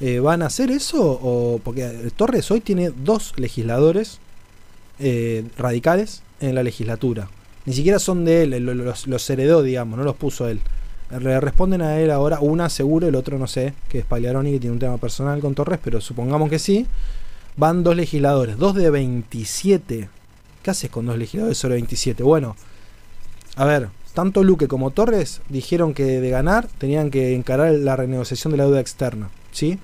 eh, 0.00 0.18
¿Van 0.18 0.42
a 0.42 0.46
hacer 0.46 0.70
eso? 0.70 1.18
O, 1.22 1.60
porque 1.62 2.10
Torres 2.16 2.50
hoy 2.50 2.60
tiene 2.60 2.90
dos 2.90 3.32
legisladores 3.36 4.20
eh, 4.98 5.44
radicales 5.56 6.22
en 6.40 6.54
la 6.54 6.62
legislatura. 6.62 7.28
Ni 7.66 7.72
siquiera 7.72 7.98
son 7.98 8.24
de 8.24 8.42
él, 8.42 8.64
los, 8.64 9.30
heredó, 9.30 9.62
digamos, 9.62 9.98
no 9.98 10.04
los 10.04 10.16
puso 10.16 10.48
él. 10.48 10.60
Le 11.10 11.40
responden 11.40 11.82
a 11.82 12.00
él 12.00 12.10
ahora, 12.10 12.40
una 12.40 12.68
seguro, 12.68 13.06
el 13.06 13.14
otro 13.14 13.38
no 13.38 13.46
sé, 13.46 13.74
que 13.88 14.00
es 14.00 14.04
Pagliaroni, 14.04 14.52
que 14.52 14.60
tiene 14.60 14.74
un 14.74 14.78
tema 14.80 14.98
personal 14.98 15.40
con 15.40 15.54
Torres, 15.54 15.78
pero 15.82 16.00
supongamos 16.00 16.50
que 16.50 16.58
sí. 16.58 16.86
Van 17.56 17.84
dos 17.84 17.96
legisladores, 17.96 18.58
dos 18.58 18.74
de 18.74 18.90
27. 18.90 20.08
¿Qué 20.62 20.70
haces 20.70 20.90
con 20.90 21.06
dos 21.06 21.16
legisladores 21.16 21.56
sobre 21.56 21.74
27? 21.74 22.22
Bueno, 22.22 22.56
a 23.56 23.64
ver, 23.64 23.88
tanto 24.12 24.42
Luque 24.42 24.68
como 24.68 24.90
Torres 24.90 25.40
dijeron 25.48 25.94
que 25.94 26.20
de 26.20 26.30
ganar 26.30 26.68
tenían 26.78 27.10
que 27.10 27.34
encarar 27.34 27.72
la 27.72 27.96
renegociación 27.96 28.50
de 28.50 28.58
la 28.58 28.64
deuda 28.64 28.80
externa. 28.80 29.30
¿Sí? 29.52 29.78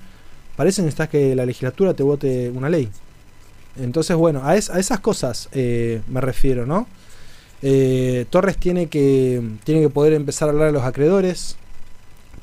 Parece 0.55 0.85
que 0.85 1.07
que 1.07 1.35
la 1.35 1.45
legislatura 1.45 1.93
te 1.93 2.03
vote 2.03 2.49
una 2.49 2.69
ley. 2.69 2.89
Entonces, 3.77 4.15
bueno, 4.15 4.41
a, 4.43 4.55
esas 4.55 4.99
cosas 4.99 5.49
eh, 5.53 6.01
me 6.07 6.21
refiero, 6.21 6.65
¿no? 6.65 6.87
Eh, 7.61 8.25
Torres 8.29 8.57
tiene 8.57 8.87
que, 8.87 9.41
tiene 9.63 9.81
que 9.81 9.89
poder 9.89 10.13
empezar 10.13 10.49
a 10.49 10.51
hablar 10.51 10.69
a 10.69 10.71
los 10.71 10.83
acreedores, 10.83 11.57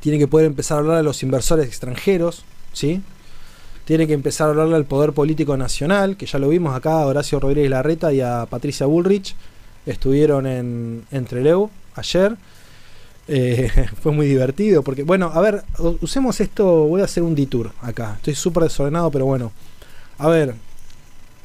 tiene 0.01 0.19
que 0.19 0.29
poder 0.29 0.47
empezar 0.47 0.77
a 0.77 0.81
hablar 0.81 0.97
a 0.99 1.03
los 1.03 1.23
inversores 1.23 1.67
extranjeros, 1.67 2.45
¿sí? 2.73 3.03
Tiene 3.85 4.07
que 4.07 4.13
empezar 4.13 4.47
a 4.47 4.51
hablarle 4.51 4.77
al 4.77 4.85
poder 4.85 5.13
político 5.13 5.57
nacional, 5.57 6.17
que 6.17 6.27
ya 6.27 6.39
lo 6.39 6.49
vimos 6.49 6.77
acá, 6.77 7.03
a 7.03 7.07
Horacio 7.07 7.41
Rodríguez 7.41 7.71
Larreta 7.71 8.13
y 8.13 8.21
a 8.21 8.47
Patricia 8.49 8.87
Bullrich, 8.87 9.35
estuvieron 9.87 10.47
en, 10.47 11.05
en 11.11 11.25
Trelew 11.25 11.71
ayer. 11.95 12.37
Eh, 13.27 13.71
fue 14.03 14.13
muy 14.13 14.27
divertido 14.27 14.83
porque, 14.83 15.03
bueno, 15.03 15.31
a 15.33 15.41
ver, 15.41 15.65
usemos 16.01 16.41
esto, 16.41 16.85
voy 16.87 17.01
a 17.03 17.05
hacer 17.05 17.23
un 17.23 17.35
detour 17.35 17.73
acá. 17.83 18.15
Estoy 18.17 18.35
súper 18.35 18.65
desordenado, 18.65 19.11
pero 19.11 19.27
bueno. 19.27 19.53
A 20.19 20.29
ver, 20.29 20.55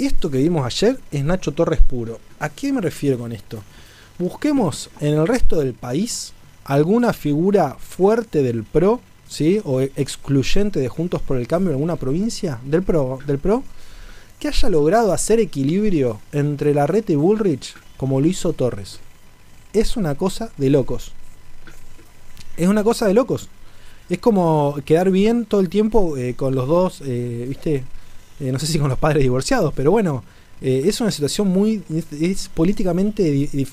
esto 0.05 0.29
que 0.29 0.37
vimos 0.37 0.65
ayer 0.65 0.99
es 1.11 1.23
Nacho 1.23 1.51
Torres 1.51 1.81
puro. 1.81 2.19
¿A 2.39 2.49
qué 2.49 2.71
me 2.71 2.81
refiero 2.81 3.17
con 3.17 3.31
esto? 3.31 3.63
Busquemos 4.19 4.89
en 4.99 5.15
el 5.15 5.27
resto 5.27 5.59
del 5.59 5.73
país 5.73 6.33
alguna 6.65 7.13
figura 7.13 7.75
fuerte 7.79 8.43
del 8.43 8.63
PRO, 8.63 9.01
¿sí? 9.27 9.61
O 9.65 9.81
excluyente 9.81 10.79
de 10.79 10.89
Juntos 10.89 11.21
por 11.21 11.37
el 11.37 11.47
Cambio 11.47 11.71
en 11.71 11.75
alguna 11.75 11.95
provincia 11.95 12.59
del 12.63 12.83
PRO, 12.83 13.19
del 13.25 13.39
PRO 13.39 13.63
que 14.39 14.49
haya 14.49 14.69
logrado 14.69 15.13
hacer 15.13 15.39
equilibrio 15.39 16.19
entre 16.31 16.73
la 16.73 16.85
red 16.85 17.07
y 17.07 17.15
Bullrich 17.15 17.75
como 17.97 18.19
lo 18.19 18.27
hizo 18.27 18.53
Torres. 18.53 18.99
Es 19.71 19.97
una 19.97 20.15
cosa 20.15 20.51
de 20.57 20.69
locos 20.69 21.13
es 22.57 22.67
una 22.67 22.83
cosa 22.83 23.07
de 23.07 23.13
locos. 23.13 23.49
Es 24.09 24.19
como 24.19 24.75
quedar 24.85 25.11
bien 25.11 25.45
todo 25.45 25.61
el 25.61 25.69
tiempo 25.69 26.17
eh, 26.17 26.35
con 26.35 26.55
los 26.55 26.67
dos, 26.67 27.01
eh, 27.05 27.45
¿viste? 27.47 27.83
Eh, 28.39 28.51
no 28.51 28.59
sé 28.59 28.67
si 28.67 28.79
con 28.79 28.89
los 28.89 28.99
padres 28.99 29.23
divorciados, 29.23 29.73
pero 29.75 29.91
bueno, 29.91 30.23
es 30.61 31.01
una 31.01 31.11
situación 31.11 31.49
muy. 31.49 31.83
Es, 32.19 32.47
políticamente 32.47 33.23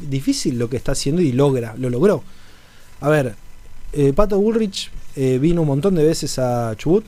difícil 0.09 0.59
lo 0.59 0.69
que 0.69 0.77
está 0.77 0.93
haciendo 0.93 1.23
y 1.23 1.33
logra, 1.33 1.75
lo 1.79 1.89
logró. 1.89 2.25
A 3.01 3.09
ver, 3.09 3.37
Pato 4.17 4.41
Bullrich 4.41 4.91
vino 5.15 5.63
un 5.63 5.69
montón 5.69 5.95
de 5.95 6.03
veces 6.03 6.39
a 6.41 6.75
Chubut. 6.77 7.05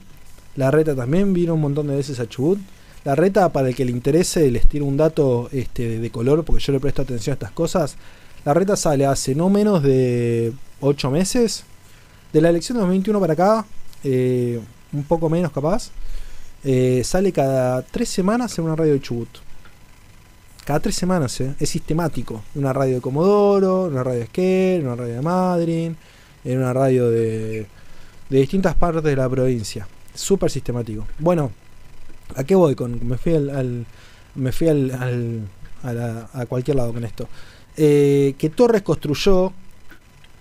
La 0.55 0.71
reta 0.71 0.95
también 0.95 1.33
vino 1.33 1.55
un 1.55 1.61
montón 1.61 1.89
de 1.89 1.97
veces 1.97 2.21
a 2.21 2.29
Chubut. 2.29 2.61
La 3.05 3.17
reta, 3.17 3.49
para 3.51 3.69
el 3.69 3.75
que 3.75 3.85
le 3.85 3.91
interese, 3.91 4.49
les 4.53 4.67
tiro 4.69 4.85
un 4.85 4.97
dato 4.97 5.49
este, 5.51 5.99
de 5.99 6.11
color, 6.11 6.45
porque 6.45 6.63
yo 6.63 6.73
le 6.73 6.79
presto 6.79 7.03
atención 7.03 7.33
a 7.33 7.35
estas 7.35 7.51
cosas. 7.51 7.97
La 8.45 8.55
reta 8.55 8.77
sale 8.77 9.07
hace 9.07 9.35
no 9.35 9.51
menos 9.51 9.83
de 9.83 10.53
8 10.81 11.11
meses 11.11 11.65
De 12.33 12.41
la 12.41 12.49
elección 12.49 12.77
de 12.77 12.81
2021 12.81 13.21
para 13.21 13.33
acá, 13.35 13.67
eh, 14.03 14.61
un 14.93 15.05
poco 15.05 15.29
menos 15.29 15.53
capaz, 15.53 15.91
eh, 16.65 17.03
sale 17.05 17.33
cada 17.33 17.83
tres 17.83 18.09
semanas 18.09 18.57
en 18.59 18.65
una 18.65 18.77
radio 18.77 18.93
de 18.93 19.01
Chubut. 19.01 19.29
Cada 20.65 20.79
tres 20.79 20.95
semanas, 20.95 21.41
eh, 21.41 21.55
es 21.59 21.69
sistemático. 21.69 22.43
Una 22.55 22.73
radio 22.73 22.97
de 22.97 23.01
Comodoro, 23.01 23.85
una 23.85 24.05
radio 24.05 24.21
de 24.21 24.25
Esquel, 24.25 24.83
una 24.87 24.95
radio 24.95 25.15
de 25.15 25.23
Madrid, 25.23 25.93
en 26.45 26.59
una 26.59 26.73
radio 26.73 27.11
de, 27.11 27.67
de 28.31 28.39
distintas 28.39 28.75
partes 28.77 29.03
de 29.03 29.17
la 29.17 29.29
provincia. 29.29 29.89
Súper 30.15 30.51
sistemático. 30.51 31.07
Bueno, 31.19 31.51
¿a 32.37 32.45
qué 32.45 32.55
voy? 32.55 32.75
Con, 32.75 33.07
me 33.07 33.19
fui 33.19 33.35
al, 33.35 33.87
me 34.37 34.53
fui 34.53 34.69
al, 34.69 35.49
a, 35.83 36.47
cualquier 36.47 36.77
lado 36.77 36.93
con 36.93 37.05
esto. 37.05 37.29
Eh, 37.77 38.35
que 38.39 38.51
Torres 38.51 38.83
construyó. 38.83 39.53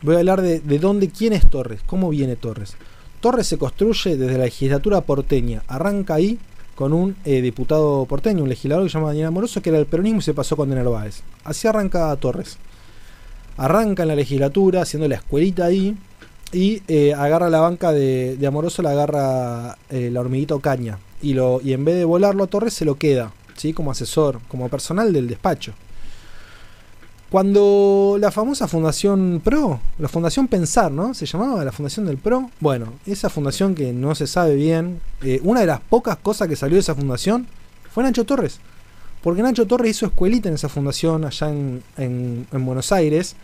Voy 0.04 0.16
a 0.16 0.20
hablar 0.20 0.42
de, 0.42 0.60
de 0.60 0.80
dónde, 0.80 1.10
quién 1.10 1.34
es 1.34 1.50
Torres, 1.50 1.82
cómo 1.86 2.10
viene 2.10 2.36
Torres. 2.36 2.76
Torres 3.22 3.48
se 3.48 3.58
construye 3.58 4.18
desde 4.18 4.38
la 4.38 4.46
legislatura 4.46 5.02
porteña. 5.02 5.62
Arranca 5.68 6.16
ahí 6.16 6.40
con 6.76 6.92
un 6.92 7.16
eh, 7.24 7.42
diputado 7.42 8.06
porteño, 8.06 8.44
un 8.44 8.50
legislador 8.50 8.84
que 8.84 8.90
se 8.90 8.98
llama 8.98 9.10
Daniel 9.10 9.28
Amoroso, 9.28 9.62
que 9.62 9.70
era 9.70 9.78
el 9.78 9.86
peronismo 9.86 10.20
y 10.20 10.24
se 10.24 10.34
pasó 10.34 10.58
con 10.58 10.70
De 10.70 10.76
Narváez. 10.76 11.22
Así 11.44 11.68
arranca 11.68 12.16
Torres. 12.16 12.58
Arranca 13.58 14.02
en 14.02 14.10
la 14.10 14.16
legislatura, 14.16 14.82
haciendo 14.82 15.08
la 15.08 15.16
escuelita 15.16 15.66
ahí, 15.66 15.96
y 16.52 16.82
eh, 16.88 17.14
agarra 17.14 17.50
la 17.50 17.60
banca 17.60 17.92
de, 17.92 18.38
Amoroso, 18.46 18.82
la 18.82 18.92
agarra 18.92 19.78
eh, 19.90 20.10
la 20.12 20.20
hormiguita 20.20 20.58
Caña. 20.60 20.98
Y, 21.22 21.36
lo, 21.36 21.62
y 21.64 21.74
en 21.74 21.86
vez 21.86 21.96
de 21.96 22.06
volarlo 22.06 22.46
a 22.46 22.48
Torres, 22.48 22.74
se 22.74 22.86
lo 22.86 22.96
queda, 22.96 23.32
¿sí? 23.56 23.74
como 23.74 23.92
asesor, 23.92 24.40
como 24.48 24.68
personal 24.68 25.14
del 25.14 25.28
despacho. 25.28 25.74
Cuando 27.32 28.18
la 28.20 28.30
famosa 28.30 28.68
Fundación 28.68 29.40
PRO, 29.42 29.80
la 30.00 30.10
Fundación 30.10 30.50
Pensar, 30.50 30.92
¿no? 30.92 31.14
Se 31.14 31.26
llamaba 31.26 31.64
la 31.64 31.72
Fundación 31.72 32.06
del 32.06 32.18
PRO. 32.18 32.52
Bueno, 32.60 32.92
esa 33.06 33.30
fundación 33.30 33.74
que 33.74 33.94
no 33.94 34.16
se 34.16 34.28
sabe 34.28 34.56
bien, 34.56 35.00
eh, 35.24 35.40
una 35.46 35.62
de 35.62 35.68
las 35.68 35.80
pocas 35.80 36.18
cosas 36.18 36.50
que 36.50 36.58
salió 36.58 36.76
de 36.76 36.82
esa 36.82 36.94
fundación 36.94 37.48
fue 37.90 38.04
Nacho 38.04 38.26
Torres. 38.26 38.60
Porque 39.24 39.42
Nacho 39.42 39.66
Torres 39.66 39.92
hizo 39.92 40.08
escuelita 40.08 40.50
en 40.50 40.56
esa 40.56 40.68
fundación 40.68 41.24
allá 41.24 41.48
en, 41.50 41.82
en 41.96 42.66
Buenos 42.66 42.92
Aires. 42.92 43.38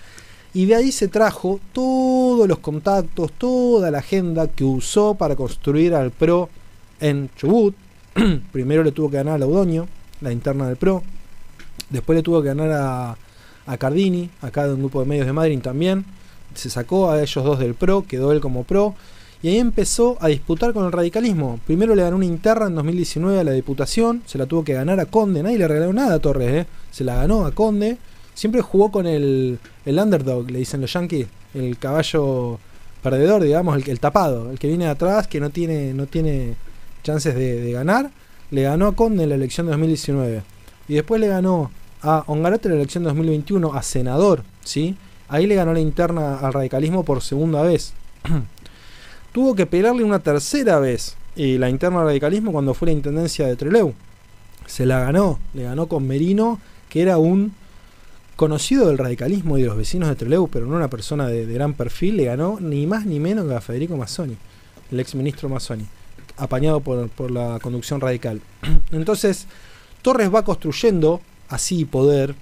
Y 0.53 0.65
de 0.65 0.75
ahí 0.75 0.91
se 0.91 1.07
trajo 1.07 1.61
todos 1.71 2.45
los 2.45 2.59
contactos, 2.59 3.31
toda 3.37 3.89
la 3.89 3.99
agenda 3.99 4.49
que 4.49 4.65
usó 4.65 5.15
para 5.15 5.37
construir 5.37 5.95
al 5.95 6.11
PRO 6.11 6.49
en 6.99 7.29
Chubut. 7.37 7.73
Primero 8.51 8.83
le 8.83 8.91
tuvo 8.91 9.09
que 9.09 9.15
ganar 9.15 9.35
a 9.35 9.37
Laudoño, 9.37 9.87
la 10.19 10.33
interna 10.33 10.67
del 10.67 10.75
PRO. 10.75 11.03
Después 11.89 12.17
le 12.17 12.23
tuvo 12.23 12.41
que 12.41 12.49
ganar 12.49 12.71
a 12.71 13.17
a 13.67 13.77
Cardini, 13.77 14.29
acá 14.41 14.65
de 14.65 14.73
un 14.73 14.79
grupo 14.79 15.01
de 15.01 15.05
medios 15.05 15.27
de 15.27 15.33
Madrid 15.33 15.59
también. 15.59 16.05
Se 16.55 16.69
sacó 16.69 17.11
a 17.11 17.21
ellos 17.21 17.43
dos 17.43 17.59
del 17.59 17.75
PRO, 17.75 18.05
quedó 18.07 18.31
él 18.31 18.39
como 18.39 18.63
PRO. 18.63 18.95
Y 19.43 19.49
ahí 19.49 19.57
empezó 19.57 20.17
a 20.19 20.29
disputar 20.29 20.73
con 20.73 20.85
el 20.85 20.91
radicalismo. 20.91 21.59
Primero 21.67 21.93
le 21.93 22.01
ganó 22.01 22.15
una 22.15 22.25
interna 22.25 22.65
en 22.65 22.75
2019 22.75 23.39
a 23.39 23.43
la 23.43 23.51
Diputación, 23.51 24.23
se 24.25 24.39
la 24.39 24.47
tuvo 24.47 24.63
que 24.63 24.73
ganar 24.73 24.99
a 24.99 25.05
Conde, 25.05 25.43
nadie 25.43 25.59
le 25.59 25.67
regaló 25.67 25.93
nada 25.93 26.15
a 26.15 26.19
Torres, 26.19 26.65
¿eh? 26.65 26.67
se 26.89 27.03
la 27.03 27.17
ganó 27.17 27.45
a 27.45 27.51
Conde. 27.51 27.97
Siempre 28.33 28.61
jugó 28.61 28.91
con 28.91 29.05
el, 29.05 29.59
el 29.85 29.99
underdog, 29.99 30.49
le 30.49 30.59
dicen 30.59 30.81
los 30.81 30.93
yankees, 30.93 31.27
el 31.53 31.77
caballo 31.77 32.59
perdedor, 33.03 33.43
digamos, 33.43 33.75
el, 33.77 33.89
el 33.89 33.99
tapado, 33.99 34.49
el 34.51 34.59
que 34.59 34.67
viene 34.67 34.85
de 34.85 34.91
atrás, 34.91 35.27
que 35.27 35.39
no 35.39 35.49
tiene, 35.49 35.93
no 35.93 36.07
tiene 36.07 36.55
chances 37.03 37.35
de, 37.35 37.61
de 37.61 37.71
ganar. 37.71 38.11
Le 38.49 38.63
ganó 38.63 38.87
a 38.87 38.95
Conde 38.95 39.23
en 39.23 39.29
la 39.29 39.35
elección 39.35 39.67
de 39.67 39.71
2019. 39.71 40.41
Y 40.87 40.95
después 40.95 41.19
le 41.19 41.27
ganó 41.27 41.69
a 42.01 42.23
Ongarate 42.27 42.67
en 42.67 42.75
la 42.75 42.81
elección 42.81 43.03
2021 43.03 43.73
a 43.73 43.81
senador, 43.81 44.43
¿sí? 44.63 44.95
Ahí 45.29 45.45
le 45.45 45.55
ganó 45.55 45.73
la 45.73 45.79
interna 45.79 46.39
al 46.39 46.53
radicalismo 46.53 47.03
por 47.03 47.21
segunda 47.21 47.61
vez. 47.61 47.93
Tuvo 49.31 49.55
que 49.55 49.65
pelearle 49.65 50.03
una 50.03 50.19
tercera 50.19 50.79
vez 50.79 51.15
y 51.35 51.57
la 51.57 51.69
interna 51.69 51.99
al 51.99 52.05
radicalismo 52.05 52.51
cuando 52.51 52.73
fue 52.73 52.87
la 52.87 52.93
intendencia 52.93 53.47
de 53.47 53.55
Treleu. 53.55 53.93
Se 54.65 54.85
la 54.85 54.99
ganó, 54.99 55.39
le 55.53 55.63
ganó 55.63 55.87
con 55.87 56.07
Merino, 56.07 56.59
que 56.89 57.01
era 57.01 57.17
un 57.17 57.53
conocido 58.35 58.87
del 58.87 58.97
radicalismo 58.97 59.57
y 59.57 59.61
de 59.61 59.67
los 59.67 59.77
vecinos 59.77 60.09
de 60.09 60.15
Treleu, 60.15 60.47
pero 60.47 60.65
no 60.65 60.75
una 60.75 60.89
persona 60.89 61.27
de, 61.27 61.45
gran 61.45 61.73
perfil, 61.73 62.17
le 62.17 62.25
ganó 62.25 62.59
ni 62.59 62.85
más 62.85 63.05
ni 63.05 63.19
menos 63.19 63.47
que 63.47 63.55
a 63.55 63.61
Federico 63.61 63.97
Mazzoni, 63.97 64.37
el 64.91 64.99
ex 64.99 65.15
ministro 65.15 65.49
Mazzoni, 65.49 65.85
apañado 66.37 66.79
por, 66.79 67.09
por 67.09 67.31
la 67.31 67.59
conducción 67.61 67.99
radical. 67.99 68.41
Entonces, 68.91 69.47
Torres 70.01 70.33
va 70.33 70.43
construyendo 70.43 71.21
así 71.49 71.85
poder 71.85 72.35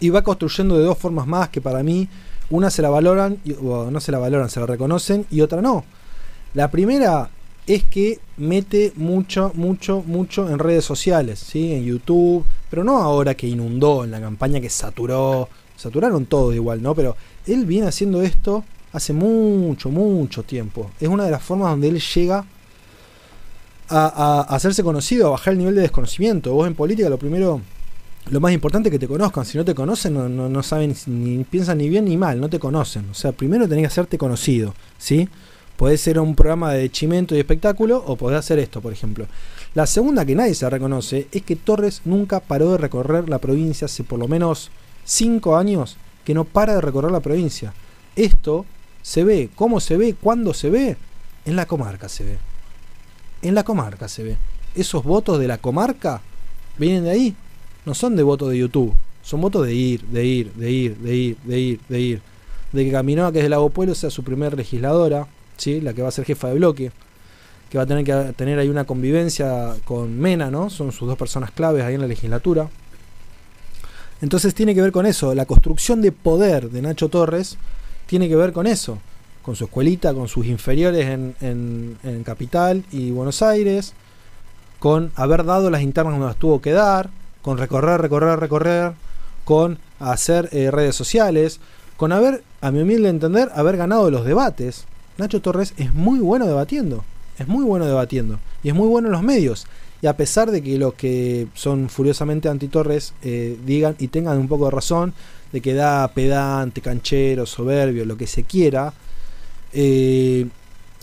y 0.00 0.10
va 0.10 0.22
construyendo 0.22 0.78
de 0.78 0.84
dos 0.84 0.98
formas 0.98 1.26
más 1.26 1.48
que 1.48 1.60
para 1.60 1.82
mí 1.82 2.08
una 2.50 2.70
se 2.70 2.82
la 2.82 2.90
valoran, 2.90 3.38
o 3.62 3.90
no 3.90 4.00
se 4.00 4.12
la 4.12 4.18
valoran, 4.18 4.48
se 4.48 4.60
la 4.60 4.66
reconocen 4.66 5.26
y 5.30 5.42
otra 5.42 5.60
no. 5.60 5.84
La 6.54 6.70
primera 6.70 7.30
es 7.66 7.84
que 7.84 8.20
mete 8.38 8.92
mucho, 8.96 9.52
mucho, 9.54 10.02
mucho 10.06 10.48
en 10.48 10.58
redes 10.58 10.84
sociales, 10.84 11.38
¿sí? 11.38 11.74
en 11.74 11.84
YouTube, 11.84 12.44
pero 12.70 12.84
no 12.84 12.96
ahora 12.98 13.34
que 13.34 13.46
inundó, 13.46 14.04
en 14.04 14.10
la 14.10 14.20
campaña 14.20 14.60
que 14.60 14.70
saturó, 14.70 15.48
saturaron 15.76 16.24
todo 16.24 16.54
igual, 16.54 16.82
¿no? 16.82 16.94
Pero 16.94 17.16
él 17.46 17.66
viene 17.66 17.88
haciendo 17.88 18.22
esto 18.22 18.64
hace 18.92 19.12
mucho, 19.12 19.90
mucho 19.90 20.42
tiempo. 20.42 20.90
Es 20.98 21.08
una 21.08 21.24
de 21.26 21.30
las 21.30 21.42
formas 21.42 21.70
donde 21.70 21.88
él 21.88 22.00
llega 22.00 22.46
a 23.90 24.40
hacerse 24.48 24.82
conocido, 24.82 25.28
a 25.28 25.30
bajar 25.30 25.52
el 25.52 25.58
nivel 25.58 25.74
de 25.74 25.82
desconocimiento. 25.82 26.52
Vos 26.52 26.66
en 26.66 26.74
política 26.74 27.08
lo 27.08 27.18
primero 27.18 27.60
lo 28.30 28.40
más 28.40 28.52
importante 28.52 28.88
es 28.88 28.92
que 28.92 28.98
te 28.98 29.08
conozcan. 29.08 29.44
Si 29.44 29.58
no 29.58 29.64
te 29.64 29.74
conocen, 29.74 30.14
no, 30.14 30.28
no, 30.28 30.62
saben 30.62 30.94
ni 31.06 31.44
piensan 31.44 31.78
ni 31.78 31.88
bien 31.88 32.04
ni 32.04 32.16
mal, 32.16 32.40
no 32.40 32.48
te 32.48 32.58
conocen. 32.58 33.08
O 33.10 33.14
sea, 33.14 33.32
primero 33.32 33.68
tenés 33.68 33.82
que 33.82 33.86
hacerte 33.86 34.18
conocido, 34.18 34.74
¿sí? 34.98 35.28
Podés 35.76 36.00
ser 36.00 36.18
un 36.18 36.34
programa 36.34 36.72
de 36.72 36.90
chimento 36.90 37.36
y 37.36 37.38
espectáculo 37.38 38.02
o 38.06 38.16
podés 38.16 38.38
hacer 38.38 38.58
esto, 38.58 38.80
por 38.80 38.92
ejemplo. 38.92 39.26
La 39.74 39.86
segunda 39.86 40.24
que 40.24 40.34
nadie 40.34 40.54
se 40.54 40.68
reconoce 40.68 41.28
es 41.30 41.42
que 41.42 41.56
Torres 41.56 42.02
nunca 42.04 42.40
paró 42.40 42.72
de 42.72 42.78
recorrer 42.78 43.28
la 43.28 43.38
provincia 43.38 43.84
hace 43.84 44.02
por 44.02 44.18
lo 44.18 44.26
menos 44.26 44.70
5 45.04 45.56
años 45.56 45.96
que 46.24 46.34
no 46.34 46.44
para 46.44 46.74
de 46.74 46.80
recorrer 46.80 47.12
la 47.12 47.20
provincia. 47.20 47.72
Esto 48.16 48.66
se 49.02 49.24
ve, 49.24 49.50
¿cómo 49.54 49.80
se 49.80 49.96
ve? 49.96 50.14
¿Cuándo 50.20 50.52
se 50.52 50.68
ve? 50.68 50.96
En 51.44 51.56
la 51.56 51.66
comarca 51.66 52.08
se 52.08 52.24
ve. 52.24 52.38
En 53.40 53.54
la 53.54 53.62
comarca 53.62 54.08
se 54.08 54.24
ve. 54.24 54.36
Esos 54.74 55.04
votos 55.04 55.38
de 55.38 55.48
la 55.48 55.58
comarca 55.58 56.20
vienen 56.76 57.04
de 57.04 57.10
ahí, 57.10 57.36
no 57.88 57.94
son 57.94 58.16
de 58.16 58.22
voto 58.22 58.50
de 58.50 58.58
YouTube, 58.58 58.94
son 59.22 59.40
votos 59.40 59.66
de 59.66 59.74
ir, 59.74 60.02
de 60.02 60.22
ir, 60.22 60.52
de 60.52 60.70
ir, 60.70 60.96
de 60.98 61.16
ir, 61.16 61.36
de 61.38 61.58
ir, 61.58 61.80
de 61.88 62.00
ir. 62.00 62.22
De 62.70 62.84
que 62.84 62.92
Caminoa, 62.92 63.32
que 63.32 63.38
es 63.38 63.44
del 63.44 63.50
Lago 63.50 63.70
Pueblo, 63.70 63.94
sea 63.94 64.10
su 64.10 64.22
primer 64.22 64.54
legisladora, 64.54 65.26
¿sí? 65.56 65.80
la 65.80 65.94
que 65.94 66.02
va 66.02 66.08
a 66.08 66.12
ser 66.12 66.26
jefa 66.26 66.48
de 66.48 66.54
bloque, 66.56 66.92
que 67.70 67.78
va 67.78 67.84
a 67.84 67.86
tener 67.86 68.04
que 68.04 68.34
tener 68.34 68.58
ahí 68.58 68.68
una 68.68 68.84
convivencia 68.84 69.74
con 69.86 70.20
Mena, 70.20 70.50
¿no? 70.50 70.68
Son 70.68 70.92
sus 70.92 71.08
dos 71.08 71.16
personas 71.16 71.50
claves 71.50 71.82
ahí 71.82 71.94
en 71.94 72.02
la 72.02 72.06
legislatura. 72.06 72.68
Entonces 74.20 74.54
tiene 74.54 74.74
que 74.74 74.82
ver 74.82 74.92
con 74.92 75.06
eso, 75.06 75.34
la 75.34 75.46
construcción 75.46 76.02
de 76.02 76.12
poder 76.12 76.68
de 76.68 76.82
Nacho 76.82 77.08
Torres 77.08 77.56
tiene 78.06 78.28
que 78.28 78.36
ver 78.36 78.52
con 78.52 78.66
eso, 78.66 78.98
con 79.40 79.56
su 79.56 79.64
escuelita, 79.64 80.12
con 80.12 80.28
sus 80.28 80.44
inferiores 80.44 81.06
en, 81.06 81.34
en 82.02 82.22
Capital 82.22 82.84
y 82.92 83.12
Buenos 83.12 83.40
Aires, 83.40 83.94
con 84.78 85.10
haber 85.14 85.46
dado 85.46 85.70
las 85.70 85.80
internas 85.80 86.12
donde 86.12 86.26
las 86.26 86.36
tuvo 86.36 86.60
que 86.60 86.72
dar, 86.72 87.08
con 87.42 87.58
recorrer, 87.58 88.00
recorrer, 88.00 88.38
recorrer, 88.38 88.92
con 89.44 89.78
hacer 89.98 90.50
eh, 90.52 90.70
redes 90.70 90.94
sociales, 90.94 91.60
con 91.96 92.12
haber, 92.12 92.44
a 92.60 92.70
mi 92.70 92.82
humilde 92.82 93.08
entender, 93.08 93.50
haber 93.54 93.76
ganado 93.76 94.10
los 94.10 94.24
debates. 94.24 94.84
Nacho 95.16 95.40
Torres 95.40 95.74
es 95.78 95.94
muy 95.94 96.20
bueno 96.20 96.46
debatiendo, 96.46 97.04
es 97.38 97.48
muy 97.48 97.64
bueno 97.64 97.86
debatiendo 97.86 98.38
y 98.62 98.68
es 98.68 98.74
muy 98.74 98.86
bueno 98.88 99.08
en 99.08 99.12
los 99.12 99.22
medios. 99.22 99.66
Y 100.00 100.06
a 100.06 100.16
pesar 100.16 100.50
de 100.50 100.62
que 100.62 100.78
los 100.78 100.94
que 100.94 101.48
son 101.54 101.88
furiosamente 101.88 102.48
anti-Torres 102.48 103.14
eh, 103.22 103.58
digan 103.64 103.96
y 103.98 104.08
tengan 104.08 104.38
un 104.38 104.46
poco 104.48 104.66
de 104.66 104.70
razón, 104.70 105.14
de 105.50 105.60
que 105.60 105.74
da 105.74 106.06
pedante, 106.08 106.82
canchero, 106.82 107.46
soberbio, 107.46 108.04
lo 108.04 108.16
que 108.16 108.26
se 108.26 108.44
quiera, 108.44 108.92
eh, 109.72 110.46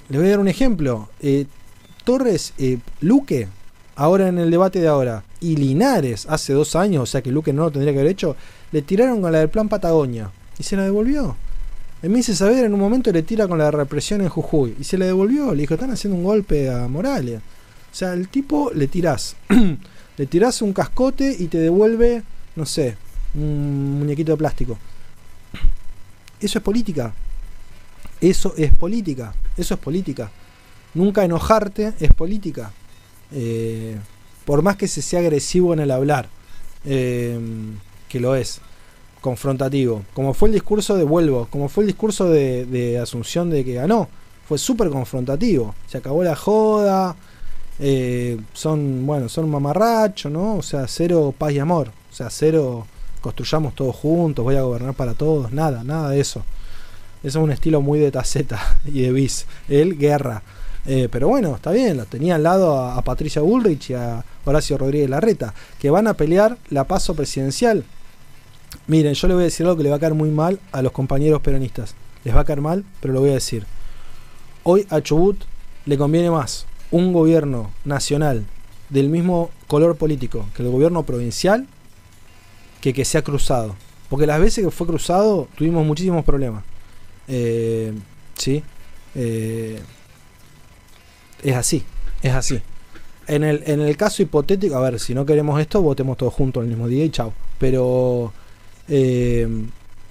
les 0.07 0.19
voy 0.19 0.27
a 0.27 0.31
dar 0.31 0.39
un 0.39 0.47
ejemplo. 0.47 1.09
Torres, 2.05 2.53
Luque, 3.01 3.47
ahora 3.95 4.27
en 4.27 4.37
el 4.37 4.51
debate 4.51 4.79
de 4.79 4.87
ahora, 4.87 5.23
y 5.45 5.55
Linares 5.55 6.25
hace 6.27 6.53
dos 6.53 6.75
años, 6.75 7.03
o 7.03 7.05
sea 7.05 7.21
que 7.21 7.31
Luque 7.31 7.53
no 7.53 7.65
lo 7.65 7.71
tendría 7.71 7.93
que 7.93 7.99
haber 7.99 8.11
hecho, 8.11 8.35
le 8.71 8.81
tiraron 8.81 9.21
con 9.21 9.31
la 9.31 9.39
del 9.39 9.49
plan 9.49 9.69
Patagonia 9.69 10.31
y 10.57 10.63
se 10.63 10.75
la 10.75 10.83
devolvió. 10.83 11.35
Emilce 12.01 12.35
Saavedra 12.35 12.65
en 12.65 12.73
un 12.73 12.79
momento 12.79 13.11
le 13.11 13.21
tira 13.21 13.47
con 13.47 13.59
la 13.59 13.69
represión 13.69 14.21
en 14.21 14.29
Jujuy 14.29 14.75
y 14.79 14.83
se 14.83 14.97
la 14.97 15.05
devolvió. 15.05 15.53
Le 15.53 15.61
dijo, 15.61 15.75
están 15.75 15.91
haciendo 15.91 16.17
un 16.17 16.23
golpe 16.23 16.69
a 16.69 16.87
Morales. 16.87 17.39
O 17.39 17.95
sea, 17.95 18.13
el 18.13 18.27
tipo 18.27 18.71
le 18.73 18.87
tirás, 18.87 19.35
le 20.17 20.25
tirás 20.25 20.61
un 20.63 20.73
cascote 20.73 21.35
y 21.37 21.45
te 21.45 21.59
devuelve, 21.59 22.23
no 22.55 22.65
sé, 22.65 22.97
un 23.35 23.99
muñequito 23.99 24.31
de 24.31 24.37
plástico. 24.37 24.77
Eso 26.39 26.57
es 26.57 26.63
política. 26.63 27.13
Eso 28.19 28.53
es 28.57 28.73
política. 28.73 29.33
Eso 29.55 29.75
es 29.75 29.79
política. 29.79 30.31
Nunca 30.95 31.23
enojarte 31.23 31.93
es 31.99 32.13
política. 32.13 32.71
Eh, 33.31 33.95
por 34.45 34.61
más 34.61 34.77
que 34.77 34.87
se 34.87 35.01
sea 35.01 35.19
agresivo 35.19 35.73
en 35.73 35.79
el 35.79 35.91
hablar, 35.91 36.29
eh, 36.85 37.39
que 38.07 38.19
lo 38.19 38.35
es. 38.35 38.61
confrontativo. 39.21 40.03
Como 40.13 40.33
fue 40.35 40.49
el 40.49 40.53
discurso 40.53 40.95
de 40.95 41.03
Vuelvo, 41.03 41.47
como 41.49 41.67
fue 41.67 41.83
el 41.83 41.87
discurso 41.87 42.29
de, 42.29 42.99
Asunción 43.01 43.49
de 43.49 43.65
que 43.65 43.73
ganó. 43.73 44.07
Fue 44.47 44.57
súper 44.59 44.89
confrontativo. 44.89 45.73
Se 45.87 45.97
acabó 45.97 46.23
la 46.23 46.35
joda. 46.35 47.15
eh, 47.79 48.37
son, 48.53 49.05
bueno, 49.05 49.27
son 49.29 49.49
mamarracho, 49.49 50.29
¿no? 50.29 50.55
O 50.57 50.61
sea, 50.61 50.87
cero 50.87 51.33
paz 51.37 51.51
y 51.53 51.59
amor. 51.59 51.91
O 52.11 52.15
sea, 52.15 52.29
cero 52.29 52.85
construyamos 53.21 53.73
todos 53.73 53.95
juntos, 53.95 54.45
voy 54.45 54.55
a 54.55 54.61
gobernar 54.61 54.93
para 54.93 55.15
todos. 55.15 55.51
Nada, 55.51 55.83
nada 55.83 56.11
de 56.11 56.19
eso. 56.19 56.43
Eso 57.23 57.39
es 57.39 57.43
un 57.43 57.51
estilo 57.51 57.81
muy 57.81 57.97
de 57.99 58.11
Taceta 58.11 58.77
y 58.85 59.01
de 59.01 59.11
Bis. 59.11 59.47
Él, 59.67 59.97
guerra. 59.97 60.43
Eh, 60.85 61.09
pero 61.11 61.27
bueno, 61.27 61.55
está 61.55 61.71
bien, 61.71 61.97
los 61.97 62.07
tenía 62.07 62.35
al 62.35 62.43
lado 62.43 62.77
a, 62.79 62.95
a 62.95 63.01
Patricia 63.01 63.41
Bullrich 63.41 63.89
y 63.89 63.93
a 63.95 64.23
Horacio 64.45 64.77
Rodríguez 64.77 65.09
Larreta, 65.09 65.53
que 65.79 65.89
van 65.89 66.07
a 66.07 66.13
pelear 66.13 66.57
la 66.69 66.85
paso 66.85 67.15
presidencial. 67.15 67.83
Miren, 68.87 69.13
yo 69.13 69.27
le 69.27 69.33
voy 69.33 69.43
a 69.43 69.45
decir 69.45 69.65
algo 69.65 69.77
que 69.77 69.83
le 69.83 69.89
va 69.89 69.97
a 69.97 69.99
caer 69.99 70.13
muy 70.13 70.29
mal 70.29 70.59
a 70.71 70.81
los 70.81 70.91
compañeros 70.91 71.41
peronistas. 71.41 71.95
Les 72.23 72.35
va 72.35 72.41
a 72.41 72.45
caer 72.45 72.61
mal, 72.61 72.85
pero 72.99 73.13
lo 73.13 73.21
voy 73.21 73.31
a 73.31 73.35
decir. 73.35 73.65
Hoy 74.63 74.85
a 74.89 75.01
Chubut 75.01 75.43
le 75.85 75.97
conviene 75.97 76.31
más 76.31 76.65
un 76.91 77.13
gobierno 77.13 77.71
nacional 77.83 78.45
del 78.89 79.09
mismo 79.09 79.51
color 79.67 79.95
político 79.95 80.45
que 80.55 80.63
el 80.63 80.69
gobierno 80.69 81.03
provincial 81.03 81.67
que 82.81 82.93
que 82.93 83.05
sea 83.05 83.23
cruzado. 83.23 83.75
Porque 84.09 84.27
las 84.27 84.39
veces 84.39 84.63
que 84.63 84.71
fue 84.71 84.85
cruzado 84.85 85.47
tuvimos 85.55 85.85
muchísimos 85.85 86.23
problemas. 86.23 86.63
Eh, 87.27 87.93
sí. 88.35 88.63
Eh, 89.15 89.79
es 91.41 91.55
así. 91.55 91.83
Es 92.21 92.33
así. 92.33 92.61
En 93.27 93.43
el, 93.43 93.63
en 93.65 93.81
el 93.81 93.97
caso 93.97 94.21
hipotético, 94.21 94.75
a 94.75 94.81
ver, 94.81 94.99
si 94.99 95.15
no 95.15 95.25
queremos 95.25 95.59
esto, 95.59 95.81
votemos 95.81 96.17
todos 96.17 96.33
juntos 96.33 96.63
el 96.63 96.69
mismo 96.69 96.87
día 96.87 97.03
y 97.05 97.09
chao. 97.09 97.33
Pero 97.57 98.31
eh, 98.87 99.47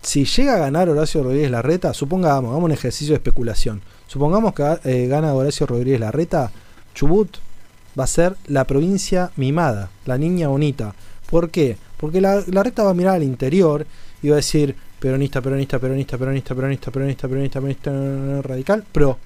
si 0.02 0.24
llega 0.24 0.54
a 0.54 0.58
ganar 0.58 0.88
Horacio 0.88 1.22
Rodríguez 1.22 1.50
Larreta, 1.50 1.94
supongamos, 1.94 2.50
hagamos 2.50 2.64
un 2.64 2.72
ejercicio 2.72 3.12
de 3.12 3.16
especulación. 3.16 3.82
Supongamos 4.06 4.54
que 4.54 4.78
eh, 4.84 5.06
gana 5.06 5.32
Horacio 5.32 5.66
Rodríguez 5.66 6.00
Larreta, 6.00 6.50
Chubut 6.94 7.38
va 7.98 8.04
a 8.04 8.08
ser 8.08 8.36
la 8.48 8.64
provincia 8.64 9.30
mimada, 9.36 9.90
la 10.04 10.18
niña 10.18 10.48
bonita. 10.48 10.94
¿Por 11.30 11.50
qué? 11.50 11.76
Porque 11.96 12.20
la, 12.20 12.42
Larreta 12.48 12.82
va 12.82 12.90
a 12.90 12.94
mirar 12.94 13.14
al 13.14 13.22
interior 13.22 13.86
y 14.22 14.28
va 14.28 14.34
a 14.34 14.36
decir 14.36 14.76
peronista, 14.98 15.40
peronista, 15.40 15.78
peronista, 15.78 16.18
peronista, 16.18 16.54
peronista, 16.54 16.90
peronista, 16.90 17.28
peronista, 17.28 17.60
peronista, 17.60 18.42
radical, 18.42 18.84
pro. 18.90 19.18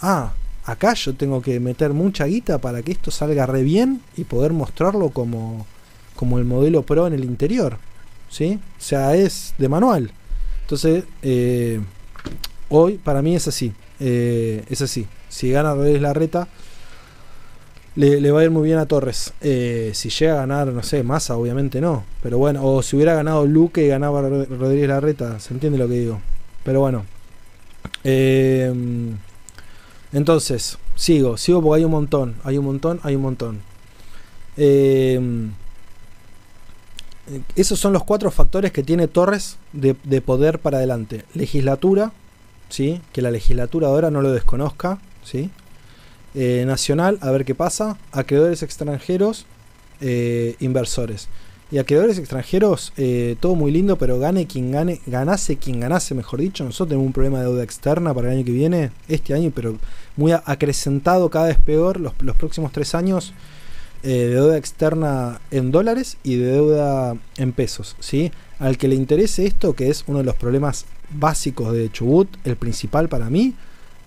Ah, 0.00 0.32
acá 0.64 0.94
yo 0.94 1.14
tengo 1.14 1.42
que 1.42 1.60
meter 1.60 1.92
mucha 1.92 2.24
guita 2.26 2.58
para 2.58 2.82
que 2.82 2.92
esto 2.92 3.10
salga 3.10 3.46
re 3.46 3.62
bien 3.62 4.00
y 4.16 4.24
poder 4.24 4.52
mostrarlo 4.52 5.10
como, 5.10 5.66
como 6.16 6.38
el 6.38 6.44
modelo 6.44 6.82
pro 6.82 7.06
en 7.06 7.12
el 7.12 7.24
interior. 7.24 7.78
¿Sí? 8.30 8.58
O 8.78 8.82
sea, 8.82 9.14
es 9.14 9.54
de 9.58 9.68
manual. 9.68 10.10
Entonces, 10.62 11.04
eh, 11.22 11.80
hoy 12.68 12.98
para 12.98 13.22
mí 13.22 13.36
es 13.36 13.46
así. 13.46 13.72
Eh, 14.00 14.64
es 14.68 14.82
así. 14.82 15.06
Si 15.28 15.50
gana 15.50 15.74
Rodríguez 15.74 16.02
Larreta, 16.02 16.48
le, 17.96 18.30
va 18.32 18.40
a 18.40 18.44
ir 18.44 18.50
muy 18.50 18.64
bien 18.64 18.78
a 18.78 18.86
Torres. 18.86 19.34
Eh, 19.40 19.92
si 19.94 20.08
llega 20.08 20.32
a 20.32 20.36
ganar, 20.36 20.68
no 20.68 20.82
sé, 20.82 21.02
Massa, 21.04 21.36
obviamente 21.36 21.80
no. 21.80 22.04
Pero 22.22 22.38
bueno, 22.38 22.64
o 22.64 22.82
si 22.82 22.96
hubiera 22.96 23.14
ganado 23.14 23.46
Luque 23.46 23.84
y 23.84 23.88
ganaba 23.88 24.22
Rodríguez 24.22 24.88
Larreta, 24.88 25.38
se 25.38 25.54
entiende 25.54 25.78
lo 25.78 25.86
que 25.86 25.94
digo. 25.94 26.20
Pero 26.64 26.80
bueno. 26.80 27.04
Eh, 28.02 28.72
entonces, 30.14 30.78
sigo, 30.94 31.36
sigo 31.36 31.60
porque 31.60 31.80
hay 31.80 31.84
un 31.84 31.90
montón, 31.90 32.36
hay 32.42 32.56
un 32.56 32.64
montón, 32.64 33.00
hay 33.02 33.16
un 33.16 33.22
montón. 33.22 33.60
Eh, 34.56 35.20
esos 37.56 37.78
son 37.78 37.92
los 37.92 38.04
cuatro 38.04 38.30
factores 38.30 38.72
que 38.72 38.82
tiene 38.82 39.08
Torres 39.08 39.58
de, 39.72 39.96
de, 40.04 40.20
poder 40.22 40.58
para 40.58 40.78
adelante. 40.78 41.24
Legislatura, 41.34 42.12
¿sí? 42.68 43.00
que 43.12 43.22
la 43.22 43.30
legislatura 43.30 43.88
ahora 43.88 44.10
no 44.10 44.22
lo 44.22 44.32
desconozca. 44.32 44.98
¿sí? 45.24 45.50
Eh, 46.34 46.64
nacional, 46.66 47.18
a 47.20 47.30
ver 47.30 47.44
qué 47.44 47.54
pasa. 47.54 47.96
Acreedores 48.12 48.62
extranjeros, 48.62 49.46
eh, 50.00 50.56
inversores. 50.60 51.28
Y 51.70 51.78
acreedores 51.78 52.18
extranjeros, 52.18 52.92
eh, 52.96 53.36
todo 53.40 53.54
muy 53.54 53.72
lindo, 53.72 53.96
pero 53.96 54.18
gane 54.18 54.46
quien 54.46 54.70
gane, 54.70 55.00
ganase 55.06 55.56
quien 55.56 55.80
ganase, 55.80 56.14
mejor 56.14 56.40
dicho. 56.40 56.64
Nosotros 56.64 56.88
tenemos 56.90 57.06
un 57.06 57.12
problema 57.12 57.38
de 57.38 57.44
deuda 57.44 57.62
externa 57.62 58.12
para 58.12 58.28
el 58.28 58.36
año 58.38 58.44
que 58.44 58.52
viene, 58.52 58.90
este 59.08 59.34
año, 59.34 59.50
pero 59.54 59.76
muy 60.16 60.32
acrecentado, 60.32 61.30
cada 61.30 61.46
vez 61.46 61.58
peor. 61.58 62.00
Los, 62.00 62.14
próximos 62.36 62.72
tres 62.72 62.94
años 62.94 63.32
eh, 64.02 64.08
de 64.08 64.28
deuda 64.28 64.56
externa 64.56 65.40
en 65.50 65.70
dólares 65.70 66.18
y 66.22 66.36
de 66.36 66.52
deuda 66.52 67.16
en 67.36 67.52
pesos. 67.52 67.96
¿sí? 68.00 68.32
Al 68.58 68.78
que 68.78 68.88
le 68.88 68.94
interese 68.94 69.46
esto, 69.46 69.74
que 69.74 69.88
es 69.88 70.04
uno 70.06 70.18
de 70.18 70.24
los 70.24 70.36
problemas 70.36 70.86
básicos 71.10 71.72
de 71.72 71.90
Chubut, 71.90 72.28
el 72.44 72.56
principal 72.56 73.08
para 73.08 73.30
mí, 73.30 73.54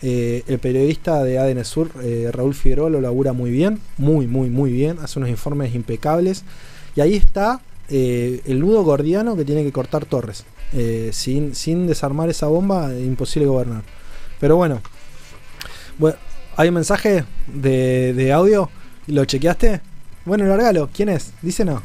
eh, 0.01 0.43
el 0.47 0.59
periodista 0.59 1.23
de 1.23 1.39
ADN 1.39 1.65
Sur, 1.65 1.89
eh, 2.03 2.29
Raúl 2.31 2.53
Figueroa, 2.53 2.89
lo 2.89 3.01
labura 3.01 3.33
muy 3.33 3.49
bien, 3.49 3.79
muy, 3.97 4.27
muy, 4.27 4.49
muy 4.49 4.71
bien, 4.71 4.99
hace 4.99 5.19
unos 5.19 5.29
informes 5.29 5.73
impecables. 5.75 6.43
Y 6.95 7.01
ahí 7.01 7.15
está 7.15 7.61
el 7.89 8.59
nudo 8.59 8.83
gordiano 8.83 9.37
que 9.37 9.45
tiene 9.45 9.63
que 9.63 9.71
cortar 9.71 10.03
Torres. 10.05 10.43
sin, 11.11 11.55
sin 11.55 11.87
desarmar 11.87 12.29
esa 12.29 12.47
bomba, 12.47 12.93
imposible 12.93 13.47
gobernar. 13.47 13.83
Pero 14.41 14.57
bueno, 14.57 14.81
bueno 15.97 16.17
hay 16.57 16.69
un 16.69 16.75
mensaje 16.75 17.23
de, 17.45 18.13
de 18.13 18.33
audio. 18.33 18.69
¿Lo 19.05 19.23
chequeaste? 19.25 19.79
Bueno, 20.25 20.45
largalo. 20.45 20.89
¿Quién 20.91 21.09
es? 21.09 21.31
Dice 21.41 21.63
no. 21.63 21.83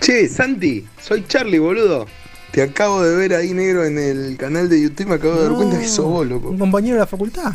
Che, 0.00 0.28
Santi, 0.28 0.86
soy 1.02 1.24
Charlie, 1.26 1.58
boludo. 1.58 2.06
Te 2.52 2.62
acabo 2.62 3.02
de 3.02 3.16
ver 3.16 3.34
ahí 3.34 3.52
negro 3.54 3.84
en 3.84 3.98
el 3.98 4.36
canal 4.36 4.68
de 4.68 4.80
YouTube, 4.80 5.08
me 5.08 5.14
acabo 5.16 5.34
de 5.36 5.42
dar 5.44 5.52
cuenta 5.54 5.78
que 5.78 5.88
sos 5.88 6.04
vos, 6.04 6.26
loco. 6.26 6.50
Un 6.50 6.58
compañero 6.58 6.94
de 6.94 7.00
la 7.00 7.06
facultad. 7.06 7.54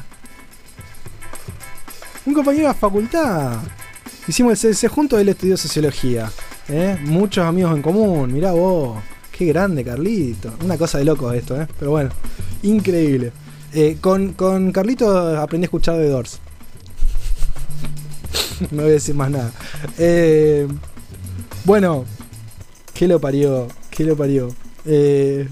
Un 2.25 2.33
compañero 2.33 2.63
de 2.63 2.73
la 2.73 2.79
facultad. 2.79 3.59
Hicimos 4.27 4.63
el 4.63 4.73
CDC 4.73 4.87
juntos, 4.89 5.19
él 5.19 5.29
estudió 5.29 5.55
sociología. 5.55 6.31
¿eh? 6.67 6.97
Muchos 7.03 7.45
amigos 7.45 7.75
en 7.75 7.81
común, 7.81 8.33
mirá 8.33 8.51
vos. 8.51 9.01
Qué 9.31 9.45
grande, 9.45 9.83
Carlito. 9.83 10.53
Una 10.63 10.77
cosa 10.77 10.97
de 10.97 11.05
loco 11.05 11.31
esto, 11.31 11.59
¿eh? 11.61 11.67
Pero 11.79 11.91
bueno, 11.91 12.09
increíble. 12.63 13.31
Eh, 13.73 13.97
con, 13.99 14.33
con 14.33 14.71
Carlito 14.71 15.39
aprendí 15.39 15.65
a 15.65 15.67
escuchar 15.67 15.97
de 15.97 16.09
Doors. 16.09 16.39
no 18.71 18.83
voy 18.83 18.91
a 18.91 18.93
decir 18.93 19.15
más 19.15 19.31
nada. 19.31 19.51
Eh, 19.97 20.67
bueno, 21.65 22.05
¿qué 22.93 23.07
lo 23.07 23.19
parió? 23.19 23.67
¿Qué 23.89 24.03
lo 24.03 24.15
parió? 24.15 24.49
Eh, 24.85 25.47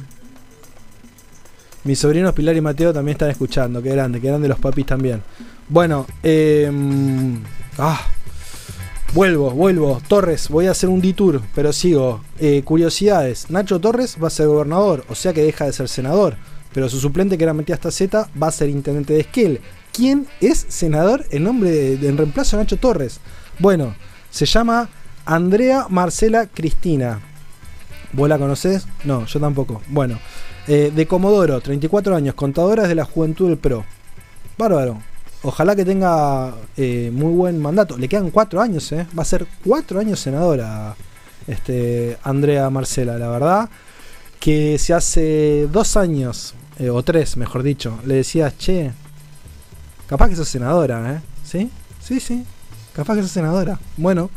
mis 1.83 1.97
sobrinos 1.97 2.33
Pilar 2.33 2.55
y 2.55 2.61
Mateo 2.61 2.93
también 2.93 3.15
están 3.15 3.31
escuchando. 3.31 3.81
Qué 3.81 3.89
grande, 3.89 4.21
qué 4.21 4.27
grande 4.27 4.47
los 4.47 4.59
papis 4.59 4.85
también. 4.85 5.21
Bueno, 5.67 6.05
eh, 6.21 6.69
ah, 7.77 8.07
vuelvo, 9.13 9.51
vuelvo. 9.51 10.01
Torres, 10.07 10.49
voy 10.49 10.67
a 10.67 10.71
hacer 10.71 10.89
un 10.89 11.01
detour, 11.01 11.41
pero 11.55 11.73
sigo. 11.73 12.21
Eh, 12.39 12.61
curiosidades. 12.63 13.49
Nacho 13.49 13.79
Torres 13.79 14.17
va 14.21 14.27
a 14.27 14.31
ser 14.31 14.47
gobernador, 14.47 15.05
o 15.09 15.15
sea 15.15 15.33
que 15.33 15.43
deja 15.43 15.65
de 15.65 15.73
ser 15.73 15.87
senador. 15.87 16.35
Pero 16.73 16.89
su 16.89 16.99
suplente, 16.99 17.37
que 17.37 17.43
era 17.43 17.53
Matías 17.53 17.79
Taceta, 17.79 18.29
va 18.41 18.47
a 18.47 18.51
ser 18.51 18.69
intendente 18.69 19.13
de 19.13 19.21
Esquel. 19.21 19.61
¿Quién 19.91 20.27
es 20.39 20.65
senador 20.69 21.25
en 21.31 21.43
nombre 21.43 21.69
de, 21.69 22.07
en 22.07 22.17
reemplazo 22.17 22.57
de 22.57 22.63
Nacho 22.63 22.77
Torres? 22.77 23.19
Bueno, 23.59 23.93
se 24.29 24.45
llama 24.45 24.89
Andrea 25.25 25.87
Marcela 25.89 26.47
Cristina. 26.47 27.19
¿Vos 28.13 28.29
la 28.29 28.37
conocés? 28.37 28.87
No, 29.03 29.25
yo 29.25 29.39
tampoco. 29.39 29.81
Bueno, 29.87 30.19
eh, 30.67 30.91
de 30.93 31.07
Comodoro, 31.07 31.59
34 31.59 32.15
años, 32.15 32.35
contadora 32.35 32.87
de 32.87 32.95
la 32.95 33.05
Juventud 33.05 33.49
del 33.49 33.57
PRO. 33.57 33.85
Bárbaro. 34.57 35.01
Ojalá 35.43 35.75
que 35.75 35.83
tenga 35.85 36.53
eh, 36.77 37.09
muy 37.11 37.33
buen 37.33 37.59
mandato. 37.59 37.97
Le 37.97 38.07
quedan 38.07 38.29
4 38.29 38.61
años, 38.61 38.91
¿eh? 38.91 39.07
Va 39.17 39.23
a 39.23 39.25
ser 39.25 39.47
4 39.65 39.99
años 39.99 40.19
senadora 40.19 40.95
este, 41.47 42.17
Andrea 42.23 42.69
Marcela, 42.69 43.17
la 43.17 43.29
verdad. 43.29 43.69
Que 44.39 44.77
si 44.77 44.93
hace 44.93 45.67
2 45.71 45.97
años, 45.97 46.53
eh, 46.81 46.89
o 46.89 47.03
3 47.03 47.37
mejor 47.37 47.61
dicho, 47.61 47.99
le 48.07 48.15
decías, 48.15 48.57
che, 48.57 48.91
capaz 50.07 50.29
que 50.29 50.35
sos 50.35 50.47
senadora, 50.47 51.13
¿eh? 51.13 51.21
¿Sí? 51.43 51.69
Sí, 52.01 52.19
sí. 52.19 52.43
Capaz 52.95 53.15
que 53.15 53.21
sos 53.21 53.29
senadora. 53.29 53.79
Bueno, 53.97 54.31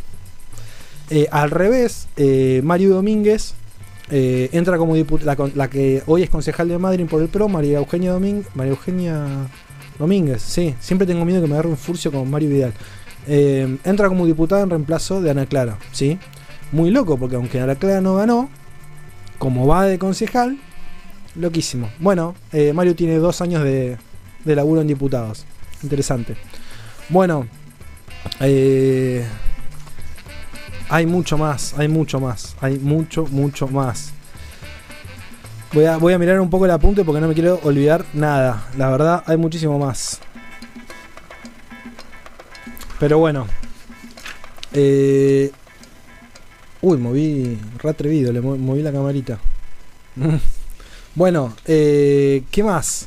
eh, 1.08 1.26
al 1.30 1.50
revés, 1.50 2.06
eh, 2.16 2.60
Mario 2.62 2.90
Domínguez 2.90 3.54
entra 4.10 4.76
como 4.76 4.94
diputada, 4.94 5.34
la, 5.54 5.70
que 5.70 6.02
hoy 6.06 6.22
es 6.22 6.28
concejal 6.28 6.68
de 6.68 6.76
Madrid 6.76 7.06
por 7.08 7.22
el 7.22 7.28
PRO, 7.28 7.48
María 7.48 7.78
Eugenia 7.78 8.12
Domínguez. 8.12 8.46
María 8.54 8.72
Eugenia 8.72 9.24
Domínguez, 9.98 10.42
sí, 10.42 10.74
siempre 10.80 11.06
tengo 11.06 11.24
miedo 11.24 11.40
que 11.40 11.48
me 11.48 11.54
agarre 11.54 11.70
un 11.70 11.78
furcio 11.78 12.12
con 12.12 12.30
Mario 12.30 12.50
Vidal. 12.50 12.74
Entra 13.26 14.08
como 14.08 14.26
diputada 14.26 14.62
en 14.62 14.68
reemplazo 14.68 15.22
de 15.22 15.30
Ana 15.30 15.46
Clara, 15.46 15.78
¿sí? 15.92 16.18
Muy 16.72 16.90
loco, 16.90 17.16
porque 17.16 17.36
aunque 17.36 17.58
Ana 17.58 17.76
Clara 17.76 18.02
no 18.02 18.16
ganó, 18.16 18.50
como 19.38 19.66
va 19.66 19.86
de 19.86 19.98
concejal, 19.98 20.58
loquísimo. 21.36 21.90
Bueno, 21.98 22.34
eh, 22.52 22.72
Mario 22.72 22.94
tiene 22.94 23.16
dos 23.16 23.40
años 23.40 23.62
de, 23.64 23.98
de 24.44 24.56
laburo 24.56 24.80
en 24.80 24.86
diputados. 24.88 25.44
Interesante. 25.82 26.36
Bueno, 27.08 27.46
eh, 28.40 29.24
hay 30.88 31.06
mucho 31.06 31.36
más, 31.38 31.74
hay 31.78 31.88
mucho 31.88 32.20
más, 32.20 32.56
hay 32.60 32.78
mucho, 32.78 33.26
mucho 33.26 33.68
más. 33.68 34.12
Voy 35.72 35.86
a, 35.86 35.96
voy 35.96 36.12
a 36.12 36.18
mirar 36.18 36.38
un 36.40 36.50
poco 36.50 36.64
el 36.66 36.70
apunte 36.70 37.04
porque 37.04 37.20
no 37.20 37.26
me 37.28 37.34
quiero 37.34 37.60
olvidar 37.64 38.04
nada. 38.14 38.68
La 38.78 38.90
verdad, 38.90 39.24
hay 39.26 39.36
muchísimo 39.36 39.78
más. 39.78 40.20
Pero 43.00 43.18
bueno. 43.18 43.46
Eh, 44.72 45.50
uy, 46.80 46.96
moví 46.96 47.58
re 47.78 47.90
atrevido, 47.90 48.32
le 48.32 48.40
mo- 48.40 48.56
moví 48.56 48.82
la 48.82 48.92
camarita. 48.92 49.38
bueno, 51.14 51.54
eh, 51.66 52.42
¿qué 52.50 52.62
más? 52.62 53.06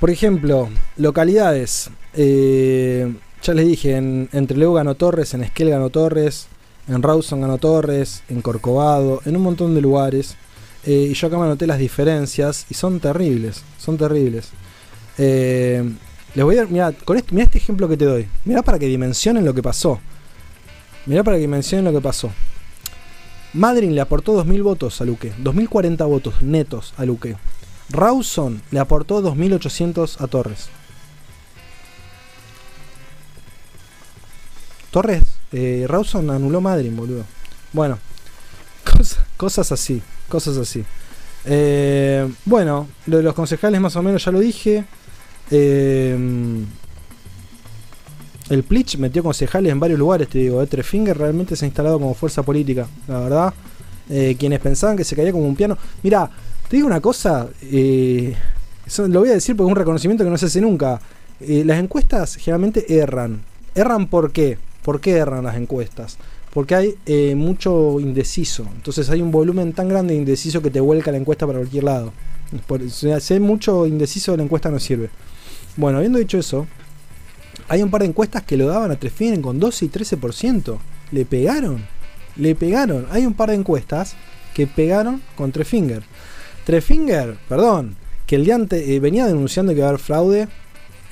Por 0.00 0.10
ejemplo, 0.10 0.68
localidades. 0.96 1.90
Eh, 2.14 3.12
ya 3.42 3.54
les 3.54 3.66
dije, 3.66 3.96
en, 3.96 4.28
en 4.32 4.46
Trelew 4.46 4.74
ganó 4.74 4.94
Torres, 4.94 5.34
en 5.34 5.42
Esquel 5.42 5.70
ganó 5.70 5.90
Torres, 5.90 6.48
en 6.88 7.02
Rawson 7.02 7.40
ganó 7.40 7.58
Torres, 7.58 8.22
en 8.28 8.42
Corcovado, 8.42 9.20
en 9.24 9.36
un 9.36 9.42
montón 9.42 9.74
de 9.74 9.80
lugares. 9.80 10.36
Eh, 10.86 11.08
y 11.10 11.14
yo 11.14 11.28
acá 11.28 11.38
me 11.38 11.44
anoté 11.44 11.66
las 11.66 11.78
diferencias 11.78 12.66
y 12.68 12.74
son 12.74 13.00
terribles, 13.00 13.62
son 13.78 13.96
terribles. 13.96 14.50
Eh, 15.16 15.82
les 16.34 16.44
voy 16.44 16.58
a 16.58 16.66
mira, 16.66 16.92
con 16.92 17.16
este, 17.16 17.32
mira 17.32 17.44
este 17.44 17.58
ejemplo 17.58 17.88
que 17.88 17.96
te 17.96 18.04
doy. 18.04 18.26
Mira 18.44 18.62
para 18.62 18.78
que 18.78 18.86
dimensionen 18.86 19.44
lo 19.44 19.54
que 19.54 19.62
pasó. 19.62 19.98
Mira 21.06 21.22
para 21.22 21.36
que 21.36 21.42
dimensionen 21.42 21.84
lo 21.84 21.92
que 21.92 22.02
pasó. 22.02 22.30
Madryn 23.54 23.94
le 23.94 24.00
aportó 24.00 24.32
2000 24.34 24.62
votos 24.62 25.00
a 25.00 25.04
Luque, 25.04 25.32
2040 25.38 26.04
votos 26.04 26.42
netos 26.42 26.92
a 26.96 27.04
Luque. 27.04 27.36
Rawson 27.90 28.62
le 28.70 28.80
aportó 28.80 29.20
2800 29.22 30.20
a 30.20 30.26
Torres. 30.26 30.68
Torres, 34.90 35.22
eh, 35.52 35.86
Rawson 35.88 36.30
anuló 36.30 36.60
Madryn, 36.60 36.96
boludo. 36.96 37.24
Bueno, 37.72 37.98
cosa- 38.84 39.24
cosas 39.36 39.72
así, 39.72 40.02
cosas 40.28 40.56
así. 40.56 40.84
Eh, 41.44 42.28
bueno, 42.44 42.88
lo 43.06 43.18
de 43.18 43.22
los 43.22 43.34
concejales 43.34 43.80
más 43.80 43.96
o 43.96 44.02
menos 44.02 44.24
ya 44.24 44.30
lo 44.32 44.38
dije. 44.40 44.84
Eh, 45.50 46.64
el 48.50 48.62
Plitch 48.62 48.98
metió 48.98 49.22
concejales 49.22 49.72
en 49.72 49.80
varios 49.80 49.98
lugares, 49.98 50.28
te 50.28 50.38
digo. 50.38 50.62
Eh. 50.62 50.66
Trefinger 50.66 51.16
realmente 51.16 51.56
se 51.56 51.64
ha 51.64 51.68
instalado 51.68 51.98
como 51.98 52.14
fuerza 52.14 52.42
política, 52.42 52.86
la 53.08 53.20
verdad. 53.20 53.54
Eh, 54.10 54.36
quienes 54.38 54.60
pensaban 54.60 54.96
que 54.96 55.04
se 55.04 55.16
caía 55.16 55.32
como 55.32 55.46
un 55.46 55.56
piano. 55.56 55.78
Mira, 56.02 56.30
te 56.68 56.76
digo 56.76 56.86
una 56.86 57.00
cosa, 57.00 57.48
eh, 57.62 58.34
lo 58.96 59.20
voy 59.20 59.28
a 59.28 59.34
decir 59.34 59.56
porque 59.56 59.68
es 59.68 59.72
un 59.72 59.76
reconocimiento 59.76 60.24
que 60.24 60.30
no 60.30 60.38
se 60.38 60.46
hace 60.46 60.60
nunca. 60.60 61.00
Eh, 61.40 61.62
las 61.64 61.78
encuestas 61.78 62.36
generalmente 62.36 62.98
erran. 62.98 63.42
¿Erran 63.74 64.06
por 64.06 64.32
qué? 64.32 64.58
¿Por 64.82 65.00
qué 65.00 65.12
erran 65.12 65.44
las 65.44 65.56
encuestas? 65.56 66.18
Porque 66.52 66.74
hay 66.74 66.94
eh, 67.06 67.34
mucho 67.34 67.98
indeciso. 68.00 68.66
Entonces 68.74 69.10
hay 69.10 69.20
un 69.20 69.30
volumen 69.30 69.72
tan 69.72 69.88
grande 69.88 70.14
de 70.14 70.20
indeciso 70.20 70.62
que 70.62 70.70
te 70.70 70.80
vuelca 70.80 71.10
la 71.10 71.18
encuesta 71.18 71.46
para 71.46 71.58
cualquier 71.58 71.84
lado. 71.84 72.12
Por, 72.66 72.88
si 72.90 73.10
hay 73.10 73.40
mucho 73.40 73.86
indeciso, 73.86 74.36
la 74.36 74.42
encuesta 74.42 74.70
no 74.70 74.78
sirve. 74.78 75.10
Bueno, 75.76 75.98
habiendo 75.98 76.18
dicho 76.18 76.38
eso, 76.38 76.66
hay 77.68 77.82
un 77.82 77.90
par 77.90 78.02
de 78.02 78.08
encuestas 78.08 78.42
que 78.42 78.56
lo 78.56 78.66
daban 78.66 78.90
a 78.90 78.96
Trefinger 78.96 79.40
con 79.40 79.58
12 79.58 79.84
y 79.86 79.88
13%. 79.88 80.78
Le 81.12 81.24
pegaron. 81.24 81.84
Le 82.36 82.54
pegaron. 82.54 83.06
Hay 83.10 83.26
un 83.26 83.34
par 83.34 83.50
de 83.50 83.56
encuestas 83.56 84.14
que 84.54 84.66
pegaron 84.66 85.22
con 85.36 85.52
Trefinger. 85.52 86.02
Trefinger, 86.64 87.36
perdón, 87.48 87.96
que 88.26 88.36
el 88.36 88.44
día 88.44 88.54
ante- 88.54 88.94
eh, 88.94 89.00
venía 89.00 89.26
denunciando 89.26 89.72
que 89.72 89.78
iba 89.78 89.86
a 89.86 89.90
haber 89.90 90.00
fraude. 90.00 90.48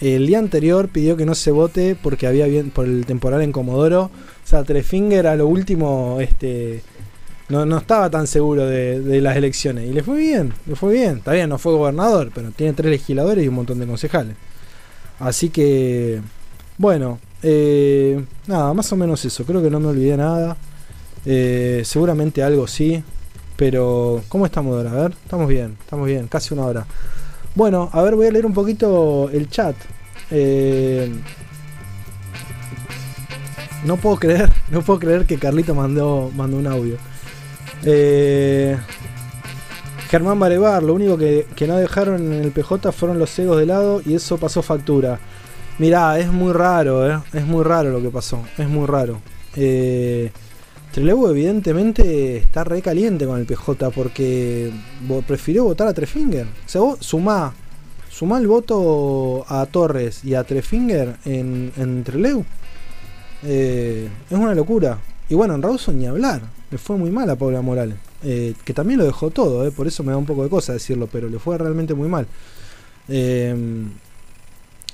El 0.01 0.27
día 0.27 0.39
anterior 0.39 0.89
pidió 0.89 1.17
que 1.17 1.27
no 1.27 1.35
se 1.35 1.51
vote 1.53 1.97
porque 2.01 2.27
había 2.27 2.47
bien 2.47 2.71
por 2.71 2.87
el 2.87 3.07
temporal 3.07 3.43
en 3.43 3.53
Comodoro. 3.53 4.05
O 4.05 4.47
sea, 4.47 4.65
Trefinger 4.65 5.27
a 5.29 5.37
lo 5.37 5.47
último 5.47 6.19
este, 6.21 6.83
no, 7.49 7.65
no 7.67 7.79
estaba 7.79 8.11
tan 8.11 8.27
seguro 8.27 8.67
de, 8.67 9.01
de 9.01 9.21
las 9.21 9.37
elecciones. 9.37 9.89
Y 9.89 9.93
le 9.93 10.03
fue 10.03 10.17
bien, 10.19 10.53
le 10.67 10.75
fue 10.75 10.93
bien. 10.95 11.19
Está 11.19 11.33
bien, 11.33 11.49
no 11.51 11.59
fue 11.59 11.73
gobernador, 11.73 12.31
pero 12.35 12.51
tiene 12.51 12.73
tres 12.73 12.91
legisladores 12.91 13.45
y 13.45 13.49
un 13.49 13.55
montón 13.55 13.79
de 13.79 13.87
concejales. 13.87 14.35
Así 15.21 15.51
que, 15.51 16.21
bueno, 16.83 17.21
eh, 17.45 18.25
nada, 18.49 18.75
más 18.75 18.93
o 18.93 18.97
menos 18.97 19.25
eso. 19.25 19.45
Creo 19.45 19.63
que 19.63 19.71
no 19.71 19.79
me 19.79 19.87
olvidé 19.87 20.17
nada. 20.17 20.57
Eh, 21.25 21.83
seguramente 21.85 22.43
algo 22.43 22.67
sí. 22.67 23.05
Pero, 23.55 24.21
¿cómo 24.29 24.47
estamos 24.47 24.77
ahora? 24.77 24.91
A 24.91 25.03
ver, 25.03 25.13
estamos 25.13 25.47
bien, 25.47 25.77
estamos 25.81 26.09
bien, 26.09 26.27
casi 26.27 26.53
una 26.53 26.65
hora. 26.65 26.85
Bueno, 27.55 27.89
a 27.93 28.03
ver, 28.03 28.17
voy 28.17 28.27
a 28.27 28.33
leer 28.33 28.47
un 28.47 28.53
poquito 28.53 29.31
el 29.33 29.49
chat. 29.49 29.77
Eh, 30.33 31.09
no 33.85 33.97
puedo 33.97 34.17
creer, 34.17 34.51
no 34.73 34.83
puedo 34.83 34.99
creer 34.99 35.25
que 35.25 35.39
Carlito 35.39 35.77
mandó, 35.77 36.33
mandó 36.35 36.57
un 36.57 36.67
audio. 36.67 36.97
Germán 40.11 40.41
Barebar, 40.41 40.83
lo 40.83 40.95
único 40.95 41.17
que, 41.17 41.47
que 41.55 41.69
no 41.69 41.77
dejaron 41.77 42.33
en 42.33 42.43
el 42.43 42.51
PJ 42.51 42.91
fueron 42.91 43.21
los 43.21 43.31
cegos 43.31 43.57
de 43.59 43.67
lado 43.67 44.03
y 44.05 44.15
eso 44.15 44.37
pasó 44.37 44.63
factura. 44.63 45.21
Mirá, 45.83 46.17
es 46.17 46.31
muy 46.31 46.53
raro, 46.53 47.11
eh, 47.11 47.19
es 47.33 47.45
muy 47.45 47.65
raro 47.65 47.91
lo 47.91 48.01
que 48.01 48.09
pasó, 48.09 48.41
es 48.57 48.69
muy 48.69 48.87
raro. 48.87 49.21
Eh, 49.57 50.31
Trelew 50.93 51.27
evidentemente 51.27 52.37
está 52.37 52.63
re 52.63 52.81
caliente 52.81 53.27
con 53.27 53.41
el 53.41 53.47
PJ 53.47 53.91
porque 53.91 54.71
prefirió 55.27 55.65
votar 55.65 55.89
a 55.89 55.93
Trefinger. 55.93 56.47
O 56.47 56.69
sea, 56.69 56.83
vos 56.83 56.99
sumá, 57.01 57.53
sumá 58.09 58.39
el 58.39 58.47
voto 58.47 59.45
a 59.49 59.67
Torres 59.67 60.25
y 60.25 60.37
a 60.37 60.45
Trefinger 60.45 61.17
en, 61.25 61.73
en 61.77 62.05
Trelew. 62.05 62.45
Eh, 63.43 64.09
es 64.31 64.39
una 64.39 64.55
locura. 64.55 65.01
Y 65.29 65.35
bueno, 65.35 65.57
en 65.57 65.63
Rawson 65.63 65.99
ni 65.99 66.07
hablar. 66.07 66.43
Le 66.71 66.79
fue 66.79 66.97
muy 66.97 67.11
mal 67.11 67.29
a 67.29 67.35
Paula 67.35 67.61
Morales. 67.61 67.97
Eh, 68.23 68.55
que 68.65 68.73
también 68.73 69.01
lo 69.01 69.05
dejó 69.05 69.31
todo, 69.31 69.69
por 69.73 69.89
eso 69.89 70.05
me 70.05 70.13
da 70.13 70.17
un 70.17 70.27
poco 70.27 70.45
de 70.45 70.49
cosa 70.49 70.75
decirlo, 70.75 71.09
pero 71.11 71.29
le 71.29 71.41
fue 71.41 71.59
realmente 71.59 71.93
muy 71.93 72.09
mal. 72.09 72.29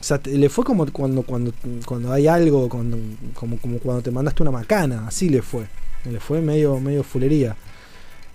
O 0.00 0.02
sea, 0.02 0.20
le 0.24 0.48
fue 0.48 0.64
como 0.64 0.86
cuando, 0.92 1.22
cuando, 1.22 1.52
cuando 1.84 2.12
hay 2.12 2.26
algo, 2.26 2.68
cuando, 2.68 2.98
como, 3.34 3.58
como 3.58 3.78
cuando 3.78 4.02
te 4.02 4.10
mandaste 4.10 4.42
una 4.42 4.52
macana, 4.52 5.06
así 5.06 5.28
le 5.28 5.42
fue. 5.42 5.66
Le 6.10 6.20
fue 6.20 6.40
medio, 6.40 6.78
medio 6.78 7.02
fulería. 7.02 7.56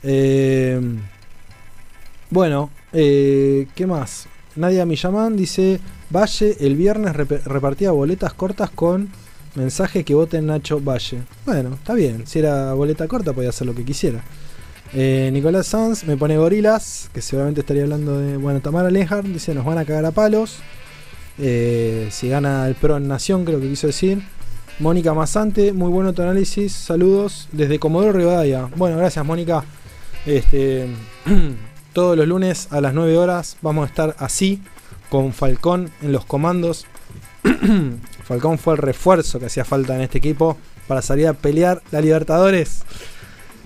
Eh, 0.03 0.79
bueno, 2.29 2.69
eh, 2.91 3.67
¿qué 3.75 3.87
más? 3.87 4.27
Nadia 4.55 4.85
Millamán 4.85 5.37
dice, 5.37 5.79
Valle 6.09 6.57
el 6.59 6.75
viernes 6.75 7.13
rep- 7.13 7.43
repartía 7.43 7.91
boletas 7.91 8.33
cortas 8.33 8.69
con 8.69 9.09
mensaje 9.55 10.03
que 10.03 10.13
voten 10.13 10.47
Nacho 10.47 10.81
Valle. 10.81 11.21
Bueno, 11.45 11.75
está 11.75 11.93
bien, 11.93 12.27
si 12.27 12.39
era 12.39 12.73
boleta 12.73 13.07
corta 13.07 13.33
podía 13.33 13.49
hacer 13.49 13.67
lo 13.67 13.73
que 13.73 13.85
quisiera. 13.85 14.23
Eh, 14.93 15.29
Nicolás 15.33 15.67
Sanz 15.67 16.03
me 16.03 16.17
pone 16.17 16.37
gorilas, 16.37 17.09
que 17.13 17.21
seguramente 17.21 17.61
estaría 17.61 17.83
hablando 17.83 18.19
de... 18.19 18.37
Bueno, 18.37 18.59
Tamara 18.59 18.91
Lenhart 18.91 19.25
dice, 19.25 19.55
nos 19.55 19.65
van 19.65 19.77
a 19.79 19.85
cagar 19.85 20.05
a 20.05 20.11
palos. 20.11 20.57
Eh, 21.39 22.07
si 22.11 22.29
gana 22.29 22.67
el 22.67 22.75
Pro 22.75 22.97
en 22.97 23.07
Nación, 23.07 23.45
creo 23.45 23.59
que 23.59 23.69
quiso 23.69 23.87
decir. 23.87 24.21
Mónica 24.79 25.13
Mazante, 25.13 25.73
muy 25.73 25.89
bueno 25.89 26.13
tu 26.13 26.21
análisis. 26.21 26.73
Saludos 26.73 27.47
desde 27.51 27.79
Comodoro 27.79 28.13
Rivadavia. 28.13 28.69
Bueno, 28.75 28.97
gracias 28.97 29.25
Mónica. 29.25 29.63
Este, 30.25 30.87
todos 31.93 32.17
los 32.17 32.27
lunes 32.27 32.67
a 32.71 32.81
las 32.81 32.93
9 32.93 33.17
horas 33.17 33.57
vamos 33.61 33.83
a 33.83 33.87
estar 33.87 34.15
así, 34.19 34.61
con 35.09 35.33
Falcón 35.33 35.89
en 36.01 36.11
los 36.11 36.25
comandos. 36.25 36.85
Falcón 38.23 38.57
fue 38.57 38.73
el 38.73 38.79
refuerzo 38.79 39.39
que 39.39 39.47
hacía 39.47 39.65
falta 39.65 39.95
en 39.95 40.01
este 40.01 40.17
equipo 40.17 40.57
para 40.87 41.01
salir 41.01 41.27
a 41.27 41.33
pelear 41.33 41.81
la 41.91 42.01
Libertadores. 42.01 42.83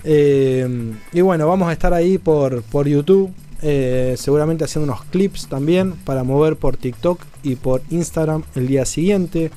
Eh, 0.03 0.93
y 1.13 1.21
bueno, 1.21 1.47
vamos 1.47 1.69
a 1.69 1.73
estar 1.73 1.93
ahí 1.93 2.17
por, 2.17 2.63
por 2.63 2.87
YouTube. 2.87 3.33
eh, 3.61 4.15
seguramente 4.17 4.63
haciendo 4.65 4.91
unos 4.91 5.03
clips 5.05 5.47
también 5.47 5.93
para 5.93 6.23
mover 6.23 6.57
por 6.57 6.77
TikTok 6.77 7.19
y 7.47 7.55
por 7.55 7.81
Instagram 7.89 8.43
el 8.55 8.67
día 8.67 8.85
siguiente. 8.85 9.51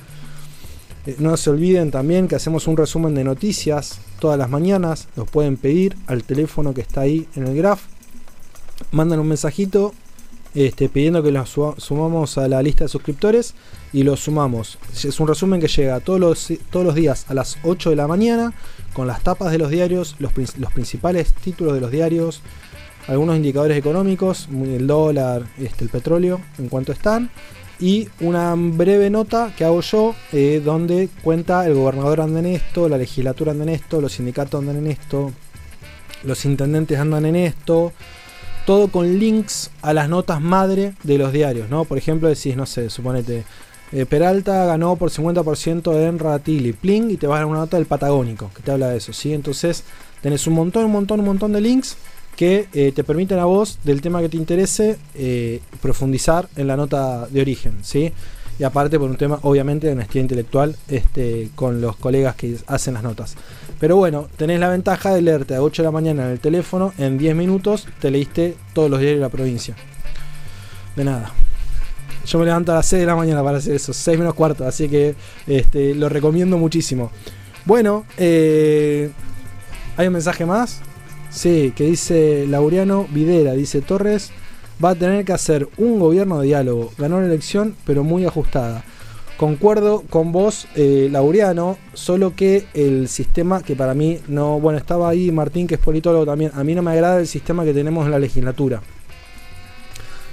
Eh, 1.05 1.15
no 1.19 1.35
se 1.35 1.49
olviden 1.49 1.91
también 1.91 2.27
que 2.27 2.35
hacemos 2.35 2.67
un 2.67 2.77
resumen 2.77 3.13
de 3.15 3.23
noticias 3.23 3.99
todas 4.19 4.37
las 4.37 4.49
mañanas. 4.49 5.07
Los 5.15 5.29
pueden 5.29 5.57
pedir 5.57 5.97
al 6.07 6.23
teléfono 6.23 6.73
que 6.73 6.81
está 6.81 7.01
ahí 7.01 7.27
en 7.35 7.47
el 7.47 7.55
graph. 7.55 7.81
Mandan 8.91 9.19
un 9.19 9.27
mensajito 9.27 9.93
este, 10.55 10.89
pidiendo 10.89 11.21
que 11.21 11.31
los 11.31 11.57
sumamos 11.77 12.37
a 12.37 12.47
la 12.47 12.61
lista 12.61 12.85
de 12.85 12.87
suscriptores 12.87 13.53
y 13.91 14.03
los 14.03 14.21
sumamos. 14.21 14.77
Es 14.93 15.19
un 15.19 15.27
resumen 15.27 15.59
que 15.59 15.67
llega 15.67 15.99
todos 15.99 16.19
los, 16.19 16.53
todos 16.69 16.85
los 16.85 16.95
días 16.95 17.25
a 17.29 17.33
las 17.33 17.57
8 17.63 17.89
de 17.89 17.95
la 17.95 18.07
mañana 18.07 18.53
con 18.93 19.07
las 19.07 19.21
tapas 19.21 19.51
de 19.51 19.57
los 19.57 19.69
diarios, 19.69 20.15
los, 20.19 20.31
los 20.57 20.71
principales 20.73 21.33
títulos 21.33 21.73
de 21.73 21.81
los 21.81 21.91
diarios, 21.91 22.41
algunos 23.07 23.35
indicadores 23.35 23.77
económicos, 23.77 24.47
el 24.51 24.87
dólar, 24.87 25.43
este, 25.57 25.83
el 25.85 25.89
petróleo, 25.89 26.41
en 26.57 26.69
cuanto 26.69 26.91
están, 26.91 27.29
y 27.81 28.07
una 28.19 28.53
breve 28.55 29.09
nota 29.09 29.51
que 29.57 29.65
hago 29.65 29.81
yo 29.81 30.15
eh, 30.31 30.61
donde 30.63 31.09
cuenta 31.23 31.65
el 31.65 31.73
gobernador 31.73 32.21
anda 32.21 32.39
en 32.39 32.45
esto, 32.45 32.87
la 32.87 32.97
legislatura 32.97 33.51
anda 33.51 33.63
en 33.63 33.69
esto, 33.69 33.99
los 33.99 34.13
sindicatos 34.13 34.59
andan 34.59 34.77
en 34.77 34.87
esto, 34.87 35.31
los 36.23 36.45
intendentes 36.45 36.99
andan 36.99 37.25
en 37.25 37.35
esto, 37.35 37.91
todo 38.67 38.89
con 38.89 39.17
links 39.17 39.71
a 39.81 39.93
las 39.93 40.07
notas 40.07 40.39
madre 40.39 40.93
de 41.01 41.17
los 41.17 41.33
diarios, 41.33 41.69
¿no? 41.69 41.85
Por 41.85 41.97
ejemplo, 41.97 42.29
decís, 42.29 42.55
no 42.55 42.67
sé, 42.67 42.91
suponete, 42.91 43.43
eh, 43.91 44.05
Peralta 44.05 44.65
ganó 44.65 44.95
por 44.95 45.09
50% 45.09 46.07
en 46.07 46.19
Ratili, 46.19 46.73
pling, 46.73 47.09
y 47.09 47.17
te 47.17 47.25
vas 47.25 47.37
a 47.37 47.39
dar 47.39 47.47
una 47.47 47.59
nota 47.59 47.77
del 47.77 47.87
Patagónico, 47.87 48.51
que 48.55 48.61
te 48.61 48.71
habla 48.71 48.89
de 48.89 48.97
eso, 48.97 49.11
¿sí? 49.11 49.33
Entonces, 49.33 49.83
tenés 50.21 50.45
un 50.45 50.53
montón, 50.53 50.85
un 50.85 50.91
montón, 50.91 51.19
un 51.19 51.25
montón 51.25 51.51
de 51.51 51.61
links 51.61 51.97
que 52.41 52.67
eh, 52.73 52.91
te 52.91 53.03
permiten 53.03 53.37
a 53.37 53.45
vos, 53.45 53.77
del 53.83 54.01
tema 54.01 54.19
que 54.19 54.27
te 54.27 54.35
interese, 54.35 54.97
eh, 55.13 55.61
profundizar 55.79 56.49
en 56.55 56.65
la 56.65 56.75
nota 56.75 57.27
de 57.27 57.39
origen, 57.39 57.73
¿sí? 57.83 58.11
Y 58.57 58.63
aparte 58.63 58.97
por 58.97 59.11
un 59.11 59.15
tema, 59.15 59.37
obviamente, 59.43 59.85
de 59.85 59.93
honestidad 59.93 60.23
intelectual 60.23 60.75
este, 60.87 61.51
con 61.53 61.81
los 61.81 61.97
colegas 61.97 62.33
que 62.35 62.57
hacen 62.65 62.95
las 62.95 63.03
notas. 63.03 63.35
Pero 63.79 63.97
bueno, 63.97 64.27
tenés 64.37 64.59
la 64.59 64.69
ventaja 64.69 65.13
de 65.13 65.21
leerte 65.21 65.53
a 65.53 65.61
8 65.61 65.83
de 65.83 65.85
la 65.85 65.91
mañana 65.91 66.25
en 66.25 66.31
el 66.31 66.39
teléfono, 66.39 66.93
en 66.97 67.19
10 67.19 67.35
minutos 67.35 67.87
te 67.99 68.09
leíste 68.09 68.55
todos 68.73 68.89
los 68.89 68.99
diarios 68.99 69.19
de 69.19 69.25
la 69.25 69.29
provincia. 69.29 69.75
De 70.95 71.03
nada. 71.03 71.31
Yo 72.25 72.39
me 72.39 72.45
levanto 72.45 72.71
a 72.71 72.75
las 72.77 72.87
6 72.87 73.01
de 73.01 73.05
la 73.05 73.15
mañana 73.15 73.43
para 73.43 73.59
hacer 73.59 73.75
eso, 73.75 73.93
6 73.93 74.17
menos 74.17 74.33
cuarto, 74.33 74.65
así 74.65 74.89
que 74.89 75.13
este, 75.45 75.93
lo 75.93 76.09
recomiendo 76.09 76.57
muchísimo. 76.57 77.11
Bueno, 77.65 78.03
eh, 78.17 79.11
¿hay 79.95 80.07
un 80.07 80.13
mensaje 80.13 80.43
más? 80.43 80.81
Sí, 81.31 81.71
que 81.75 81.85
dice 81.85 82.45
Laureano 82.45 83.07
Videra, 83.09 83.53
dice 83.53 83.81
Torres, 83.81 84.31
va 84.83 84.91
a 84.91 84.95
tener 84.95 85.23
que 85.23 85.31
hacer 85.31 85.69
un 85.77 85.97
gobierno 85.97 86.41
de 86.41 86.47
diálogo. 86.47 86.91
Ganó 86.97 87.21
la 87.21 87.27
elección, 87.27 87.75
pero 87.85 88.03
muy 88.03 88.25
ajustada. 88.25 88.83
Concuerdo 89.37 90.03
con 90.09 90.31
vos, 90.31 90.67
eh, 90.75 91.07
Laureano, 91.09 91.77
solo 91.93 92.35
que 92.35 92.65
el 92.73 93.07
sistema 93.07 93.63
que 93.63 93.75
para 93.75 93.93
mí 93.93 94.19
no, 94.27 94.59
bueno, 94.59 94.77
estaba 94.77 95.09
ahí 95.09 95.31
Martín, 95.31 95.67
que 95.67 95.75
es 95.75 95.81
politólogo 95.81 96.25
también, 96.25 96.51
a 96.53 96.63
mí 96.63 96.75
no 96.75 96.83
me 96.83 96.91
agrada 96.91 97.19
el 97.19 97.27
sistema 97.27 97.63
que 97.63 97.73
tenemos 97.73 98.05
en 98.05 98.11
la 98.11 98.19
legislatura. 98.19 98.81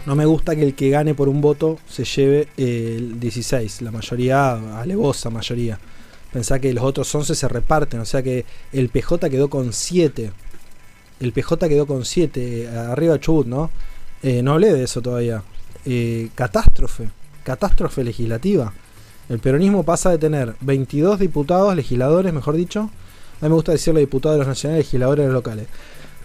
No 0.04 0.16
me 0.16 0.26
gusta 0.26 0.56
que 0.56 0.62
el 0.62 0.74
que 0.74 0.90
gane 0.90 1.14
por 1.14 1.28
un 1.28 1.40
voto 1.40 1.78
se 1.88 2.04
lleve 2.04 2.48
el 2.56 3.20
16, 3.20 3.82
la 3.82 3.92
mayoría, 3.92 4.78
alevosa 4.78 5.30
mayoría. 5.30 5.78
Pensá 6.32 6.58
que 6.58 6.74
los 6.74 6.84
otros 6.84 7.14
11 7.14 7.34
se 7.34 7.48
reparten, 7.48 8.00
o 8.00 8.04
sea 8.04 8.22
que 8.22 8.44
el 8.72 8.88
PJ 8.90 9.30
quedó 9.30 9.48
con 9.48 9.72
7. 9.72 10.32
El 11.20 11.32
PJ 11.32 11.68
quedó 11.68 11.86
con 11.86 12.04
7, 12.04 12.68
arriba 12.68 13.18
Chubut, 13.18 13.46
¿no? 13.46 13.70
Eh, 14.22 14.42
no 14.42 14.52
hablé 14.52 14.72
de 14.72 14.84
eso 14.84 15.02
todavía. 15.02 15.42
Eh, 15.84 16.28
catástrofe, 16.34 17.08
catástrofe 17.44 18.04
legislativa. 18.04 18.72
El 19.28 19.38
peronismo 19.38 19.82
pasa 19.82 20.10
de 20.10 20.18
tener 20.18 20.54
22 20.60 21.18
diputados, 21.18 21.74
legisladores, 21.74 22.32
mejor 22.32 22.56
dicho. 22.56 22.80
A 23.40 23.44
mí 23.44 23.48
me 23.48 23.54
gusta 23.54 23.72
decirle 23.72 24.00
diputados 24.00 24.36
de 24.36 24.38
los 24.38 24.48
nacionales, 24.48 24.86
legisladores 24.86 25.30
locales. 25.30 25.66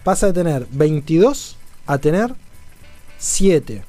Pasa 0.04 0.28
de 0.28 0.34
tener 0.34 0.68
22 0.72 1.58
a 1.86 1.98
tener 1.98 2.34
7. 3.18 3.84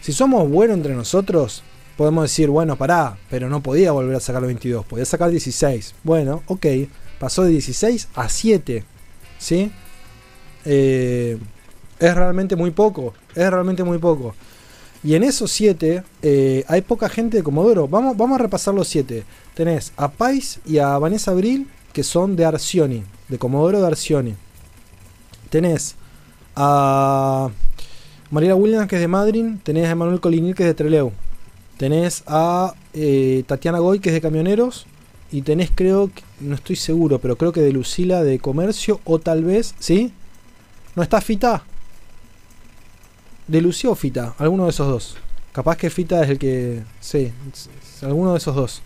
Si 0.00 0.12
somos 0.12 0.48
buenos 0.48 0.76
entre 0.76 0.94
nosotros, 0.94 1.62
podemos 1.96 2.24
decir, 2.24 2.48
bueno, 2.48 2.76
pará, 2.76 3.16
pero 3.30 3.48
no 3.48 3.62
podía 3.62 3.92
volver 3.92 4.16
a 4.16 4.20
sacar 4.20 4.42
los 4.42 4.48
22, 4.48 4.84
podía 4.86 5.04
sacar 5.04 5.30
16. 5.30 5.94
Bueno, 6.02 6.42
ok, 6.46 6.66
pasó 7.18 7.42
de 7.42 7.50
16 7.50 8.08
a 8.14 8.28
7. 8.28 8.84
¿Sí? 9.38 9.70
Eh, 10.64 11.38
es 11.98 12.14
realmente 12.14 12.56
muy 12.56 12.70
poco, 12.70 13.14
es 13.34 13.50
realmente 13.50 13.84
muy 13.84 13.98
poco. 13.98 14.34
Y 15.02 15.14
en 15.14 15.22
esos 15.22 15.52
7 15.52 16.02
eh, 16.22 16.64
hay 16.66 16.80
poca 16.80 17.08
gente 17.08 17.36
de 17.36 17.42
Comodoro. 17.42 17.86
Vamos, 17.86 18.16
vamos 18.16 18.40
a 18.40 18.42
repasar 18.42 18.72
los 18.72 18.88
7. 18.88 19.22
Tenés 19.54 19.92
a 19.96 20.10
Pais 20.10 20.60
y 20.64 20.78
a 20.78 20.96
Vanessa 20.98 21.30
Abril, 21.30 21.68
que 21.92 22.02
son 22.02 22.36
de 22.36 22.46
Arcioni, 22.46 23.04
de 23.28 23.38
Comodoro 23.38 23.80
de 23.80 23.86
Arcioni. 23.86 24.34
Tenés 25.50 25.94
a 26.56 27.50
Mariela 28.30 28.56
Williams, 28.56 28.88
que 28.88 28.96
es 28.96 29.02
de 29.02 29.08
Madrid. 29.08 29.44
Tenés 29.62 29.86
a 29.86 29.90
Emanuel 29.90 30.20
Colinil, 30.20 30.54
que 30.54 30.62
es 30.62 30.68
de 30.68 30.74
Treleu. 30.74 31.12
Tenés 31.76 32.22
a 32.26 32.74
eh, 32.94 33.44
Tatiana 33.46 33.78
Goy, 33.78 34.00
que 34.00 34.08
es 34.08 34.14
de 34.14 34.20
Camioneros. 34.22 34.86
Y 35.30 35.42
tenés, 35.42 35.70
creo, 35.74 36.10
no 36.40 36.54
estoy 36.54 36.76
seguro, 36.76 37.18
pero 37.18 37.36
creo 37.36 37.52
que 37.52 37.60
de 37.60 37.72
Lucila 37.72 38.22
de 38.22 38.38
Comercio. 38.38 39.00
O 39.04 39.18
tal 39.18 39.44
vez, 39.44 39.74
¿sí? 39.78 40.12
¿No 40.94 41.02
está 41.02 41.20
Fita? 41.20 41.62
¿De 43.46 43.60
Lucía 43.60 43.90
o 43.90 43.94
Fita? 43.94 44.34
Alguno 44.38 44.64
de 44.64 44.70
esos 44.70 44.88
dos. 44.88 45.16
Capaz 45.52 45.76
que 45.76 45.90
Fita 45.90 46.22
es 46.22 46.30
el 46.30 46.38
que. 46.38 46.82
Sí, 47.00 47.32
alguno 48.02 48.32
de 48.32 48.38
esos 48.38 48.54
dos. 48.54 48.82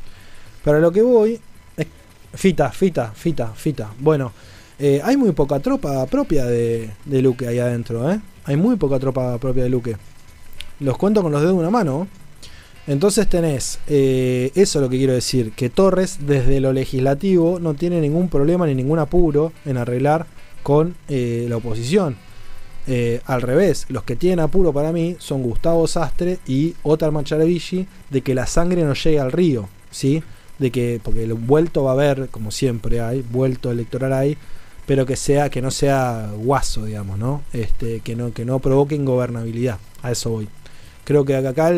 Pero 0.64 0.78
a 0.78 0.80
lo 0.80 0.90
que 0.90 1.02
voy. 1.02 1.40
Fita, 2.34 2.70
Fita, 2.70 3.12
Fita, 3.12 3.48
Fita. 3.54 3.90
Bueno, 3.98 4.32
eh, 4.78 5.00
hay 5.02 5.16
muy 5.16 5.32
poca 5.32 5.60
tropa 5.60 6.04
propia 6.06 6.44
de, 6.44 6.90
de 7.04 7.22
Luque 7.22 7.48
ahí 7.48 7.58
adentro, 7.58 8.10
¿eh? 8.10 8.20
Hay 8.44 8.56
muy 8.56 8.76
poca 8.76 8.98
tropa 8.98 9.38
propia 9.38 9.62
de 9.64 9.70
Luque. 9.70 9.96
Los 10.80 10.96
cuento 10.96 11.22
con 11.22 11.32
los 11.32 11.40
dedos 11.40 11.54
de 11.54 11.60
una 11.60 11.70
mano. 11.70 12.06
Entonces 12.86 13.28
tenés, 13.28 13.80
eh, 13.86 14.50
eso 14.54 14.78
es 14.78 14.82
lo 14.82 14.88
que 14.88 14.96
quiero 14.96 15.12
decir, 15.12 15.52
que 15.52 15.68
Torres 15.68 16.20
desde 16.26 16.58
lo 16.58 16.72
legislativo 16.72 17.60
no 17.60 17.74
tiene 17.74 18.00
ningún 18.00 18.30
problema 18.30 18.66
ni 18.66 18.74
ningún 18.74 18.98
apuro 18.98 19.52
en 19.66 19.76
arreglar 19.76 20.26
con 20.62 20.94
eh, 21.08 21.46
la 21.48 21.56
oposición. 21.56 22.16
Eh, 22.90 23.20
al 23.26 23.42
revés, 23.42 23.84
los 23.90 24.02
que 24.04 24.16
tienen 24.16 24.40
apuro 24.40 24.72
para 24.72 24.92
mí 24.92 25.16
son 25.18 25.42
Gustavo 25.42 25.86
Sastre 25.86 26.38
y 26.46 26.74
Otar 26.82 27.12
Macharavigi 27.12 27.86
de 28.08 28.22
que 28.22 28.34
la 28.34 28.46
sangre 28.46 28.82
no 28.82 28.94
llegue 28.94 29.20
al 29.20 29.30
río, 29.30 29.68
¿sí? 29.90 30.22
De 30.58 30.70
que, 30.70 30.98
porque 31.02 31.24
el 31.24 31.34
vuelto 31.34 31.84
va 31.84 31.90
a 31.90 31.94
haber, 31.94 32.28
como 32.30 32.50
siempre 32.50 33.00
hay, 33.00 33.22
vuelto 33.30 33.70
electoral 33.70 34.14
hay, 34.14 34.38
pero 34.86 35.04
que 35.04 35.16
sea, 35.16 35.50
que 35.50 35.60
no 35.60 35.70
sea 35.70 36.30
guaso, 36.34 36.86
digamos, 36.86 37.18
¿no? 37.18 37.42
Este, 37.52 38.00
que 38.00 38.16
no, 38.16 38.32
que 38.32 38.46
no 38.46 38.58
provoque 38.58 38.94
ingobernabilidad. 38.94 39.78
A 40.02 40.10
eso 40.10 40.30
voy. 40.30 40.48
Creo 41.04 41.26
que 41.26 41.36
acá 41.36 41.70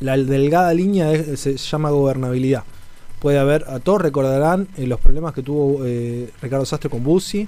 la 0.00 0.16
delgada 0.16 0.74
línea 0.74 1.36
se 1.36 1.56
llama 1.56 1.90
gobernabilidad. 1.90 2.64
Puede 3.20 3.38
haber, 3.38 3.66
a 3.68 3.80
todos 3.80 4.00
recordarán 4.00 4.66
eh, 4.78 4.86
los 4.86 4.98
problemas 4.98 5.34
que 5.34 5.42
tuvo 5.42 5.84
eh, 5.84 6.30
Ricardo 6.40 6.64
Sastre 6.64 6.88
con 6.88 7.04
Bussi. 7.04 7.46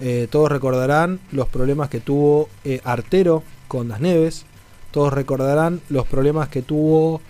Eh, 0.00 0.28
todos 0.30 0.50
recordarán 0.52 1.20
los 1.32 1.48
problemas 1.48 1.88
que 1.88 2.00
tuvo 2.00 2.50
Artero 2.84 3.42
con 3.66 3.88
Das 3.88 4.00
Neves. 4.00 4.44
Todos 4.90 5.12
recordarán 5.12 5.80
los 5.88 6.06
problemas 6.06 6.48
que 6.48 6.60
tuvo. 6.62 7.22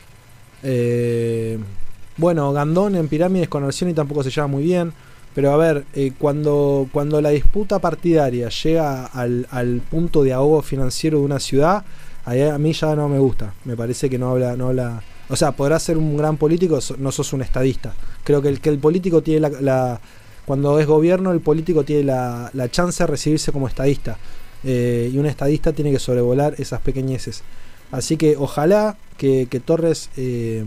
bueno, 2.17 2.53
Gandón 2.53 2.97
en 2.97 3.09
Pirámides 3.09 3.49
con 3.49 3.71
y 3.71 3.95
tampoco 3.95 4.25
se 4.25 4.31
lleva 4.31 4.49
muy 4.49 4.65
bien. 4.65 4.93
Pero 5.35 5.53
a 5.53 5.57
ver, 5.57 5.85
cuando, 6.19 6.89
cuando 6.93 7.21
la 7.21 7.31
disputa 7.31 7.79
partidaria 7.79 8.49
llega 8.49 9.07
al, 9.07 9.47
al 9.51 9.81
punto 9.81 10.23
de 10.23 10.33
ahogo 10.33 10.63
financiero 10.63 11.19
de 11.19 11.25
una 11.25 11.41
ciudad, 11.41 11.85
a 12.25 12.59
mí 12.59 12.73
ya 12.73 12.97
no 12.97 13.09
me 13.09 13.19
gusta. 13.19 13.55
Me 13.65 13.77
parece 13.77 14.11
que 14.11 14.19
no 14.19 14.31
habla, 14.31 14.57
no 14.57 14.69
habla. 14.69 15.03
O 15.35 15.37
sea, 15.37 15.51
podrás 15.51 15.83
ser 15.83 15.99
un 15.99 16.17
gran 16.17 16.37
político, 16.37 16.79
no 16.99 17.11
sos 17.11 17.33
un 17.33 17.43
estadista. 17.43 17.93
Creo 18.23 18.41
que 18.41 18.49
el, 18.49 18.61
que 18.61 18.69
el 18.69 18.79
político 18.79 19.21
tiene 19.21 19.51
la, 19.61 20.01
Cuando 20.47 20.79
es 20.79 20.87
gobierno, 20.87 21.33
el 21.33 21.41
político 21.41 21.83
tiene 21.83 22.05
la, 22.05 22.53
la 22.55 22.71
chance 22.71 23.03
de 23.03 23.09
recibirse 23.09 23.51
como 23.51 23.67
estadista. 23.67 24.17
Eh, 24.63 25.11
y 25.13 25.19
un 25.19 25.27
estadista 25.27 25.73
tiene 25.73 25.91
que 25.91 25.99
sobrevolar 25.99 26.55
esas 26.59 26.81
pequeñeces. 26.83 27.43
Así 27.91 28.17
que 28.17 28.37
ojalá 28.37 28.97
que, 29.19 29.49
Torres, 29.65 30.09
eh, 30.17 30.65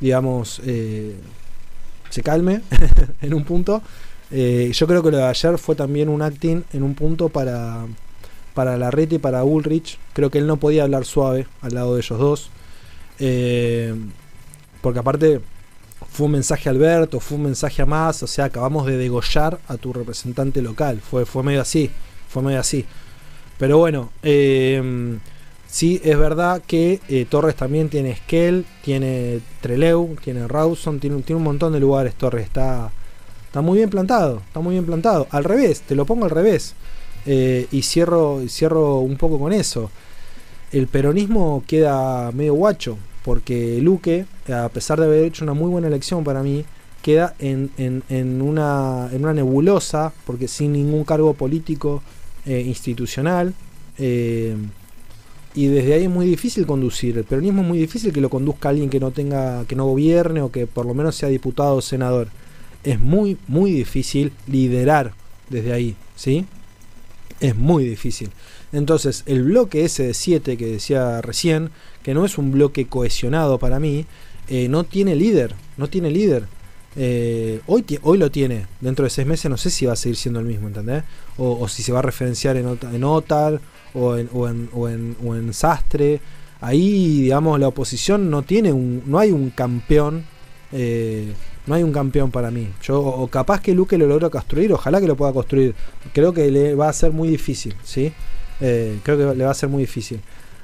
digamos, 0.00 0.60
eh, 0.64 1.14
se 2.08 2.24
calme 2.24 2.62
en 3.22 3.34
un 3.34 3.44
punto. 3.44 3.82
yo 4.32 4.86
creo 4.88 5.04
que 5.04 5.12
lo 5.12 5.18
de 5.18 5.26
ayer 5.26 5.58
fue 5.58 5.76
también 5.76 6.08
un 6.08 6.22
acting 6.22 6.64
en 6.72 6.82
un 6.82 6.96
punto 6.96 7.28
para 7.28 7.86
para 8.52 8.76
Larrete 8.76 9.14
y 9.14 9.18
para 9.18 9.44
Ulrich. 9.44 9.96
Creo 10.12 10.28
que 10.28 10.38
él 10.38 10.48
no 10.48 10.56
podía 10.56 10.82
hablar 10.82 11.04
suave 11.04 11.46
al 11.62 11.74
lado 11.74 11.94
de 11.94 12.00
ellos 12.00 12.18
dos. 12.18 12.50
Eh, 13.20 13.94
porque 14.80 14.98
aparte 14.98 15.40
fue 16.10 16.26
un 16.26 16.32
mensaje 16.32 16.68
a 16.68 16.72
Alberto, 16.72 17.20
fue 17.20 17.36
un 17.36 17.44
mensaje 17.44 17.82
a 17.82 17.86
más, 17.86 18.22
o 18.22 18.26
sea, 18.26 18.46
acabamos 18.46 18.86
de 18.86 18.96
degollar 18.96 19.60
a 19.68 19.76
tu 19.76 19.92
representante 19.92 20.62
local. 20.62 21.00
Fue, 21.00 21.26
fue 21.26 21.42
medio 21.42 21.60
así, 21.60 21.90
fue 22.28 22.42
medio 22.42 22.58
así. 22.58 22.86
Pero 23.58 23.76
bueno, 23.76 24.10
eh, 24.22 25.18
sí 25.68 26.00
es 26.02 26.18
verdad 26.18 26.62
que 26.66 27.00
eh, 27.08 27.26
Torres 27.28 27.54
también 27.54 27.90
tiene 27.90 28.16
Skell, 28.16 28.64
tiene 28.82 29.40
Treleu, 29.60 30.16
tiene 30.24 30.48
Rawson, 30.48 30.98
tiene, 30.98 31.16
un 31.16 31.42
montón 31.42 31.74
de 31.74 31.80
lugares. 31.80 32.14
Torres 32.14 32.46
está, 32.46 32.90
está 33.46 33.60
muy 33.60 33.78
bien 33.78 33.90
plantado, 33.90 34.38
está 34.46 34.60
muy 34.60 34.72
bien 34.72 34.86
plantado. 34.86 35.26
Al 35.30 35.44
revés, 35.44 35.82
te 35.82 35.94
lo 35.94 36.06
pongo 36.06 36.24
al 36.24 36.30
revés. 36.30 36.74
Y 37.26 37.82
cierro, 37.82 38.40
cierro 38.48 39.00
un 39.00 39.16
poco 39.18 39.38
con 39.38 39.52
eso. 39.52 39.90
El 40.72 40.86
peronismo 40.86 41.62
queda 41.66 42.32
medio 42.32 42.54
guacho, 42.54 42.96
porque 43.24 43.80
Luque, 43.80 44.26
a 44.52 44.68
pesar 44.68 44.98
de 44.98 45.06
haber 45.06 45.24
hecho 45.24 45.44
una 45.44 45.54
muy 45.54 45.70
buena 45.70 45.88
elección 45.88 46.24
para 46.24 46.42
mí, 46.42 46.64
queda 47.02 47.34
en, 47.38 47.70
una, 48.42 49.08
en 49.12 49.22
una 49.22 49.32
nebulosa, 49.32 50.12
porque 50.26 50.48
sin 50.48 50.72
ningún 50.72 51.04
cargo 51.04 51.34
político 51.34 52.02
eh, 52.46 52.62
institucional. 52.66 53.54
Eh, 53.98 54.56
y 55.54 55.66
desde 55.66 55.94
ahí 55.94 56.04
es 56.04 56.10
muy 56.10 56.26
difícil 56.26 56.66
conducir. 56.66 57.18
El 57.18 57.24
peronismo 57.24 57.62
es 57.62 57.68
muy 57.68 57.78
difícil 57.78 58.12
que 58.12 58.20
lo 58.20 58.30
conduzca 58.30 58.68
alguien 58.68 58.88
que 58.88 59.00
no 59.00 59.10
tenga, 59.10 59.64
que 59.66 59.74
no 59.74 59.86
gobierne 59.86 60.42
o 60.42 60.52
que 60.52 60.66
por 60.66 60.86
lo 60.86 60.94
menos 60.94 61.16
sea 61.16 61.28
diputado 61.28 61.76
o 61.76 61.82
senador. 61.82 62.28
Es 62.84 63.00
muy, 63.00 63.36
muy 63.48 63.72
difícil 63.72 64.32
liderar 64.46 65.12
desde 65.48 65.72
ahí, 65.72 65.96
¿sí? 66.14 66.46
es 67.40 67.56
muy 67.56 67.84
difícil. 67.84 68.30
Entonces, 68.72 69.24
el 69.26 69.42
bloque 69.42 69.84
ese 69.84 70.04
de 70.04 70.14
7 70.14 70.56
que 70.56 70.66
decía 70.66 71.20
recién, 71.22 71.70
que 72.02 72.14
no 72.14 72.24
es 72.24 72.38
un 72.38 72.50
bloque 72.52 72.86
cohesionado 72.86 73.58
para 73.58 73.78
mí, 73.78 74.06
eh, 74.48 74.68
no 74.68 74.84
tiene 74.84 75.14
líder, 75.14 75.54
no 75.76 75.88
tiene 75.88 76.10
líder. 76.10 76.44
Eh, 76.96 77.60
hoy, 77.66 77.84
hoy 78.02 78.18
lo 78.18 78.30
tiene, 78.30 78.66
dentro 78.80 79.04
de 79.04 79.10
seis 79.10 79.26
meses 79.26 79.48
no 79.48 79.56
sé 79.56 79.70
si 79.70 79.86
va 79.86 79.92
a 79.92 79.96
seguir 79.96 80.16
siendo 80.16 80.40
el 80.40 80.46
mismo, 80.46 80.66
¿entendés? 80.66 81.04
O, 81.38 81.68
si 81.68 81.82
se 81.82 81.92
va 81.92 82.00
a 82.00 82.02
referenciar 82.02 82.56
en, 82.56 82.78
en 82.92 83.04
OTAR 83.04 83.60
o 83.94 84.16
en, 84.16 84.28
o 84.32 84.48
en, 84.48 84.68
o 84.74 84.88
en, 84.88 85.16
o 85.24 85.52
Sastre. 85.52 86.20
Ahí, 86.60 87.22
digamos, 87.22 87.58
la 87.60 87.68
oposición 87.68 88.28
no 88.28 88.42
tiene 88.42 88.72
un, 88.72 89.02
no 89.06 89.18
hay 89.18 89.30
un 89.30 89.50
campeón. 89.50 90.24
Eh, 90.72 91.32
no 91.66 91.74
hay 91.74 91.82
un 91.82 91.92
campeón 91.92 92.30
para 92.30 92.50
mí. 92.50 92.68
Yo, 92.82 93.00
o 93.00 93.28
capaz 93.28 93.60
que 93.60 93.74
Luque 93.74 93.96
lo 93.96 94.06
logra 94.06 94.28
construir, 94.28 94.72
ojalá 94.72 95.00
que 95.00 95.06
lo 95.06 95.16
pueda 95.16 95.32
construir. 95.32 95.74
Creo 96.12 96.32
que 96.32 96.50
le 96.50 96.74
va 96.74 96.88
a 96.88 96.92
ser 96.92 97.12
muy 97.12 97.28
difícil, 97.28 97.76
¿sí? 97.84 98.12
Creo 98.58 99.02
que 99.04 99.36
le 99.36 99.44
va 99.44 99.50
a 99.52 99.54
ser 99.54 99.68
muy 99.68 99.82
difícil. 99.82 100.20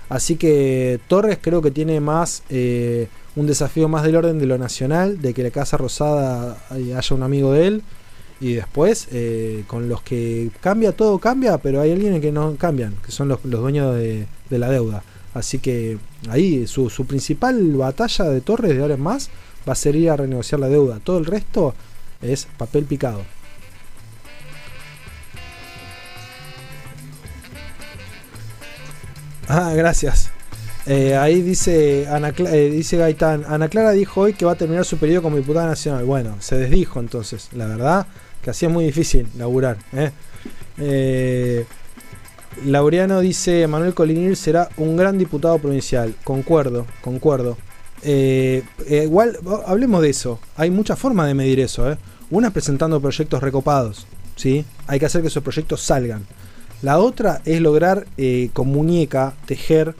Así 0.08 0.36
que 0.36 1.00
Torres 1.08 1.38
creo 1.40 1.62
que 1.62 1.70
tiene 1.70 2.00
más 2.00 2.42
eh, 2.48 3.08
un 3.34 3.46
desafío 3.46 3.88
más 3.88 4.04
del 4.04 4.16
orden 4.16 4.38
de 4.38 4.46
lo 4.46 4.56
nacional, 4.58 5.20
de 5.20 5.34
que 5.34 5.42
la 5.42 5.50
Casa 5.50 5.76
Rosada 5.76 6.58
haya 6.70 7.14
un 7.14 7.22
amigo 7.22 7.52
de 7.52 7.66
él. 7.66 7.82
Y 8.38 8.54
después, 8.54 9.08
eh, 9.12 9.64
con 9.66 9.88
los 9.88 10.02
que 10.02 10.50
cambia, 10.60 10.92
todo 10.92 11.18
cambia, 11.18 11.56
pero 11.58 11.80
hay 11.80 11.92
alguien 11.92 12.20
que 12.20 12.32
no 12.32 12.54
cambian, 12.56 12.94
que 13.04 13.10
son 13.10 13.28
los, 13.28 13.42
dueños 13.42 13.94
de, 13.94 14.26
la 14.50 14.70
deuda. 14.70 15.02
Así 15.32 15.58
que 15.58 15.98
ahí 16.28 16.66
su, 16.66 16.90
su 16.90 17.06
principal 17.06 17.72
batalla 17.72 18.26
de 18.26 18.40
Torres 18.42 18.74
de 18.74 18.82
ahora 18.82 18.94
en 18.94 19.02
más 19.02 19.30
va 19.66 19.72
a 19.72 19.76
ser 19.76 19.96
ir 19.96 20.10
a 20.10 20.16
renegociar 20.16 20.60
la 20.60 20.68
deuda. 20.68 21.00
Todo 21.02 21.18
el 21.18 21.24
resto 21.24 21.74
es 22.22 22.46
papel 22.58 22.84
picado. 22.84 23.22
Ah, 29.48 29.72
gracias. 29.74 30.30
Eh, 30.86 31.16
ahí 31.16 31.42
dice, 31.42 32.06
Ana, 32.08 32.32
eh, 32.36 32.70
dice 32.70 32.96
Gaitán, 32.96 33.44
Ana 33.48 33.68
Clara 33.68 33.90
dijo 33.90 34.20
hoy 34.22 34.34
que 34.34 34.44
va 34.44 34.52
a 34.52 34.56
terminar 34.56 34.84
su 34.84 34.98
periodo 34.98 35.22
como 35.22 35.36
diputada 35.36 35.66
nacional. 35.66 36.04
Bueno, 36.04 36.36
se 36.40 36.56
desdijo 36.56 37.00
entonces, 37.00 37.48
la 37.52 37.66
verdad, 37.66 38.06
que 38.42 38.50
así 38.50 38.66
es 38.66 38.72
muy 38.72 38.84
difícil 38.84 39.26
laburar. 39.36 39.78
¿eh? 40.78 41.64
Laureano 42.64 43.20
dice, 43.20 43.66
Manuel 43.66 43.94
Colinir 43.94 44.36
será 44.36 44.68
un 44.76 44.96
gran 44.96 45.18
diputado 45.18 45.58
provincial. 45.58 46.14
Concuerdo, 46.24 46.86
concuerdo. 47.00 47.56
igual, 48.04 49.38
hablemos 49.66 50.02
de 50.02 50.10
eso. 50.10 50.38
Hay 50.56 50.70
muchas 50.70 50.98
formas 50.98 51.26
de 51.26 51.34
medir 51.34 51.60
eso. 51.60 51.96
Una 52.30 52.48
es 52.48 52.52
presentando 52.52 53.00
proyectos 53.00 53.42
recopados. 53.42 54.06
¿sí? 54.36 54.64
Hay 54.86 55.00
que 55.00 55.06
hacer 55.06 55.20
que 55.22 55.28
esos 55.28 55.42
proyectos 55.42 55.80
salgan. 55.82 56.24
La 56.82 56.98
otra 56.98 57.40
es 57.44 57.60
lograr 57.60 58.06
eh, 58.16 58.50
con 58.52 58.68
muñeca 58.68 59.34
tejer, 59.46 59.94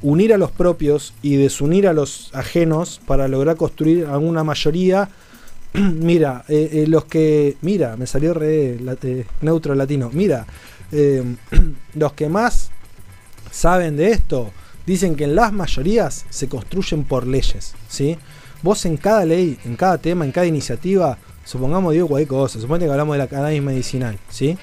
unir 0.00 0.32
a 0.32 0.38
los 0.38 0.50
propios 0.50 1.12
y 1.22 1.36
desunir 1.36 1.88
a 1.88 1.92
los 1.92 2.30
ajenos 2.34 3.00
para 3.06 3.26
lograr 3.26 3.56
construir 3.56 4.06
alguna 4.06 4.44
mayoría. 4.44 5.08
mira, 5.72 6.44
eh, 6.48 6.70
eh, 6.72 6.86
los 6.86 7.04
que. 7.04 7.56
Mira, 7.62 7.96
me 7.96 8.06
salió 8.06 8.32
re 8.32 8.78
neutro 9.40 9.74
latino. 9.74 10.10
Mira, 10.12 10.46
los 11.94 12.12
que 12.12 12.28
más 12.28 12.70
saben 13.50 13.96
de 13.96 14.12
esto 14.12 14.52
dicen 14.86 15.16
que 15.16 15.24
en 15.24 15.34
las 15.34 15.52
mayorías 15.52 16.24
se 16.30 16.48
construyen 16.48 17.04
por 17.04 17.26
leyes. 17.26 17.74
¿sí? 17.88 18.16
Vos 18.62 18.86
en 18.86 18.96
cada 18.96 19.24
ley, 19.24 19.58
en 19.64 19.76
cada 19.76 19.98
tema, 19.98 20.24
en 20.24 20.32
cada 20.32 20.46
iniciativa, 20.46 21.18
supongamos 21.44 21.92
digo 21.92 22.08
cualquier 22.08 22.28
cosa, 22.28 22.58
supongamos 22.60 22.86
que 22.86 22.90
hablamos 22.92 23.14
de 23.14 23.18
la 23.18 23.26
cannabis 23.26 23.62
medicinal, 23.62 24.18
¿sí? 24.30 24.56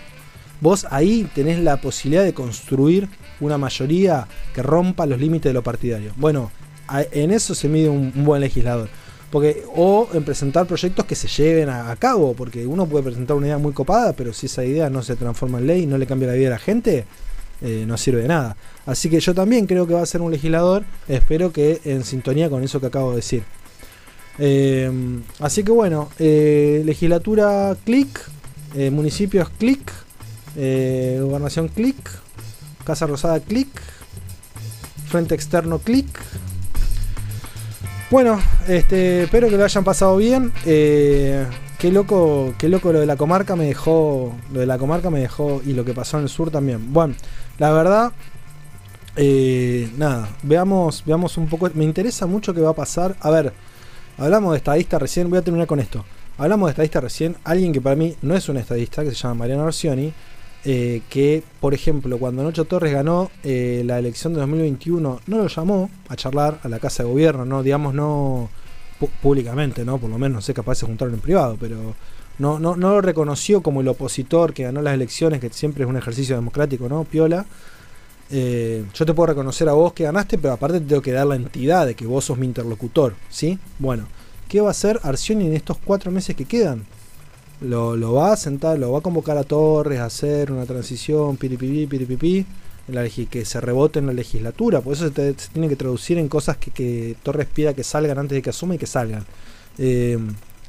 Vos 0.61 0.87
ahí 0.89 1.29
tenés 1.33 1.59
la 1.59 1.77
posibilidad 1.77 2.23
de 2.23 2.33
construir 2.33 3.07
una 3.39 3.57
mayoría 3.57 4.27
que 4.53 4.61
rompa 4.61 5.05
los 5.05 5.19
límites 5.19 5.49
de 5.49 5.53
lo 5.53 5.63
partidario. 5.63 6.11
Bueno, 6.17 6.51
en 6.89 7.31
eso 7.31 7.55
se 7.55 7.67
mide 7.67 7.89
un, 7.89 8.11
buen 8.23 8.41
legislador. 8.41 8.89
Porque, 9.31 9.63
o 9.75 10.07
en 10.13 10.23
presentar 10.23 10.65
proyectos 10.65 11.05
que 11.05 11.15
se 11.15 11.27
lleven 11.27 11.67
a, 11.67 11.93
cabo, 11.97 12.33
porque 12.35 12.65
uno 12.65 12.85
puede 12.85 13.03
presentar 13.03 13.35
una 13.35 13.47
idea 13.47 13.57
muy 13.57 13.73
copada, 13.73 14.13
pero 14.13 14.31
si 14.31 14.45
esa 14.45 14.63
idea 14.63 14.89
no 14.89 15.01
se 15.01 15.15
transforma 15.15 15.57
en 15.57 15.67
ley 15.67 15.83
y 15.83 15.85
no 15.87 15.97
le 15.97 16.05
cambia 16.05 16.29
la 16.29 16.35
vida 16.35 16.47
a 16.47 16.51
la 16.51 16.59
gente, 16.59 17.05
eh, 17.61 17.83
no 17.85 17.97
sirve 17.97 18.21
de 18.21 18.27
nada. 18.29 18.55
Así 18.85 19.09
que 19.09 19.19
yo 19.19 19.33
también 19.33 19.65
creo 19.65 19.87
que 19.87 19.93
va 19.93 20.01
a 20.01 20.05
ser 20.05 20.21
un 20.21 20.31
legislador, 20.31 20.85
espero 21.07 21.51
que 21.51 21.81
en 21.83 22.05
sintonía 22.05 22.49
con 22.49 22.63
eso 22.63 22.79
que 22.79 22.87
acabo 22.87 23.09
de 23.09 23.15
decir. 23.17 23.43
Eh, 24.37 24.91
así 25.39 25.63
que 25.63 25.71
bueno, 25.71 26.09
eh, 26.19 26.83
legislatura 26.85 27.75
clic, 27.83 28.21
municipios 28.91 29.49
clic, 29.49 29.91
eh, 30.55 31.19
gobernación 31.21 31.67
clic. 31.67 31.97
Casa 32.85 33.07
Rosada 33.07 33.39
clic. 33.39 33.67
Frente 35.07 35.35
externo 35.35 35.79
clic. 35.79 36.07
Bueno, 38.11 38.39
este, 38.67 39.23
espero 39.23 39.49
que 39.49 39.57
lo 39.57 39.63
hayan 39.63 39.83
pasado 39.83 40.17
bien. 40.17 40.51
Eh, 40.65 41.45
qué 41.79 41.91
loco, 41.91 42.53
qué 42.57 42.69
loco 42.69 42.93
lo 42.93 42.99
de 42.99 43.05
la 43.05 43.17
comarca 43.17 43.55
me 43.55 43.65
dejó. 43.65 44.35
Lo 44.53 44.59
de 44.59 44.65
la 44.65 44.77
comarca 44.77 45.09
me 45.09 45.19
dejó. 45.19 45.61
Y 45.65 45.73
lo 45.73 45.83
que 45.83 45.93
pasó 45.93 46.17
en 46.17 46.23
el 46.23 46.29
sur 46.29 46.51
también. 46.51 46.93
Bueno, 46.93 47.15
la 47.57 47.71
verdad. 47.71 48.11
Eh, 49.17 49.89
nada, 49.97 50.29
veamos, 50.43 51.03
veamos 51.05 51.37
un 51.37 51.47
poco. 51.47 51.69
Me 51.73 51.83
interesa 51.83 52.25
mucho 52.25 52.53
qué 52.53 52.61
va 52.61 52.71
a 52.71 52.75
pasar. 52.75 53.15
A 53.21 53.31
ver, 53.31 53.53
hablamos 54.17 54.51
de 54.51 54.57
estadista 54.57 54.99
recién. 54.99 55.29
Voy 55.29 55.39
a 55.39 55.41
terminar 55.41 55.67
con 55.67 55.79
esto. 55.79 56.05
Hablamos 56.37 56.67
de 56.67 56.71
estadista 56.71 57.01
recién. 57.01 57.35
Alguien 57.43 57.73
que 57.73 57.81
para 57.81 57.95
mí 57.95 58.15
no 58.21 58.35
es 58.35 58.47
un 58.49 58.57
estadista, 58.57 59.03
que 59.03 59.09
se 59.09 59.15
llama 59.15 59.35
Mariano 59.35 59.63
Orsioni 59.63 60.13
eh, 60.67 61.03
que, 61.09 61.43
por 61.59 61.75
ejemplo, 61.75 62.17
cuando 62.17 62.41
Nocho 62.41 62.65
Torres 62.65 62.91
ganó 62.91 63.29
eh, 63.43 63.83
la 63.85 63.99
elección 63.99 64.33
de 64.33 64.39
2021, 64.39 65.21
no 65.27 65.37
lo 65.37 65.47
llamó 65.47 65.91
a 66.09 66.15
charlar 66.15 66.59
a 66.63 66.69
la 66.69 66.79
Casa 66.79 67.03
de 67.03 67.09
Gobierno, 67.09 67.45
no, 67.45 67.61
digamos, 67.61 67.93
no 67.93 68.49
públicamente, 69.21 69.85
¿no? 69.85 69.99
Por 69.99 70.09
lo 70.09 70.17
menos, 70.17 70.35
no 70.37 70.41
sé, 70.41 70.55
capaz 70.55 70.79
de 70.79 70.87
juntaron 70.87 71.13
en 71.13 71.19
privado, 71.19 71.55
pero 71.59 71.93
no, 72.39 72.57
no, 72.57 72.75
no 72.75 72.89
lo 72.89 73.01
reconoció 73.01 73.61
como 73.61 73.81
el 73.81 73.87
opositor 73.87 74.53
que 74.53 74.63
ganó 74.63 74.81
las 74.81 74.95
elecciones, 74.95 75.39
que 75.39 75.51
siempre 75.51 75.83
es 75.83 75.89
un 75.89 75.97
ejercicio 75.97 76.35
democrático, 76.35 76.89
¿no? 76.89 77.03
Piola. 77.03 77.45
Eh, 78.31 78.85
yo 78.91 79.05
te 79.05 79.13
puedo 79.13 79.27
reconocer 79.27 79.69
a 79.69 79.73
vos 79.73 79.93
que 79.93 80.05
ganaste, 80.05 80.39
pero 80.39 80.55
aparte 80.55 80.79
te 80.79 80.87
tengo 80.87 81.01
que 81.03 81.11
dar 81.11 81.27
la 81.27 81.35
entidad 81.35 81.85
de 81.85 81.93
que 81.93 82.07
vos 82.07 82.25
sos 82.25 82.39
mi 82.39 82.47
interlocutor, 82.47 83.13
¿sí? 83.29 83.59
Bueno, 83.77 84.07
¿qué 84.49 84.61
va 84.61 84.69
a 84.69 84.71
hacer 84.71 84.99
Arcioni 85.03 85.45
en 85.45 85.53
estos 85.53 85.77
cuatro 85.77 86.09
meses 86.09 86.35
que 86.35 86.45
quedan? 86.45 86.87
Lo, 87.61 88.13
va 88.13 88.33
a 88.33 88.37
sentar, 88.37 88.77
lo 88.77 88.91
va 88.91 88.99
a 88.99 89.01
convocar 89.01 89.37
a 89.37 89.43
Torres 89.43 89.99
a 89.99 90.05
hacer 90.05 90.51
una 90.51 90.65
transición, 90.65 91.37
piripipi, 91.37 91.87
piripipi, 91.87 92.45
en 92.87 92.95
la 92.95 93.07
que 93.09 93.45
se 93.45 93.61
rebote 93.61 93.99
en 93.99 94.07
la 94.07 94.13
legislatura. 94.13 94.81
Por 94.81 94.93
eso 94.93 95.09
se, 95.09 95.33
tiene 95.33 95.69
que 95.69 95.75
traducir 95.75 96.17
en 96.17 96.27
cosas 96.27 96.57
que, 96.57 97.15
Torres 97.23 97.47
pida 97.47 97.73
que 97.73 97.83
salgan 97.83 98.17
antes 98.17 98.35
de 98.35 98.41
que 98.41 98.49
asuma 98.49 98.75
y 98.75 98.77
que 98.77 98.87
salgan. 98.87 99.25
Eh, 99.77 100.17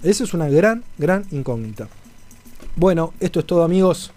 eso 0.02 0.24
es 0.24 0.34
una 0.34 0.48
gran, 0.48 0.84
gran 0.98 1.24
incógnita. 1.30 1.88
Bueno, 2.76 3.12
esto 3.20 3.40
es 3.40 3.46
todo 3.46 3.62
amigos. 3.62 4.12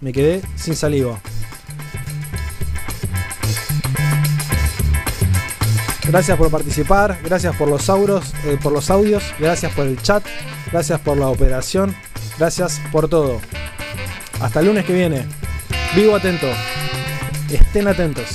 Me 0.00 0.12
quedé 0.12 0.42
sin 0.56 0.76
saliva. 0.76 1.20
Gracias 6.06 6.36
por 6.36 6.50
participar, 6.50 7.18
gracias 7.24 7.56
por 7.56 7.68
los, 7.68 7.88
eh, 7.88 8.58
por 8.62 8.72
los 8.72 8.90
audios, 8.90 9.22
gracias 9.38 9.72
por 9.72 9.86
el 9.86 10.00
chat, 10.02 10.24
gracias 10.70 11.00
por 11.00 11.16
la 11.16 11.28
operación, 11.28 11.94
Gracias 12.38 12.80
por 12.90 13.08
todo. 13.08 13.40
Hasta 14.40 14.60
el 14.60 14.66
lunes 14.66 14.84
que 14.84 14.92
viene. 14.92 15.26
Vivo 15.94 16.16
atento. 16.16 16.48
Estén 17.50 17.86
atentos. 17.86 18.26